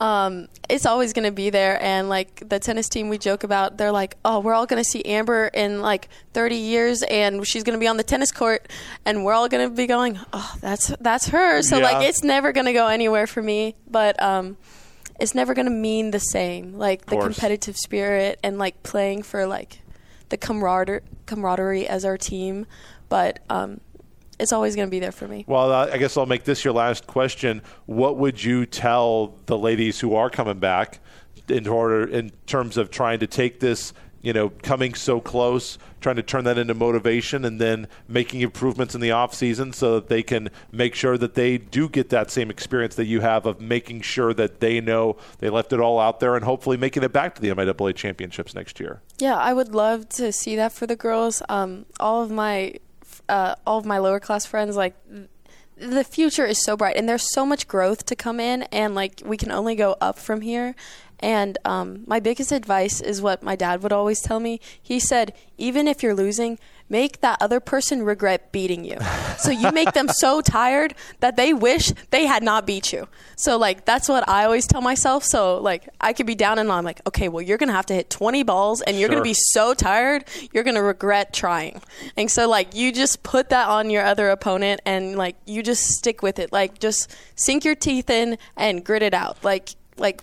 Um, 0.00 0.46
it's 0.68 0.86
always 0.86 1.12
going 1.12 1.24
to 1.24 1.32
be 1.32 1.50
there, 1.50 1.82
and 1.82 2.08
like 2.08 2.48
the 2.48 2.60
tennis 2.60 2.88
team, 2.88 3.08
we 3.08 3.18
joke 3.18 3.42
about. 3.42 3.78
They're 3.78 3.90
like, 3.90 4.16
"Oh, 4.24 4.38
we're 4.38 4.54
all 4.54 4.64
going 4.64 4.80
to 4.80 4.88
see 4.88 5.04
Amber 5.04 5.48
in 5.52 5.82
like 5.82 6.08
30 6.34 6.54
years, 6.54 7.02
and 7.02 7.44
she's 7.44 7.64
going 7.64 7.76
to 7.76 7.80
be 7.80 7.88
on 7.88 7.96
the 7.96 8.04
tennis 8.04 8.30
court, 8.30 8.70
and 9.04 9.24
we're 9.24 9.32
all 9.32 9.48
going 9.48 9.68
to 9.68 9.74
be 9.74 9.88
going, 9.88 10.16
oh, 10.32 10.54
that's 10.60 10.94
that's 11.00 11.26
her." 11.30 11.62
So 11.62 11.78
Yeah. 11.78 11.82
like, 11.98 12.08
it's 12.08 12.22
never 12.22 12.52
going 12.52 12.66
to 12.66 12.72
go 12.72 12.86
anywhere 12.86 13.26
for 13.26 13.42
me, 13.42 13.74
but 13.90 14.22
um, 14.22 14.56
it's 15.18 15.34
never 15.34 15.52
going 15.52 15.66
to 15.66 15.72
mean 15.72 16.12
the 16.12 16.20
same. 16.20 16.74
Like 16.78 17.06
the 17.06 17.16
competitive 17.16 17.76
spirit 17.76 18.38
and 18.44 18.56
like 18.56 18.84
playing 18.84 19.24
for 19.24 19.46
like 19.46 19.80
the 20.28 20.36
camaraderie, 20.36 21.02
camaraderie 21.26 21.86
as 21.86 22.04
our 22.04 22.18
team, 22.18 22.66
but 23.08 23.40
um, 23.48 23.80
it's 24.38 24.52
always 24.52 24.76
going 24.76 24.86
to 24.86 24.90
be 24.90 25.00
there 25.00 25.12
for 25.12 25.26
me. 25.26 25.44
Well, 25.48 25.72
I 25.72 25.98
guess 25.98 26.16
I'll 26.16 26.26
make 26.26 26.44
this 26.44 26.64
your 26.64 26.74
last 26.74 27.06
question. 27.06 27.62
What 27.86 28.16
would 28.18 28.42
you 28.42 28.66
tell 28.66 29.34
the 29.46 29.58
ladies 29.58 30.00
who 30.00 30.14
are 30.14 30.30
coming 30.30 30.58
back 30.58 31.00
in 31.48 31.66
order 31.66 32.06
in 32.06 32.30
terms 32.46 32.76
of 32.76 32.90
trying 32.90 33.20
to 33.20 33.26
take 33.26 33.60
this, 33.60 33.92
you 34.28 34.34
know, 34.34 34.50
coming 34.62 34.92
so 34.92 35.22
close, 35.22 35.78
trying 36.02 36.16
to 36.16 36.22
turn 36.22 36.44
that 36.44 36.58
into 36.58 36.74
motivation 36.74 37.46
and 37.46 37.58
then 37.58 37.88
making 38.06 38.42
improvements 38.42 38.94
in 38.94 39.00
the 39.00 39.10
off 39.10 39.32
season 39.32 39.72
so 39.72 39.94
that 39.94 40.08
they 40.08 40.22
can 40.22 40.50
make 40.70 40.94
sure 40.94 41.16
that 41.16 41.32
they 41.32 41.56
do 41.56 41.88
get 41.88 42.10
that 42.10 42.30
same 42.30 42.50
experience 42.50 42.94
that 42.96 43.06
you 43.06 43.22
have 43.22 43.46
of 43.46 43.58
making 43.58 44.02
sure 44.02 44.34
that 44.34 44.60
they 44.60 44.82
know 44.82 45.16
they 45.38 45.48
left 45.48 45.72
it 45.72 45.80
all 45.80 45.98
out 45.98 46.20
there 46.20 46.36
and 46.36 46.44
hopefully 46.44 46.76
making 46.76 47.02
it 47.02 47.10
back 47.10 47.34
to 47.36 47.40
the 47.40 47.48
MIAA 47.48 47.96
championships 47.96 48.54
next 48.54 48.78
year. 48.78 49.00
Yeah, 49.16 49.34
I 49.34 49.54
would 49.54 49.74
love 49.74 50.10
to 50.10 50.30
see 50.30 50.56
that 50.56 50.72
for 50.72 50.86
the 50.86 50.94
girls. 50.94 51.42
Um, 51.48 51.86
all 51.98 52.22
of 52.22 52.30
my 52.30 52.74
uh, 53.30 53.54
all 53.66 53.78
of 53.78 53.86
my 53.86 53.96
lower 53.96 54.20
class 54.20 54.44
friends 54.44 54.76
like 54.76 54.94
the 55.78 56.04
future 56.04 56.44
is 56.44 56.62
so 56.62 56.76
bright 56.76 56.96
and 56.96 57.08
there's 57.08 57.32
so 57.32 57.46
much 57.46 57.68
growth 57.68 58.04
to 58.06 58.16
come 58.16 58.40
in 58.40 58.64
and 58.64 58.94
like 58.94 59.22
we 59.24 59.36
can 59.36 59.50
only 59.50 59.74
go 59.74 59.96
up 60.00 60.18
from 60.18 60.40
here. 60.40 60.74
And 61.20 61.58
um, 61.64 62.04
my 62.06 62.20
biggest 62.20 62.52
advice 62.52 63.00
is 63.00 63.20
what 63.20 63.42
my 63.42 63.56
dad 63.56 63.82
would 63.82 63.92
always 63.92 64.20
tell 64.20 64.38
me. 64.40 64.60
He 64.80 65.00
said 65.00 65.34
even 65.56 65.88
if 65.88 66.02
you're 66.02 66.14
losing 66.14 66.58
make 66.88 67.20
that 67.20 67.38
other 67.40 67.60
person 67.60 68.02
regret 68.02 68.50
beating 68.52 68.84
you. 68.84 68.96
So 69.38 69.50
you 69.50 69.70
make 69.72 69.92
them 69.92 70.08
so 70.08 70.40
tired 70.58 70.94
that 71.20 71.36
they 71.36 71.52
wish 71.52 71.92
they 72.10 72.26
had 72.26 72.42
not 72.42 72.66
beat 72.66 72.92
you. 72.92 73.08
So 73.36 73.56
like 73.58 73.84
that's 73.84 74.08
what 74.08 74.28
i 74.28 74.44
always 74.44 74.66
tell 74.66 74.80
myself. 74.80 75.24
So 75.24 75.58
like 75.58 75.88
i 76.00 76.12
could 76.12 76.26
be 76.26 76.34
down 76.34 76.58
and 76.58 76.70
i'm 76.72 76.84
like 76.84 77.00
okay 77.06 77.28
well 77.28 77.42
you're 77.42 77.58
gonna 77.58 77.72
have 77.72 77.86
to 77.86 77.94
hit 77.94 78.10
20 78.10 78.42
balls 78.42 78.80
and 78.82 78.98
you're 78.98 79.08
Sure. 79.08 79.16
gonna 79.16 79.22
be 79.24 79.34
so 79.34 79.74
tired 79.74 80.24
you're 80.52 80.64
gonna 80.64 80.82
regret 80.82 81.32
trying. 81.32 81.80
And 82.16 82.30
so 82.30 82.48
like 82.48 82.74
you 82.74 82.92
just 82.92 83.22
put 83.22 83.50
that 83.50 83.68
on 83.68 83.90
your 83.90 84.04
other 84.04 84.30
opponent 84.30 84.80
and 84.86 85.16
like 85.16 85.36
you 85.46 85.62
just 85.62 85.82
stick 85.84 86.22
with 86.22 86.38
it. 86.38 86.52
Like 86.52 86.78
just 86.78 87.14
sink 87.36 87.64
your 87.64 87.74
teeth 87.74 88.10
in 88.10 88.38
and 88.56 88.84
grit 88.84 89.02
it 89.02 89.14
out. 89.14 89.42
Like 89.44 89.70
like 89.96 90.20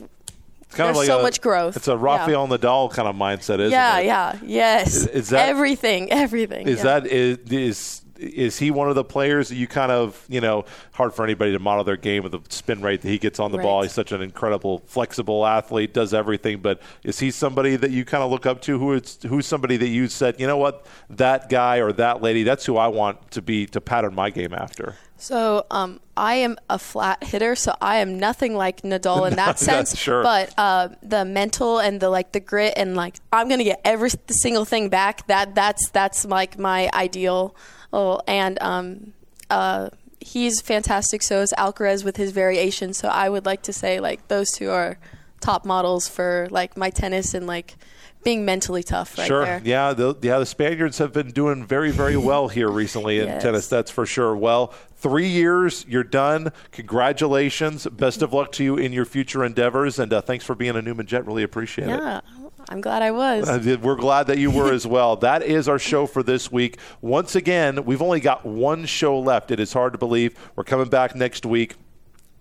kind 0.76 0.88
There's 0.88 0.98
of 0.98 0.98
like 0.98 1.08
so 1.08 1.20
a- 1.20 1.24
much 1.24 1.42
growth. 1.42 1.76
It's 1.78 1.88
a 1.88 1.92
Yeah. 1.92 1.98
Rafael 2.00 2.48
Nadal 2.48 2.92
kind 2.92 3.08
of 3.08 3.16
mindset, 3.16 3.60
isn't 3.60 3.72
yeah 3.72 3.98
it? 4.00 4.06
Yeah, 4.06 4.34
yeah 4.34 4.40
yes 4.46 4.96
Is- 4.96 5.08
is 5.08 5.30
that- 5.30 5.50
everything 5.50 6.12
everything 6.12 6.68
Is 6.68 6.78
yeah. 6.78 6.84
that 7.00 7.08
is 7.08 7.38
is 7.50 8.02
is 8.18 8.60
he 8.60 8.72
one 8.72 8.90
of 8.90 8.96
the 8.96 9.04
players 9.04 9.50
that 9.50 9.56
you 9.56 9.68
kind 9.68 9.92
of 9.92 10.26
you 10.30 10.42
know 10.42 10.66
hard 10.94 11.14
for 11.14 11.24
anybody 11.24 11.52
to 11.52 11.60
model 11.60 11.84
their 11.84 11.98
game 11.98 12.24
with 12.24 12.32
the 12.32 12.42
spin 12.50 12.82
rate 12.82 13.02
that 13.02 13.10
he 13.10 13.18
gets 13.18 13.40
on 13.40 13.52
the 13.52 13.58
ball? 13.58 13.82
He's 13.82 13.92
such 13.92 14.12
an 14.12 14.22
incredible, 14.22 14.80
flexible 14.86 15.46
athlete, 15.46 15.94
does 15.94 16.14
everything. 16.14 16.60
But 16.60 16.82
is 17.04 17.20
he 17.20 17.32
somebody 17.32 17.76
that 17.76 17.92
you 17.92 18.06
kind 18.06 18.24
of 18.24 18.32
look 18.32 18.46
up 18.46 18.62
to? 18.62 18.80
Who 18.80 18.94
is 18.94 19.20
who's 19.28 19.46
somebody 19.46 19.78
that 19.78 19.88
you 19.88 20.08
said, 20.08 20.40
you 20.40 20.48
know 20.48 20.58
what, 20.58 20.86
that 21.10 21.50
guy 21.50 21.78
or 21.78 21.92
that 21.94 22.22
lady, 22.22 22.44
that's 22.44 22.66
who 22.66 22.78
I 22.78 22.88
want 22.88 23.32
to 23.32 23.42
be 23.42 23.66
to 23.68 23.82
pattern 23.82 24.16
my 24.16 24.30
game 24.30 24.54
after. 24.54 24.96
So 25.18 25.66
um, 25.72 26.02
I 26.18 26.36
am 26.36 26.58
a 26.70 26.78
flat 26.78 27.24
hitter, 27.24 27.56
so 27.56 27.74
I 27.80 27.98
am 27.98 28.20
nothing 28.20 28.56
like 28.56 28.82
Nadal 28.82 29.30
in 29.30 29.36
that 29.38 29.60
sense. 29.60 29.98
sure. 29.98 30.24
But 30.24 30.54
uh, 30.58 30.90
the 31.02 31.24
mental 31.24 31.80
and 31.80 32.00
the 32.00 32.10
like, 32.10 32.32
the 32.32 32.40
grit 32.40 32.74
and 32.76 32.96
like, 32.96 33.16
I'm 33.32 33.48
gonna 33.48 33.64
get 33.64 33.82
every 33.86 34.10
single 34.28 34.66
thing 34.66 34.90
back. 34.90 35.26
That 35.28 35.56
that's 35.56 35.90
that's 35.90 36.26
like 36.26 36.60
my 36.60 36.90
ideal. 36.94 37.56
Oh, 37.94 38.20
and 38.28 38.62
um, 38.62 39.14
uh, 39.50 39.90
he's 40.20 40.62
fantastic. 40.62 41.22
So 41.22 41.42
is 41.42 41.54
Alcaraz 41.58 42.04
with 42.04 42.18
his 42.18 42.32
variations. 42.32 42.98
So 42.98 43.08
I 43.08 43.30
would 43.30 43.46
like 43.46 43.62
to 43.64 43.74
say 43.74 44.00
like 44.00 44.28
those 44.28 44.52
two 44.52 44.70
are 44.70 44.98
top 45.42 45.66
models 45.66 46.08
for 46.08 46.48
like 46.50 46.76
my 46.76 46.90
tennis 46.90 47.34
and 47.34 47.46
like 47.46 47.76
being 48.24 48.44
mentally 48.44 48.82
tough 48.82 49.18
right 49.20 49.28
sure. 49.28 49.46
there. 49.46 49.62
Yeah, 49.64 49.94
the, 49.94 50.16
yeah, 50.24 50.40
the 50.40 50.48
Spaniards 50.48 50.98
have 50.98 51.14
been 51.14 51.30
doing 51.30 51.64
very, 51.64 51.92
very 51.92 52.18
well 52.18 52.48
here 52.48 52.70
recently 52.70 53.20
in 53.20 53.28
Yes. 53.28 53.44
tennis, 53.44 53.68
that's 53.68 53.92
for 53.92 54.08
sure. 54.08 54.36
Well, 54.36 54.74
three 54.96 55.28
years, 55.28 55.86
you're 55.88 56.04
done. 56.04 56.52
Congratulations. 56.72 57.86
Best 57.86 58.24
of 58.24 58.34
luck 58.34 58.52
to 58.54 58.64
you 58.64 58.78
in 58.78 58.94
your 58.94 59.06
future 59.06 59.46
endeavors. 59.46 60.00
And 60.00 60.12
uh, 60.12 60.22
thanks 60.22 60.44
for 60.44 60.56
being 60.56 60.76
a 60.76 60.82
Newman 60.82 61.06
Jet. 61.06 61.28
Really 61.28 61.44
appreciate 61.44 61.88
it. 61.88 62.24
I'm 62.70 62.82
glad 62.82 63.02
I 63.02 63.12
was. 63.12 63.48
Uh, 63.48 63.78
We're 63.82 63.96
glad 63.96 64.28
that 64.28 64.38
you 64.38 64.50
were 64.52 64.72
as 64.74 64.88
well. 64.96 65.16
That 65.16 65.44
is 65.44 65.68
our 65.70 65.80
show 65.80 66.08
for 66.08 66.24
this 66.24 66.52
week. 66.52 66.78
Once 67.02 67.36
again, 67.36 67.86
we've 67.86 68.02
only 68.02 68.20
got 68.20 68.46
one 68.46 68.86
show 68.86 69.20
left. 69.20 69.52
It 69.52 69.60
is 69.60 69.74
hard 69.74 69.94
to 69.94 70.00
believe. 70.00 70.38
We're 70.56 70.64
coming 70.64 70.90
back 70.90 71.16
next 71.16 71.46
week 71.46 71.76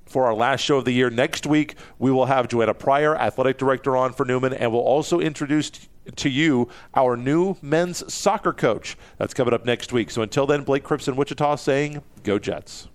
for 0.07 0.25
our 0.27 0.35
last 0.35 0.61
show 0.61 0.79
of 0.79 0.85
the 0.85 0.93
year. 0.93 1.11
Next 1.11 1.47
week, 1.47 1.75
we 1.99 2.11
will 2.11 2.27
have 2.27 2.49
Joanna 2.49 2.75
Pryor, 2.75 3.17
athletic 3.17 3.59
director, 3.59 3.97
on 3.97 4.13
for 4.13 4.25
Newman, 4.25 4.53
and 4.55 4.73
we'll 4.73 4.81
also 4.81 5.21
introduce 5.21 5.71
to 6.17 6.29
you 6.29 6.69
our 6.95 7.17
new 7.17 7.57
men's 7.63 8.13
soccer 8.13 8.53
coach. 8.53 8.97
That's 9.19 9.35
coming 9.35 9.55
up 9.55 9.65
next 9.65 9.93
week. 9.93 10.11
So 10.11 10.23
until 10.23 10.47
then, 10.47 10.63
Blake 10.63 10.85
Cripps 10.85 11.09
in 11.09 11.17
Wichita 11.17 11.57
saying, 11.57 12.03
Go 12.23 12.39
Jets. 12.39 12.89